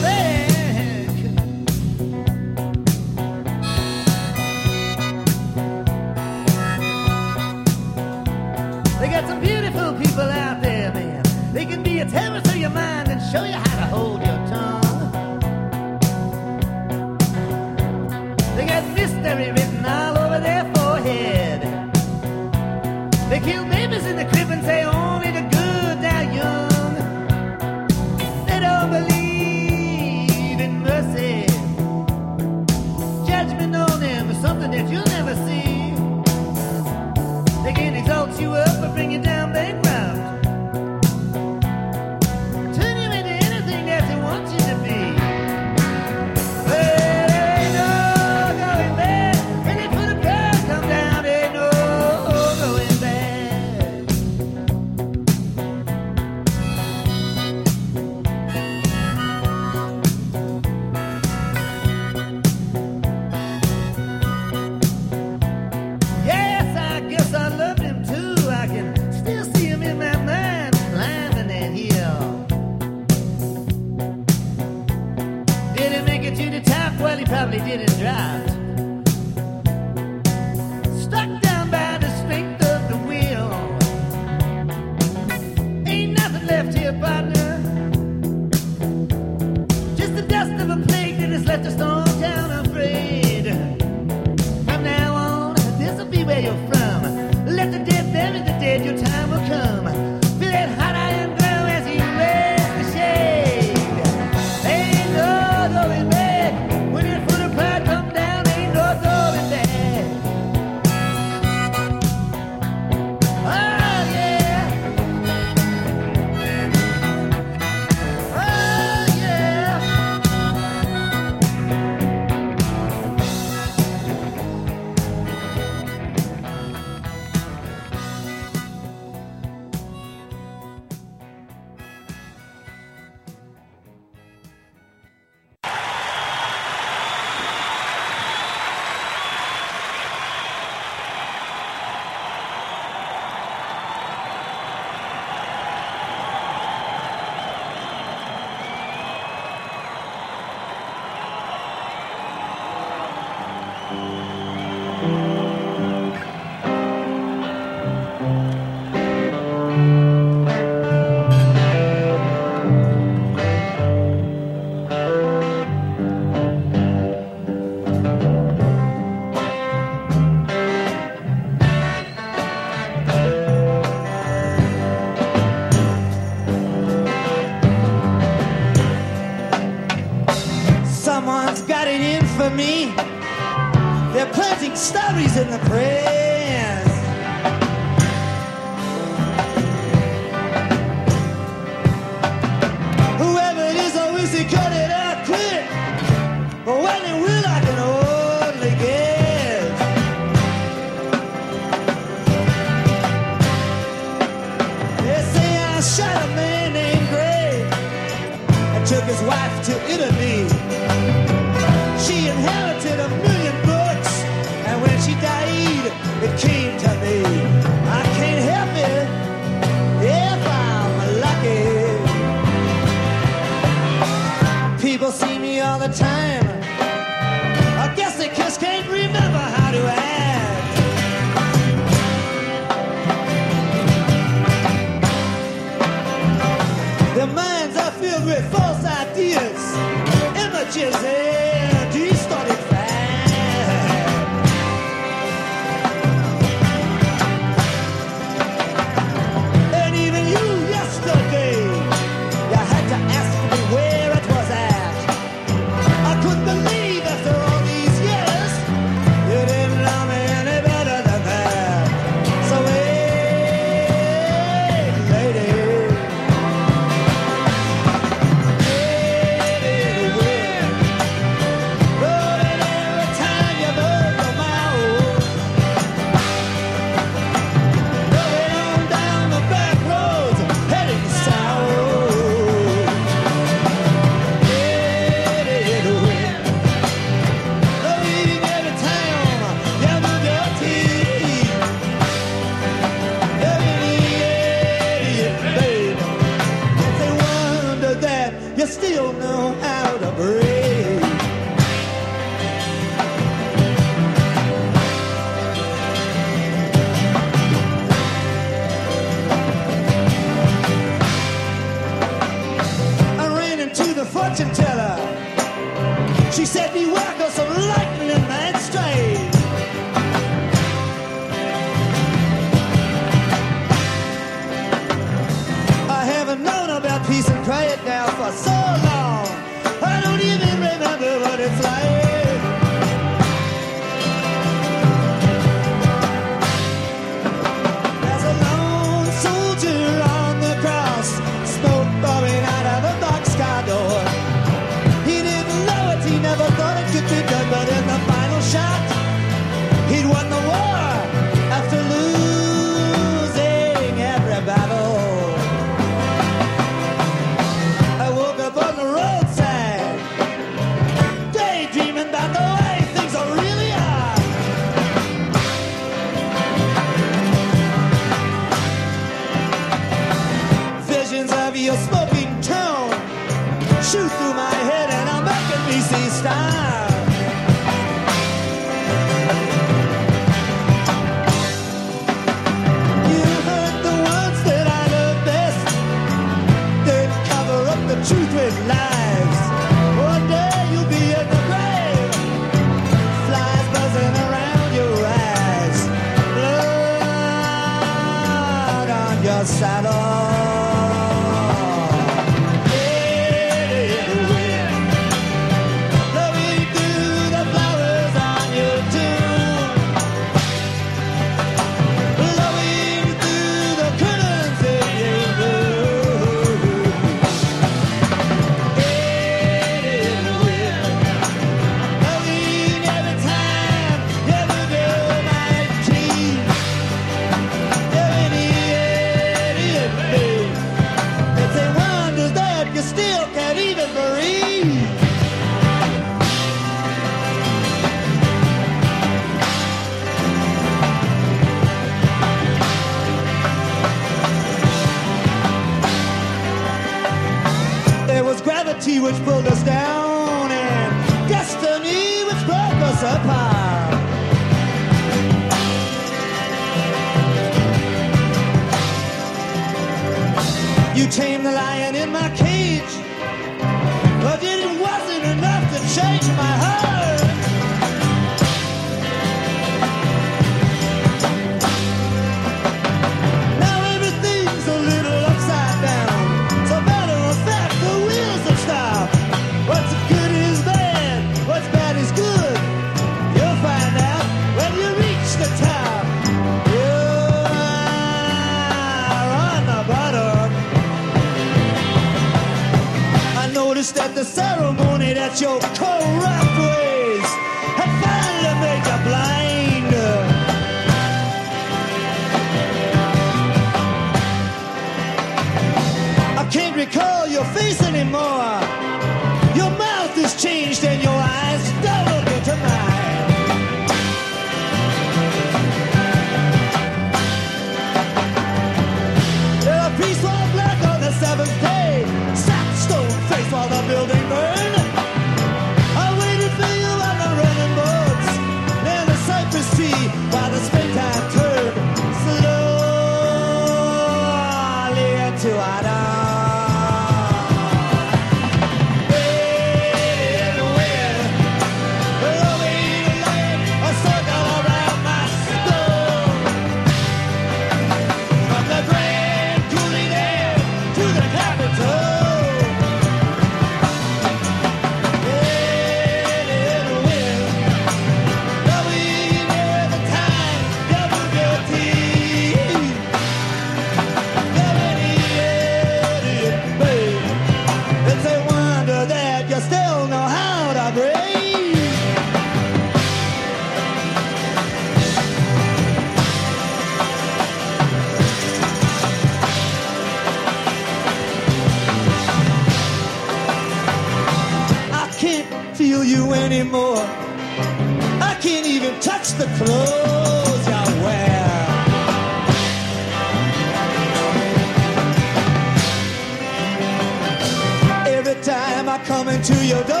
[599.41, 600.00] Into your door,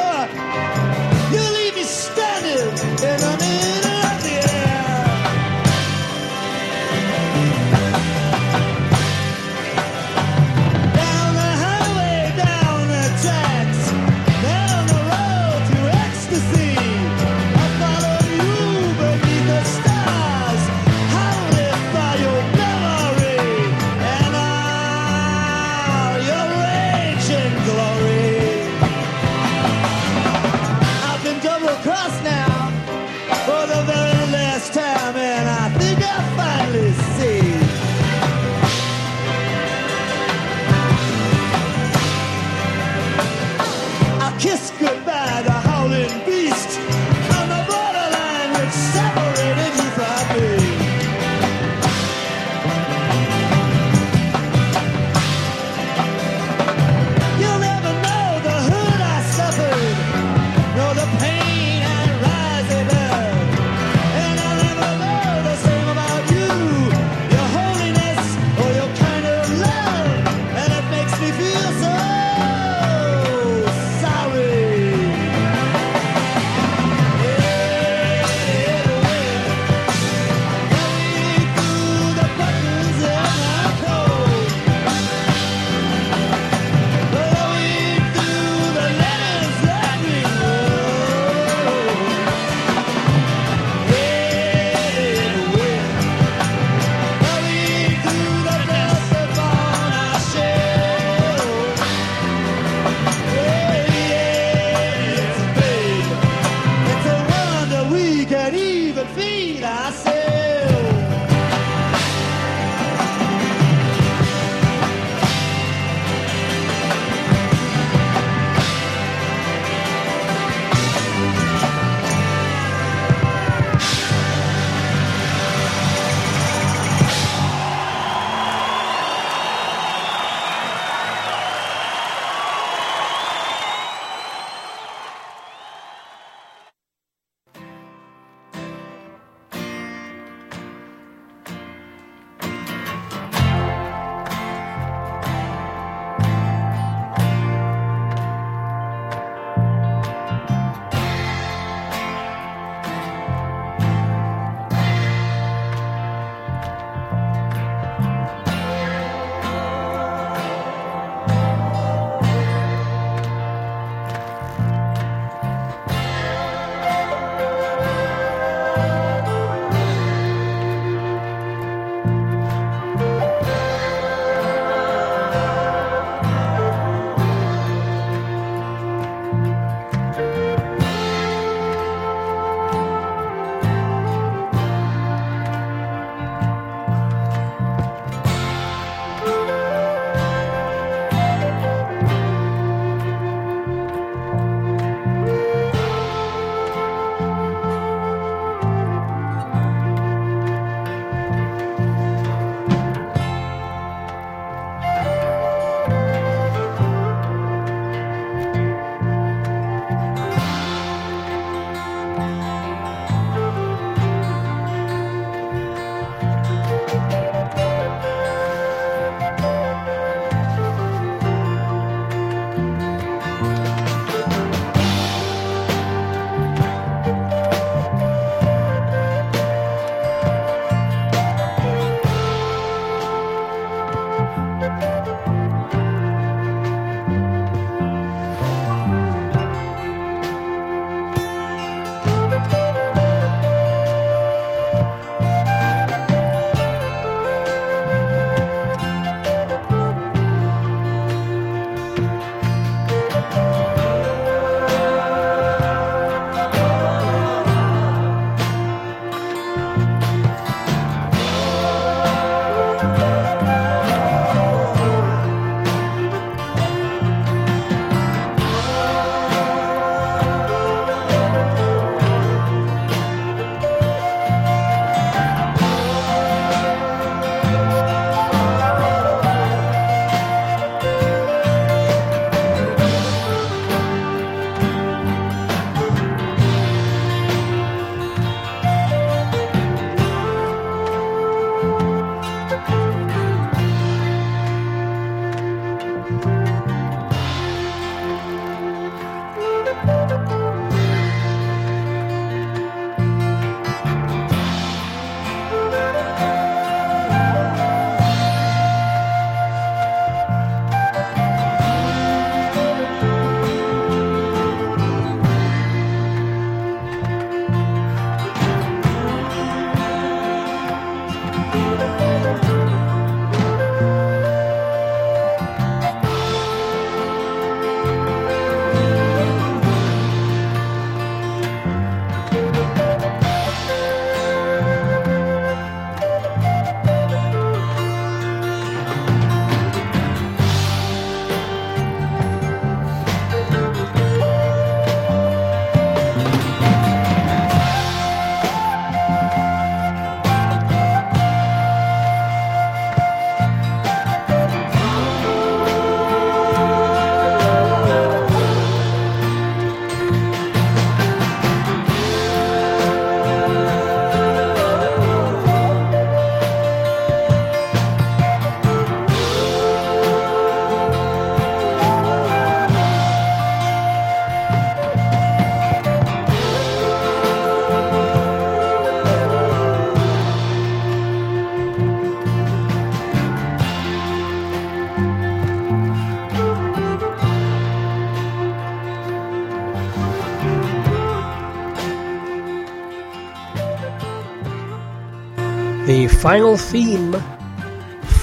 [396.31, 397.11] final theme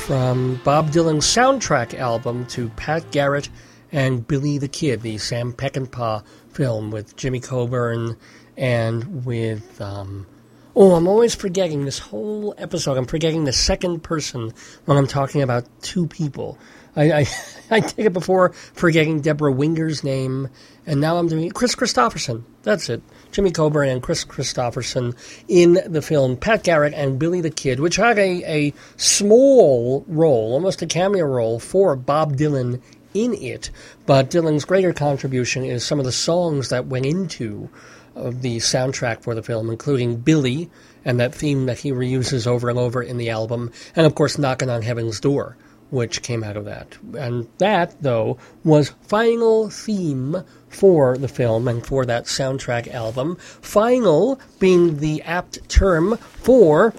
[0.07, 3.51] from Bob Dylan's soundtrack album to Pat Garrett
[3.93, 8.17] and Billy the Kid, the Sam Peckinpah film with Jimmy Coburn
[8.57, 9.79] and with.
[9.83, 10.27] Um,
[10.75, 12.97] oh, I'm always forgetting this whole episode.
[12.97, 14.55] I'm forgetting the second person
[14.87, 16.57] when I'm talking about two people.
[16.97, 17.27] I, I,
[17.71, 20.49] I did it before, forgetting Debra Winger's name,
[20.87, 22.45] and now I'm doing Kris Kristofferson.
[22.63, 23.03] That's it.
[23.31, 25.15] Jimmy Coburn and Kris Kristofferson
[25.49, 30.55] in the film Pat Garrett and Billy the Kid, which had a, a small role,
[30.55, 32.81] almost a cameo role, for Bob Dylan
[33.13, 33.71] in it.
[34.07, 37.69] But Dylan's greater contribution is some of the songs that went into
[38.17, 40.71] uh, the soundtrack for the film, including Billy
[41.05, 44.39] and that theme that he reuses over and over in the album, and of course,
[44.39, 45.57] Knocking on Heaven's Door
[45.91, 46.99] which came out of that.
[47.19, 50.37] And that, though, was final theme
[50.69, 53.37] for the film and for that soundtrack album.
[53.37, 56.95] Final being the apt term for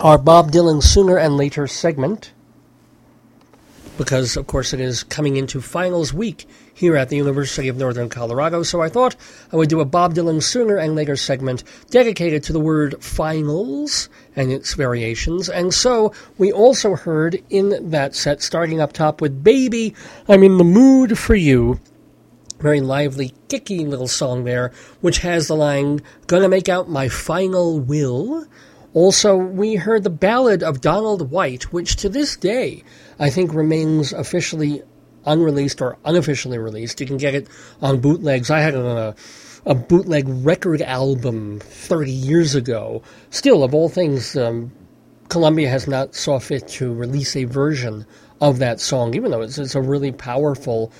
[0.00, 2.32] our Bob Dylan Sooner and Later segment,
[3.96, 6.46] because, of course, it is coming into finals week
[6.78, 9.16] here at the University of Northern Colorado, so I thought
[9.52, 14.08] I would do a Bob Dylan Sooner and Later segment dedicated to the word finals
[14.36, 15.48] and its variations.
[15.48, 19.96] And so we also heard in that set, starting up top with Baby,
[20.28, 21.80] I'm in the Mood for You.
[22.60, 27.80] Very lively, kicky little song there, which has the line, Gonna make out my final
[27.80, 28.46] will.
[28.94, 32.84] Also, we heard the ballad of Donald White, which to this day
[33.18, 34.82] I think remains officially
[35.28, 37.00] unreleased or unofficially released.
[37.00, 37.48] You can get it
[37.80, 38.50] on bootlegs.
[38.50, 39.14] I had it on a,
[39.66, 43.02] a bootleg record album 30 years ago.
[43.30, 44.72] Still, of all things, um,
[45.28, 48.06] Columbia has not saw fit to release a version
[48.40, 50.92] of that song, even though it's, it's a really powerful,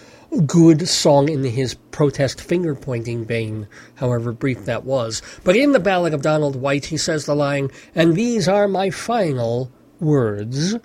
[0.46, 5.22] good song in his protest finger pointing vein, however brief that was.
[5.44, 8.90] But in the Ballad of Donald White, he says the line, and these are my
[8.90, 10.76] final words.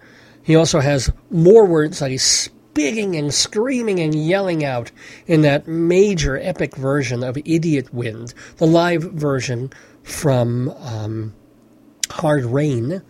[0.43, 4.91] He also has more words that he's spitting and screaming and yelling out
[5.27, 9.71] in that major epic version of Idiot Wind, the live version
[10.01, 11.35] from um,
[12.09, 13.03] Hard Rain.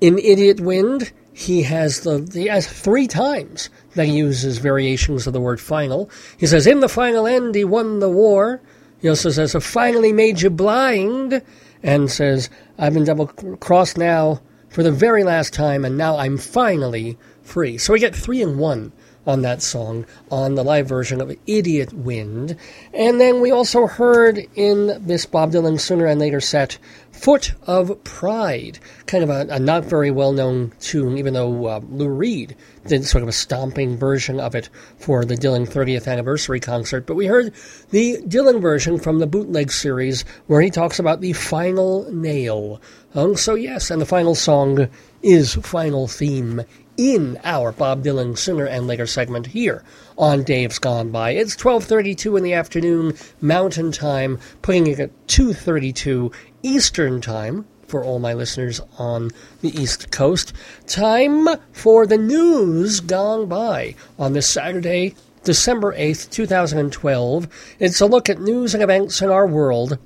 [0.00, 5.34] In Idiot Wind, he has the he has three times that he uses variations of
[5.34, 6.08] the word final.
[6.38, 8.62] He says, "In the final end, he won the war."
[9.02, 11.42] He also says, "I finally made you blind,"
[11.82, 16.38] and says, "I've been double crossed now for the very last time, and now I'm
[16.38, 17.18] finally
[17.48, 18.92] free." So we get three and one
[19.28, 22.56] on that song on the live version of Idiot Wind.
[22.94, 26.78] And then we also heard in this Bob Dylan Sooner and Later set
[27.12, 31.80] Foot of Pride, kind of a, a not very well known tune, even though uh,
[31.90, 36.60] Lou Reed did sort of a stomping version of it for the Dylan 30th anniversary
[36.60, 37.06] concert.
[37.06, 37.52] But we heard
[37.90, 42.80] the Dylan version from the bootleg series where he talks about the final nail.
[43.14, 44.88] Um, so, yes, and the final song
[45.22, 46.62] is Final Theme
[46.98, 49.84] in our Bob Dylan Sooner and Later segment here
[50.18, 51.30] on Dave's Gone By.
[51.30, 56.32] It's 12:32 in the afternoon Mountain Time, putting it at 2:32
[56.64, 59.30] Eastern Time for all my listeners on
[59.62, 60.52] the East Coast.
[60.88, 67.46] Time for the news gone by on this Saturday, December 8th, 2012.
[67.78, 69.98] It's a look at news and events in our world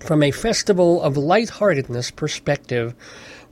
[0.00, 2.94] from a festival of lightheartedness perspective.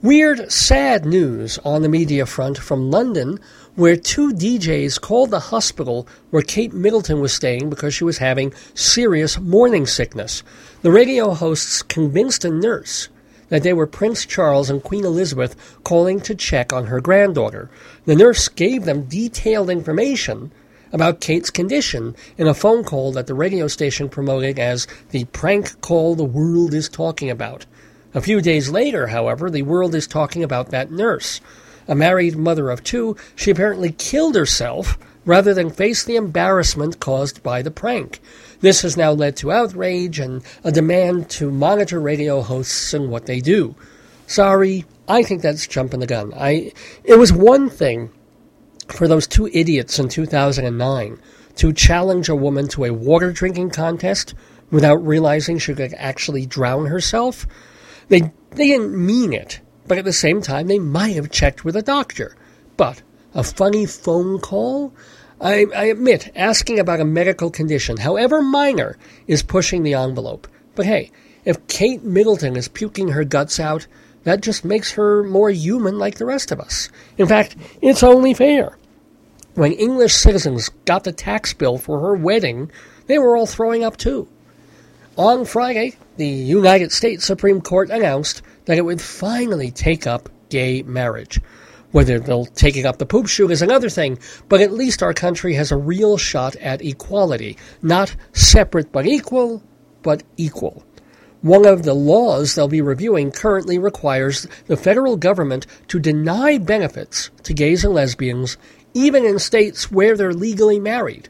[0.01, 3.37] Weird, sad news on the media front from London,
[3.75, 8.53] where two DJs called the hospital where Kate Middleton was staying because she was having
[8.73, 10.41] serious morning sickness.
[10.83, 13.09] The radio hosts convinced a nurse
[13.49, 15.53] that they were Prince Charles and Queen Elizabeth
[15.83, 17.69] calling to check on her granddaughter.
[18.05, 20.53] The nurse gave them detailed information
[20.93, 25.81] about Kate's condition in a phone call that the radio station promoted as the prank
[25.81, 27.65] call the world is talking about.
[28.13, 31.41] A few days later, however, the world is talking about that nurse.
[31.87, 37.43] A married mother of two, she apparently killed herself rather than face the embarrassment caused
[37.43, 38.19] by the prank.
[38.61, 43.27] This has now led to outrage and a demand to monitor radio hosts and what
[43.27, 43.75] they do.
[44.25, 46.33] Sorry, I think that's jumping the gun.
[46.35, 46.71] I
[47.03, 48.11] it was one thing
[48.87, 51.19] for those two idiots in 2009
[51.55, 54.33] to challenge a woman to a water drinking contest
[54.71, 57.45] without realizing she could actually drown herself.
[58.09, 58.21] They,
[58.51, 61.81] they didn't mean it, but at the same time, they might have checked with a
[61.81, 62.35] doctor.
[62.75, 63.01] But
[63.33, 64.93] a funny phone call?
[65.39, 68.97] I, I admit, asking about a medical condition, however minor,
[69.27, 70.47] is pushing the envelope.
[70.75, 71.11] But hey,
[71.45, 73.87] if Kate Middleton is puking her guts out,
[74.23, 76.89] that just makes her more human like the rest of us.
[77.17, 78.77] In fact, it's only fair.
[79.53, 82.71] When English citizens got the tax bill for her wedding,
[83.07, 84.27] they were all throwing up too.
[85.19, 90.81] On Friday, the United States Supreme Court announced that it would finally take up gay
[90.83, 91.41] marriage.
[91.91, 94.17] Whether they'll take it up the poop chute is another thing,
[94.47, 97.57] but at least our country has a real shot at equality.
[97.81, 99.61] Not separate but equal,
[100.03, 100.85] but equal.
[101.41, 107.29] One of the laws they'll be reviewing currently requires the federal government to deny benefits
[107.43, 108.55] to gays and lesbians,
[108.93, 111.27] even in states where they're legally married.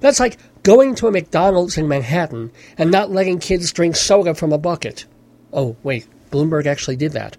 [0.00, 4.52] That's like going to a McDonald's in Manhattan and not letting kids drink soda from
[4.52, 5.04] a bucket.
[5.52, 7.36] Oh, wait, Bloomberg actually did that.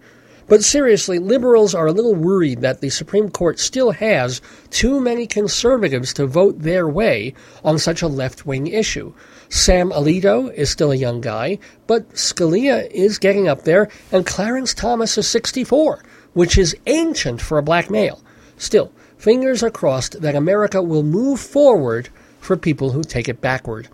[0.48, 5.26] But seriously, liberals are a little worried that the Supreme Court still has too many
[5.26, 9.14] conservatives to vote their way on such a left wing issue.
[9.48, 14.74] Sam Alito is still a young guy, but Scalia is getting up there, and Clarence
[14.74, 16.04] Thomas is 64,
[16.34, 18.22] which is ancient for a black male.
[18.58, 22.10] Still, fingers are crossed that America will move forward
[22.44, 23.88] for people who take it backward.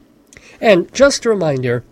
[0.59, 1.83] And just a reminder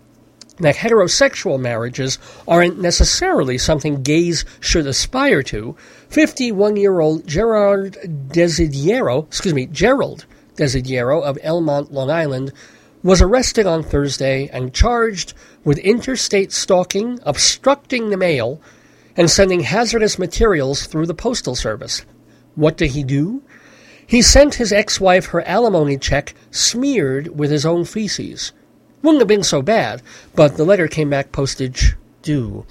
[0.58, 5.76] that heterosexual marriages aren't necessarily something gays should aspire to.
[6.10, 7.96] 51-year-old Gerard
[8.28, 12.52] Desidiero, excuse me, Gerald Desidiero of Elmont, Long Island,
[13.04, 18.60] was arrested on Thursday and charged with interstate stalking, obstructing the mail,
[19.16, 22.04] and sending hazardous materials through the postal service.
[22.56, 23.42] What did he do?
[24.08, 28.52] He sent his ex-wife her alimony check smeared with his own feces.
[29.02, 30.00] Wouldn't have been so bad,
[30.34, 32.64] but the letter came back postage due.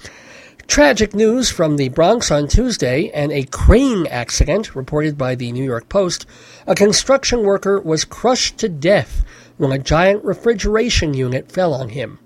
[0.66, 5.62] Tragic news from the Bronx on Tuesday and a crane accident reported by the New
[5.62, 6.26] York Post.
[6.66, 9.24] A construction worker was crushed to death
[9.58, 12.18] when a giant refrigeration unit fell on him.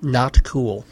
[0.00, 0.86] Not cool.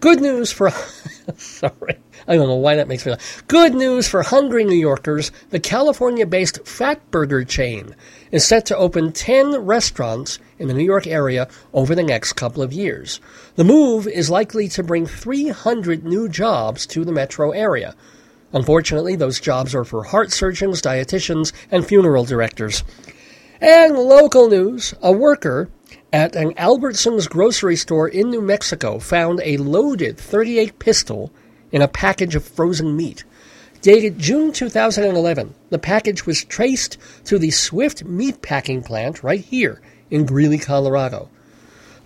[0.00, 0.70] Good news for.
[1.36, 1.98] sorry.
[2.26, 3.44] I don't know why that makes me laugh.
[3.48, 5.30] Good news for hungry New Yorkers.
[5.50, 7.94] The California based Fatburger chain
[8.30, 12.62] is set to open 10 restaurants in the New York area over the next couple
[12.62, 13.20] of years.
[13.56, 17.94] The move is likely to bring 300 new jobs to the metro area.
[18.54, 22.84] Unfortunately, those jobs are for heart surgeons, dietitians, and funeral directors.
[23.60, 25.68] And local news a worker
[26.12, 31.30] at an Albertsons grocery store in New Mexico found a loaded 38 pistol
[31.70, 33.24] in a package of frozen meat.
[33.80, 39.80] Dated June 2011, the package was traced to the Swift meat packing plant right here
[40.10, 41.30] in Greeley, Colorado.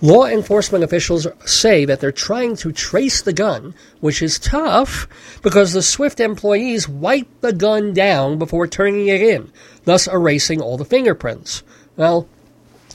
[0.00, 5.08] Law enforcement officials say that they're trying to trace the gun, which is tough
[5.42, 9.50] because the Swift employees wiped the gun down before turning it in,
[9.84, 11.62] thus erasing all the fingerprints.
[11.96, 12.28] Well,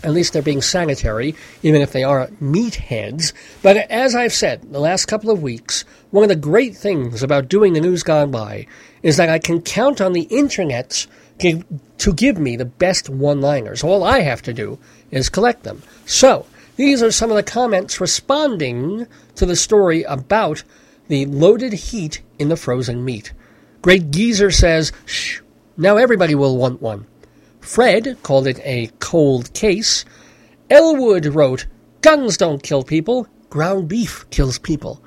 [0.03, 3.33] at least they're being sanitary, even if they are meatheads.
[3.61, 7.49] But as I've said the last couple of weeks, one of the great things about
[7.49, 8.67] doing the news gone by
[9.03, 11.05] is that I can count on the internet
[11.39, 11.63] to,
[11.99, 13.83] to give me the best one liners.
[13.83, 14.79] All I have to do
[15.11, 15.83] is collect them.
[16.05, 16.45] So,
[16.75, 19.05] these are some of the comments responding
[19.35, 20.63] to the story about
[21.09, 23.33] the loaded heat in the frozen meat.
[23.81, 25.41] Great Geezer says, shh,
[25.75, 27.05] now everybody will want one.
[27.69, 30.03] Fred called it a cold case.
[30.71, 31.67] Elwood wrote,
[32.01, 35.03] Guns don't kill people, ground beef kills people.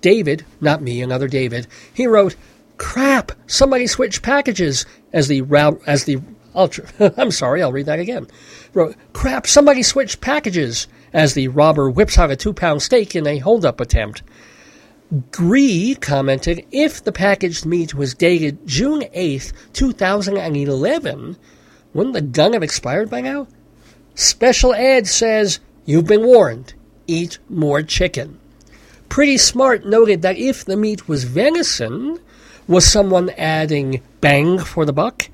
[0.00, 2.34] David, not me, another David, he wrote,
[2.78, 5.42] Crap, somebody switched packages as the
[5.86, 6.20] as the
[6.68, 6.82] tr-
[7.16, 8.26] I'm sorry, I'll read that again.
[8.72, 13.24] Wrote, Crap, somebody switched packages as the robber whips out a two pound steak in
[13.24, 14.24] a holdup attempt.
[15.30, 21.36] Gree commented, if the packaged meat was dated June 8th, 2011,
[21.94, 23.46] wouldn't the gun have expired by now?
[24.14, 26.74] Special Ed says, You've been warned.
[27.06, 28.38] Eat more chicken.
[29.08, 32.18] Pretty Smart noted that if the meat was venison,
[32.66, 35.28] was someone adding bang for the buck?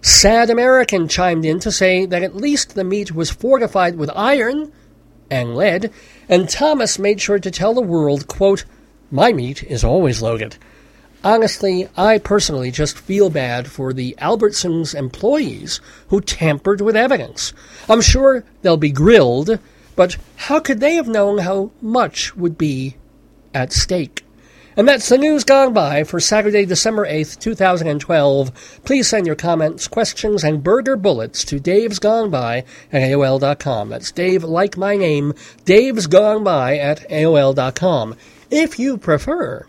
[0.00, 4.72] Sad American chimed in to say that at least the meat was fortified with iron
[5.30, 5.92] and lead,
[6.28, 8.64] and Thomas made sure to tell the world, quote,
[9.10, 10.56] My meat is always loaded.
[11.24, 17.52] Honestly, I personally just feel bad for the Albertsons employees who tampered with evidence.
[17.88, 19.58] I'm sure they'll be grilled,
[19.96, 22.96] but how could they have known how much would be
[23.52, 24.24] at stake?
[24.76, 28.80] And that's the news gone by for Saturday, December 8th, 2012.
[28.84, 32.58] Please send your comments, questions, and burger bullets to Dave's Gone By
[32.92, 33.88] at AOL.com.
[33.88, 38.14] That's Dave, like my name, Dave's Gone By at AOL.com.
[38.52, 39.66] If you prefer,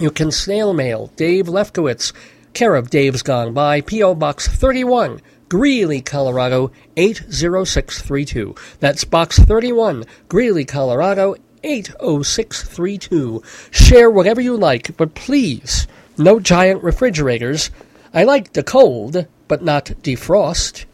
[0.00, 2.12] you can snail mail Dave Lefkowitz,
[2.52, 4.14] care of Dave's Gone By, P.O.
[4.14, 8.54] Box 31, Greeley, Colorado 80632.
[8.78, 13.42] That's Box 31, Greeley, Colorado 80632.
[13.70, 17.70] Share whatever you like, but please, no giant refrigerators.
[18.14, 20.84] I like the cold, but not defrost.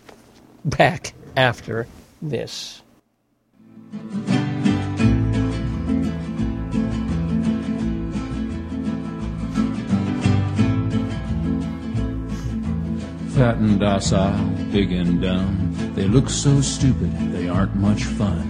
[0.65, 1.86] Back after
[2.20, 2.83] this.
[13.36, 15.70] Fat and docile, big and dumb.
[15.94, 18.40] They look so stupid, they aren't much fun.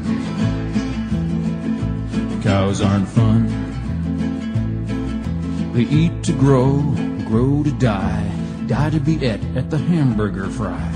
[2.44, 3.48] Cows aren't fun.
[5.73, 6.82] They eat to grow,
[7.26, 8.31] grow to die,
[8.68, 10.89] die to be et at the hamburger fry.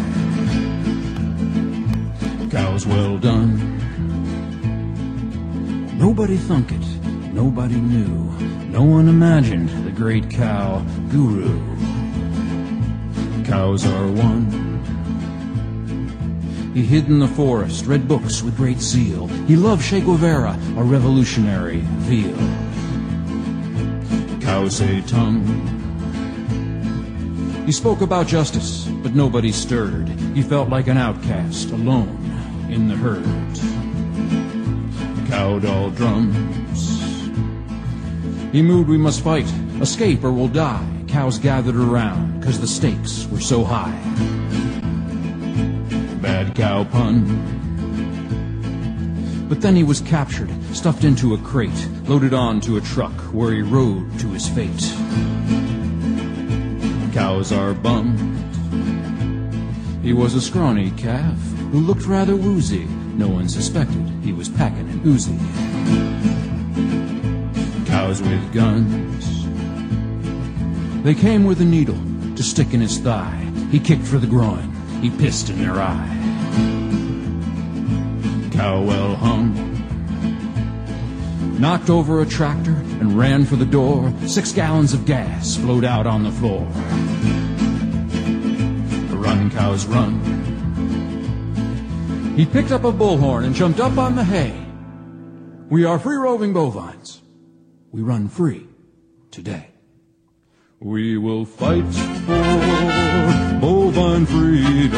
[2.48, 3.58] Cows well done.
[5.98, 6.86] Nobody thunk it,
[7.32, 8.14] nobody knew,
[8.68, 10.78] no one imagined the great cow
[11.10, 11.69] guru.
[13.50, 14.46] Cows are one.
[16.72, 19.26] He hid in the forest, read books with great zeal.
[19.48, 22.36] He loved Che Guevara, a revolutionary veal.
[24.40, 25.42] Cows say tongue.
[27.66, 30.08] He spoke about justice, but nobody stirred.
[30.32, 32.18] He felt like an outcast, alone
[32.70, 33.24] in the herd.
[35.28, 36.88] Cow doll drums.
[38.52, 40.86] He moved, we must fight, escape or we'll die.
[41.08, 43.98] Cows gathered around, cause the stakes were so high.
[46.20, 47.24] Bad cow pun.
[49.48, 53.62] But then he was captured, stuffed into a crate, loaded onto a truck where he
[53.62, 54.94] rode to his fate.
[57.12, 58.18] Cows are bummed.
[60.02, 61.38] He was a scrawny calf
[61.72, 62.84] who looked rather woozy.
[63.14, 65.36] No one suspected he was packing an Uzi.
[67.86, 69.46] Cows with guns.
[71.04, 71.98] They came with a needle
[72.40, 73.52] to stick in his thigh.
[73.70, 74.72] He kicked for the groin.
[75.02, 76.16] He pissed in their eye.
[78.50, 79.52] Cow well hung.
[81.60, 84.10] Knocked over a tractor and ran for the door.
[84.26, 86.64] Six gallons of gas flowed out on the floor.
[89.10, 90.18] The run, cows, run.
[92.38, 94.58] He picked up a bullhorn and jumped up on the hay.
[95.68, 97.20] We are free roving bovines.
[97.92, 98.66] We run free
[99.30, 99.69] today.
[100.82, 101.84] We will fight
[102.24, 102.40] for
[103.60, 104.96] bovine freedom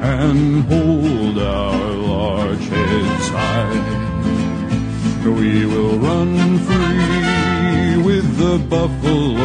[0.00, 5.24] and hold our large heads high.
[5.26, 9.42] We will run free with the buffalo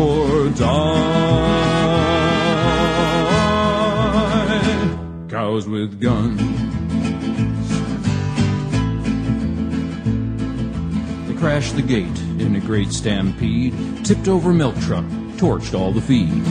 [0.00, 1.26] or die.
[5.28, 6.40] Cows with guns.
[11.28, 12.25] They crashed the gate
[12.66, 13.72] great stampede,
[14.04, 15.04] tipped over milk truck,
[15.36, 16.44] torched all the feed.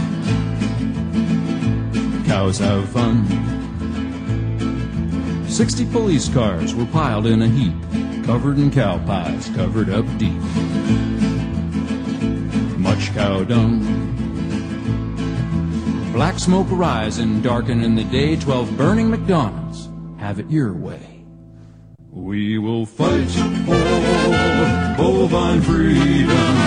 [2.25, 3.25] Cows have fun.
[5.49, 7.75] Sixty police cars were piled in a heap,
[8.25, 10.41] covered in cow pies, covered up deep.
[12.79, 13.81] Much cow dung.
[16.13, 18.37] Black smoke arising, darkening the day.
[18.37, 19.89] Twelve burning McDonald's.
[20.17, 21.14] Have it your way.
[22.25, 23.29] We will fight
[23.67, 26.57] for bovine freedom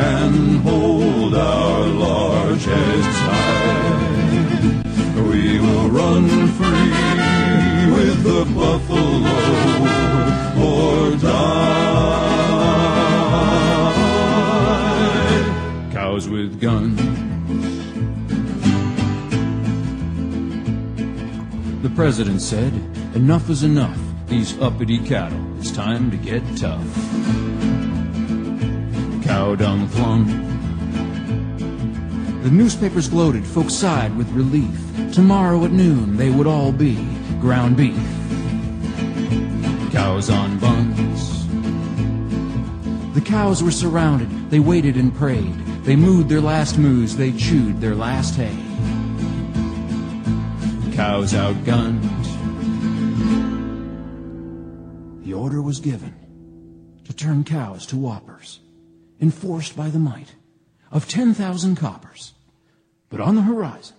[0.00, 4.82] and hold our large heads high.
[5.28, 9.36] We will run free with the buffalo
[10.64, 12.22] or die.
[15.92, 17.02] Cows with guns.
[21.82, 22.72] The president said,
[23.14, 24.13] enough is enough.
[24.26, 26.82] These uppity cattle, it's time to get tough.
[29.24, 30.26] Cow dung flung.
[32.42, 34.80] The newspapers gloated, folks sighed with relief.
[35.12, 36.96] Tomorrow at noon they would all be
[37.40, 37.96] ground beef.
[39.92, 41.46] Cows on buns.
[43.14, 45.54] The cows were surrounded, they waited and prayed.
[45.84, 48.56] They mooed their last moos, they chewed their last hay.
[50.96, 52.23] Cows outgunned.
[55.44, 56.14] Order was given
[57.04, 58.60] to turn cows to whoppers,
[59.20, 60.34] enforced by the might
[60.90, 62.32] of 10,000 coppers.
[63.10, 63.94] But on the horizon,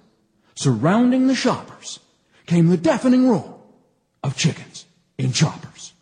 [0.55, 1.99] surrounding the shoppers,
[2.47, 3.59] came the deafening roar
[4.23, 4.87] of chickens
[5.19, 5.93] in choppers.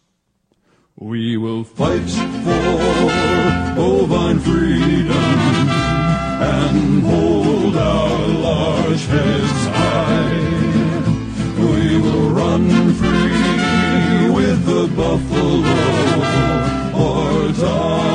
[0.96, 2.10] We will fight
[2.46, 5.12] for bovine freedom
[6.40, 10.40] and hold our large heads high.
[11.60, 12.93] We will run
[14.96, 15.60] buffalo
[16.94, 18.14] or die.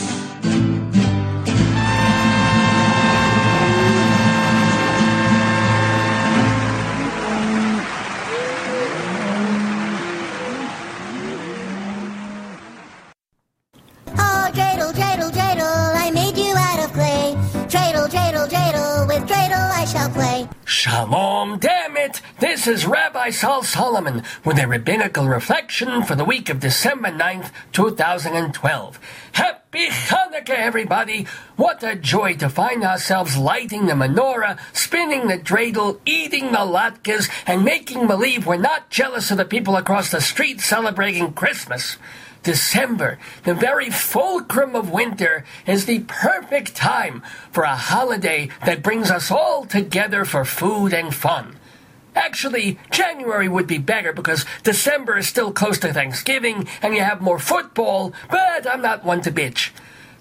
[20.79, 22.21] Shalom, damn it!
[22.39, 27.51] This is Rabbi Sol Solomon with a rabbinical reflection for the week of December 9th,
[27.73, 28.99] 2012.
[29.33, 31.27] Happy Hanukkah, everybody!
[31.57, 37.29] What a joy to find ourselves lighting the menorah, spinning the dreidel, eating the latkes,
[37.45, 41.97] and making believe we're not jealous of the people across the street celebrating Christmas.
[42.43, 49.11] December, the very fulcrum of winter, is the perfect time for a holiday that brings
[49.11, 51.57] us all together for food and fun.
[52.15, 57.21] Actually, January would be better because December is still close to Thanksgiving and you have
[57.21, 59.71] more football, but I'm not one to bitch.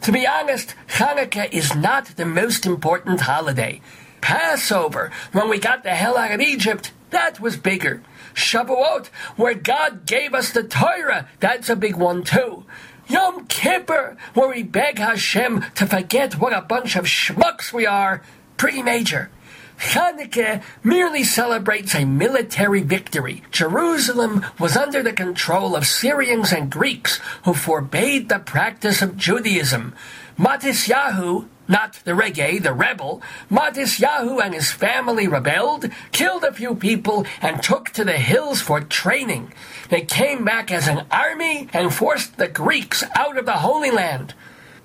[0.03, 3.81] To be honest, Hanukkah is not the most important holiday.
[4.21, 8.03] Passover, when we got the hell out of Egypt, that was bigger.
[8.39, 12.65] Shavuot, where God gave us the Torah, that's a big one too.
[13.09, 18.23] Yom Kippur, where we beg Hashem to forget what a bunch of schmucks we are,
[18.57, 19.31] pretty major.
[19.79, 23.43] Hanukkah merely celebrates a military victory.
[23.51, 29.95] Jerusalem was under the control of Syrians and Greeks who forbade the practice of Judaism.
[30.37, 37.27] Matisyahu, not the reggae, the rebel, Matisyahu and his family rebelled, killed a few people,
[37.43, 39.53] and took to the hills for training.
[39.91, 44.35] They came back as an army and forced the Greeks out of the Holy Land.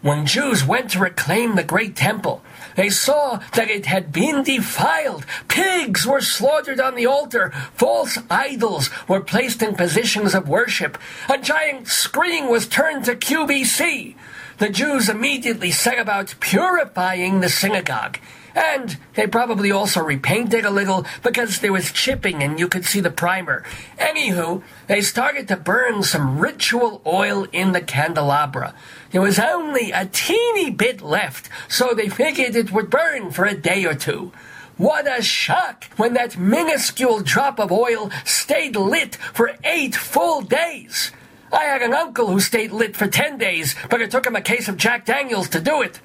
[0.01, 2.43] When Jews went to reclaim the great temple,
[2.75, 5.25] they saw that it had been defiled.
[5.47, 7.51] Pigs were slaughtered on the altar.
[7.73, 10.97] False idols were placed in positions of worship.
[11.29, 14.15] A giant screen was turned to QVC.
[14.57, 18.19] The Jews immediately set about purifying the synagogue.
[18.55, 22.99] And they probably also repainted a little because there was chipping and you could see
[22.99, 23.63] the primer.
[23.97, 28.75] Anywho, they started to burn some ritual oil in the candelabra.
[29.11, 33.55] There was only a teeny bit left, so they figured it would burn for a
[33.55, 34.31] day or two.
[34.77, 41.11] What a shock when that minuscule drop of oil stayed lit for eight full days.
[41.53, 44.41] I had an uncle who stayed lit for ten days, but it took him a
[44.41, 45.99] case of Jack Daniels to do it.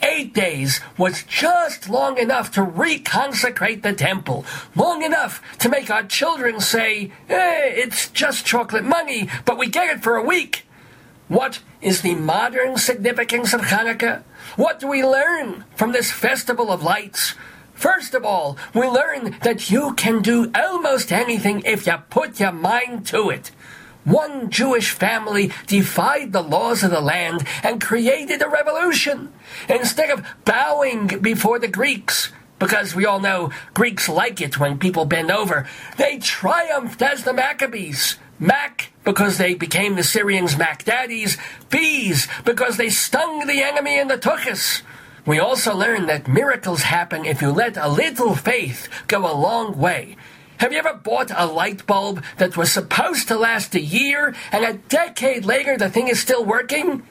[0.00, 6.04] Eight days was just long enough to reconsecrate the temple, long enough to make our
[6.04, 10.64] children say, eh, it's just chocolate money, but we get it for a week.
[11.26, 14.22] What is the modern significance of Hanukkah?
[14.56, 17.34] What do we learn from this festival of lights?
[17.74, 22.52] First of all, we learn that you can do almost anything if you put your
[22.52, 23.50] mind to it.
[24.08, 29.34] One Jewish family defied the laws of the land and created a revolution.
[29.68, 35.04] Instead of bowing before the Greeks, because we all know Greeks like it when people
[35.04, 38.16] bend over, they triumphed as the Maccabees.
[38.38, 41.36] Mac, because they became the Syrians' Mac daddies.
[41.70, 44.82] Bees, because they stung the enemy in the Tuchus.
[45.26, 49.76] We also learn that miracles happen if you let a little faith go a long
[49.76, 50.16] way.
[50.58, 54.64] Have you ever bought a light bulb that was supposed to last a year and
[54.64, 57.04] a decade later the thing is still working?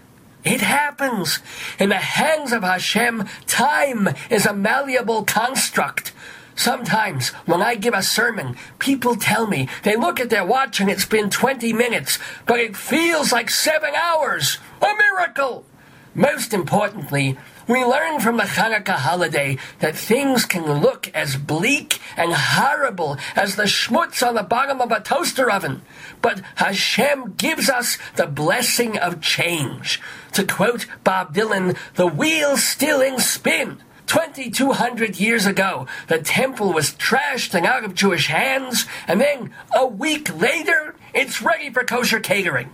[0.43, 1.40] It happens.
[1.80, 6.11] In the hands of Hashem, time is a malleable construct.
[6.56, 10.90] Sometimes, when I give a sermon, people tell me they look at their watch and
[10.90, 14.58] it's been 20 minutes, but it feels like seven hours.
[14.82, 15.64] A miracle!
[16.14, 17.38] Most importantly,
[17.68, 23.56] we learn from the Hanukkah holiday that things can look as bleak and horrible as
[23.56, 25.82] the schmutz on the bottom of a toaster oven.
[26.22, 30.02] But Hashem gives us the blessing of change.
[30.34, 33.80] To quote Bob Dylan, the wheel's still in spin.
[34.08, 39.86] 2,200 years ago, the temple was trashed and out of Jewish hands, and then a
[39.86, 42.70] week later, it's ready for kosher catering.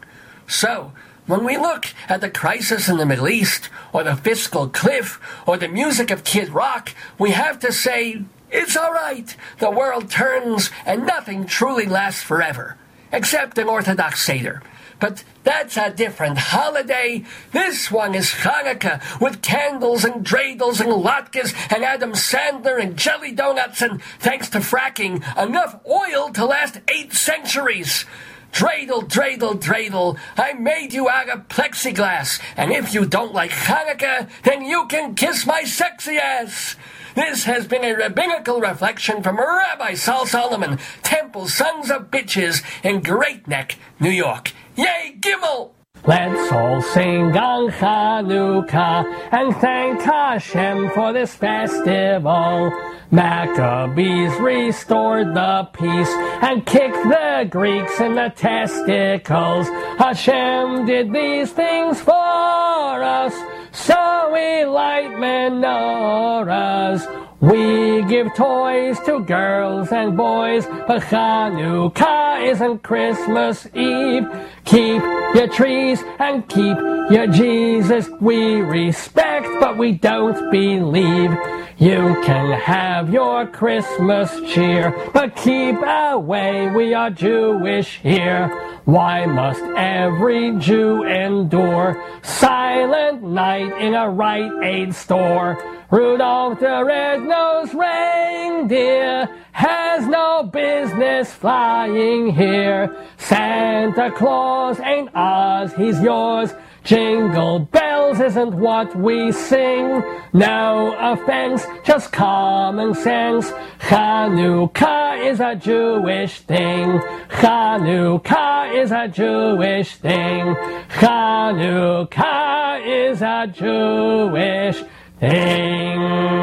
[0.47, 0.93] So,
[1.25, 5.57] when we look at the crisis in the Middle East, or the fiscal cliff, or
[5.57, 9.35] the music of Kid Rock, we have to say, it's alright.
[9.59, 12.77] The world turns, and nothing truly lasts forever.
[13.11, 14.61] Except an Orthodox Seder.
[14.99, 17.25] But that's a different holiday.
[17.51, 23.31] This one is Hanukkah, with candles and dreidels and latkes and Adam Sandler and jelly
[23.31, 28.05] donuts and, thanks to fracking, enough oil to last eight centuries.
[28.53, 34.29] Dreidel, dreidel, dreidel, I made you out of plexiglass, and if you don't like Hanukkah,
[34.43, 36.75] then you can kiss my sexy ass.
[37.15, 43.01] This has been a rabbinical reflection from Rabbi Sol Solomon, Temple Sons of Bitches in
[43.01, 44.51] Great Neck, New York.
[44.75, 45.71] Yay, Gimel!
[46.05, 52.73] Let's all sing on Chanukah and thank Hashem for this festival.
[53.09, 56.09] Maccabees restored the peace
[56.41, 59.69] and kicked the Greeks in the testicles.
[59.97, 63.33] Hashem did these things for us,
[63.71, 67.07] so we light menorahs.
[67.39, 74.27] We give toys to girls and boys, but Hanukkah isn't Christmas Eve.
[74.65, 75.01] Keep
[75.35, 76.77] your trees and keep
[77.11, 78.07] your Jesus.
[78.21, 81.31] We respect, but we don't believe.
[81.77, 88.47] You can have your Christmas cheer, but keep away, we are Jewish here.
[88.85, 95.57] Why must every Jew endure silent night in a Rite Aid store?
[95.89, 102.95] Rudolph the red-nosed reindeer has no business flying here.
[103.17, 106.53] Santa Claus ain't ours, he's yours.
[106.83, 110.03] Jingle bells isn't what we sing.
[110.33, 113.51] No offense, just common sense.
[113.79, 116.99] Chanukah is a Jewish thing.
[117.29, 120.55] Chanukah is a Jewish thing.
[120.99, 124.83] Chanukah is a Jewish
[125.19, 126.33] thing.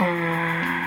[0.00, 0.79] Gimme.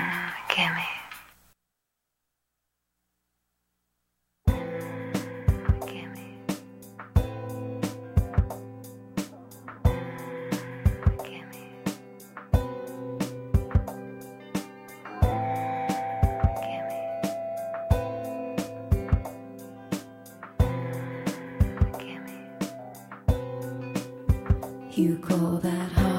[24.96, 26.13] You call that hard?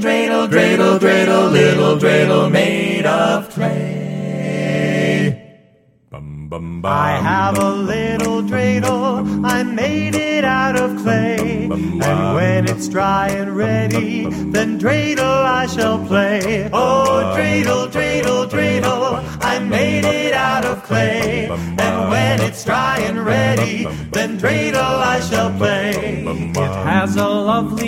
[0.00, 4.16] Dreidel, dreidel, dreidel, little dreidel made of clay.
[6.84, 11.64] I have a little dreidel, I made it out of clay.
[11.64, 16.70] And when it's dry and ready, then dreidel I shall play.
[16.72, 21.48] Oh, dreidel, dreidel, dreidel, I made it out of clay.
[21.48, 24.76] And when it's dry and ready, then dreidel
[25.14, 26.24] I shall play.
[26.24, 27.85] It has a lovely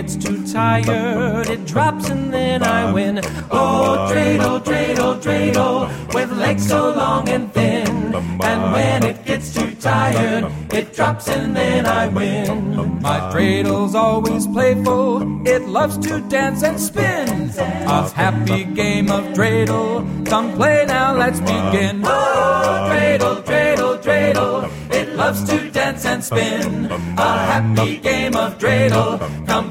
[0.00, 3.18] gets too tired, it drops and then I win.
[3.50, 8.14] Oh, dreidel, dreidel, dreidel, with legs so long and thin.
[8.14, 13.02] And when it gets too tired, it drops and then I win.
[13.02, 17.50] My dreidel's always playful, it loves to dance and spin.
[17.58, 22.00] A happy game of dreidel, come play now, let's begin.
[22.06, 26.86] Oh, dreidel, dreidel, dreidel, it loves to dance and spin.
[27.18, 29.69] A happy game of dreidel, come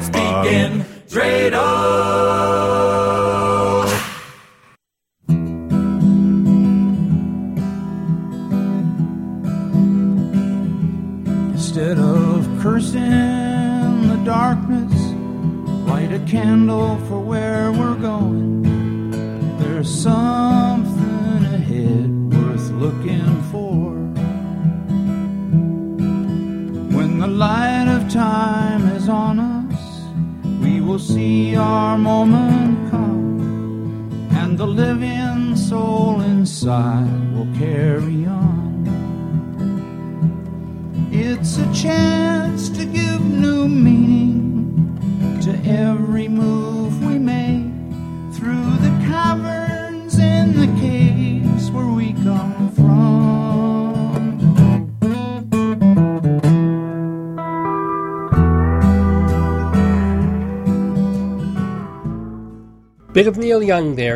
[0.00, 0.84] let's begin.
[1.08, 2.59] Dreidel.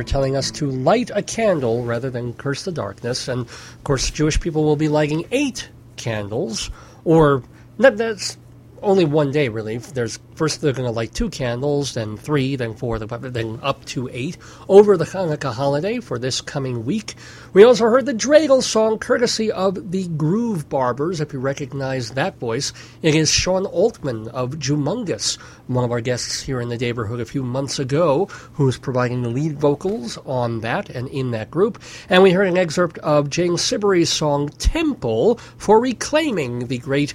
[0.04, 3.28] Telling us to light a candle rather than curse the darkness.
[3.28, 6.70] And of course, Jewish people will be lighting eight candles,
[7.04, 7.42] or
[7.78, 8.36] that's
[8.84, 9.78] only one day really.
[9.78, 14.08] There's first they're going to light two candles, then three, then four, then up to
[14.12, 14.36] eight
[14.68, 17.14] over the Hanukkah holiday for this coming week.
[17.52, 21.20] We also heard the Dreidel song courtesy of the Groove Barbers.
[21.20, 22.72] If you recognize that voice,
[23.02, 27.24] it is Sean Altman of Jewmongous, one of our guests here in the neighborhood a
[27.24, 31.80] few months ago, who's providing the lead vocals on that and in that group.
[32.08, 37.14] And we heard an excerpt of Jane Siberry's song Temple for reclaiming the great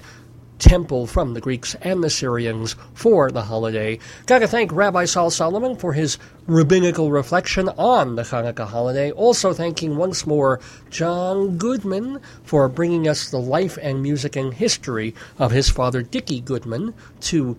[0.60, 3.98] temple from the Greeks and the Syrians for the holiday.
[4.26, 9.10] Gotta thank Rabbi Sol Solomon for his rabbinical reflection on the Hanukkah holiday.
[9.10, 15.14] Also thanking once more Jon Goodman for bringing us the life and music and history
[15.38, 17.56] of his father Dickie Goodman to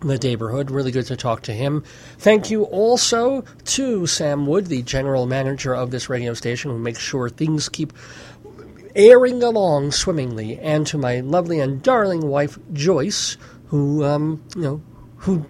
[0.00, 0.70] the neighborhood.
[0.70, 1.82] Really good to talk to him.
[2.18, 7.00] Thank you also to Sam Wood, the general manager of this radio station, who makes
[7.00, 7.92] sure things keep
[8.98, 14.82] airing along swimmingly, and to my lovely and darling wife Joyce, who um, you know,
[15.16, 15.46] who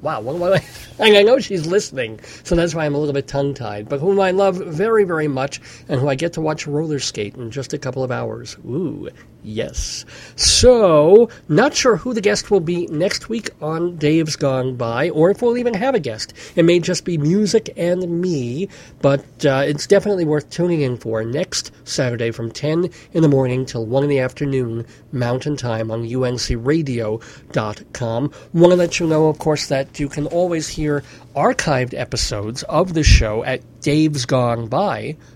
[0.00, 0.20] wow,
[1.00, 4.18] I know she's listening, so that's why I'm a little bit tongue tied, but whom
[4.18, 7.72] I love very, very much, and who I get to watch roller skate in just
[7.72, 8.56] a couple of hours.
[8.66, 9.08] Ooh,
[9.44, 10.04] yes.
[10.36, 15.30] So, not sure who the guest will be next week on Dave's Gone By, or
[15.30, 16.32] if we'll even have a guest.
[16.56, 18.68] It may just be music and me,
[19.00, 23.66] but uh, it's definitely worth tuning in for next Saturday from 10 in the morning
[23.66, 28.32] till 1 in the afternoon, Mountain Time on uncradio.com.
[28.52, 31.04] Want to let you know, of course, that you can always hear
[31.36, 34.68] archived episodes of the show at Dave's Gone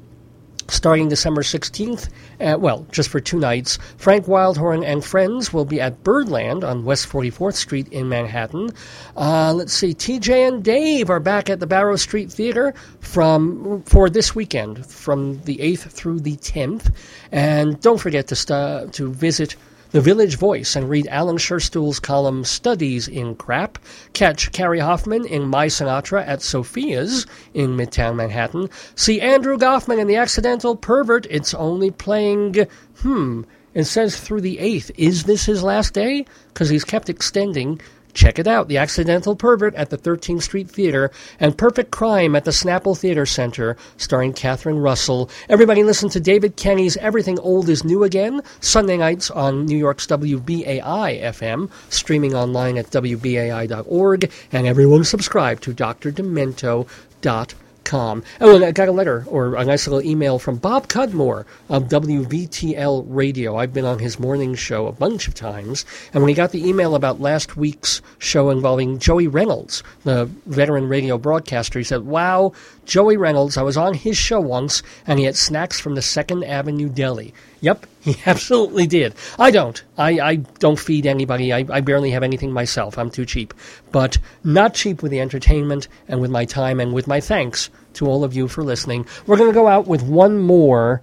[0.71, 2.09] starting December 16th,
[2.41, 6.85] uh, well, just for two nights, Frank Wildhorn and friends will be at Birdland on
[6.85, 8.71] West 44th Street in Manhattan.
[9.15, 14.09] Uh, let's see, TJ and Dave are back at the Barrow Street Theater from for
[14.09, 16.93] this weekend, from the 8th through the 10th.
[17.31, 19.55] And don't forget to, st- to visit
[19.91, 23.79] the Village Voice and read Alan Scherstuhl's column Studies in Crap.
[24.13, 28.69] Catch Cary Hoffman in My Sinatra at Sophia's in Midtown Manhattan.
[28.93, 31.25] See Andrew Goffman in The Accidental Pervert.
[31.29, 33.41] It's only playing, hmm,
[33.73, 34.91] it says through the 8th.
[34.95, 36.25] Is this his last day?
[36.53, 37.81] Because he's kept extending.
[38.19, 42.43] Check it out The Accidental Pervert at the 13th Street Theater and Perfect Crime at
[42.43, 45.29] the Snapple Theater Center, starring Catherine Russell.
[45.47, 50.05] Everybody listen to David Kenny's Everything Old is New Again, Sunday nights on New York's
[50.07, 57.68] WBAI FM, streaming online at WBAI.org, and everyone subscribe to drdemento.com.
[57.89, 58.21] Com.
[58.39, 61.85] Oh, and I got a letter or a nice little email from Bob Cudmore of
[61.85, 63.57] WVTL Radio.
[63.57, 66.69] I've been on his morning show a bunch of times, and when he got the
[66.69, 72.53] email about last week's show involving Joey Reynolds, the veteran radio broadcaster, he said, Wow,
[72.85, 76.43] Joey Reynolds, I was on his show once, and he had snacks from the Second
[76.43, 77.33] Avenue Deli.
[77.61, 79.15] Yep, he absolutely did.
[79.37, 79.83] I don't.
[79.97, 81.51] I, I don't feed anybody.
[81.51, 82.99] I, I barely have anything myself.
[82.99, 83.53] I'm too cheap.
[83.91, 88.07] But not cheap with the entertainment and with my time and with my thanks to
[88.07, 89.05] all of you for listening.
[89.25, 91.01] We're going to go out with one more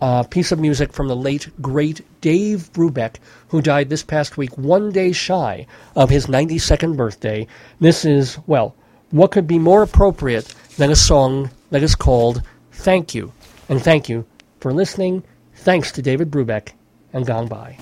[0.00, 3.16] uh, piece of music from the late, great Dave Brubeck,
[3.48, 7.46] who died this past week, one day shy of his 92nd birthday.
[7.78, 8.74] This is, well,
[9.10, 13.32] what could be more appropriate than a song that is called Thank You?
[13.68, 14.26] And thank you
[14.58, 15.22] for listening.
[15.54, 16.72] Thanks to David Brubeck
[17.12, 17.78] and Gone By.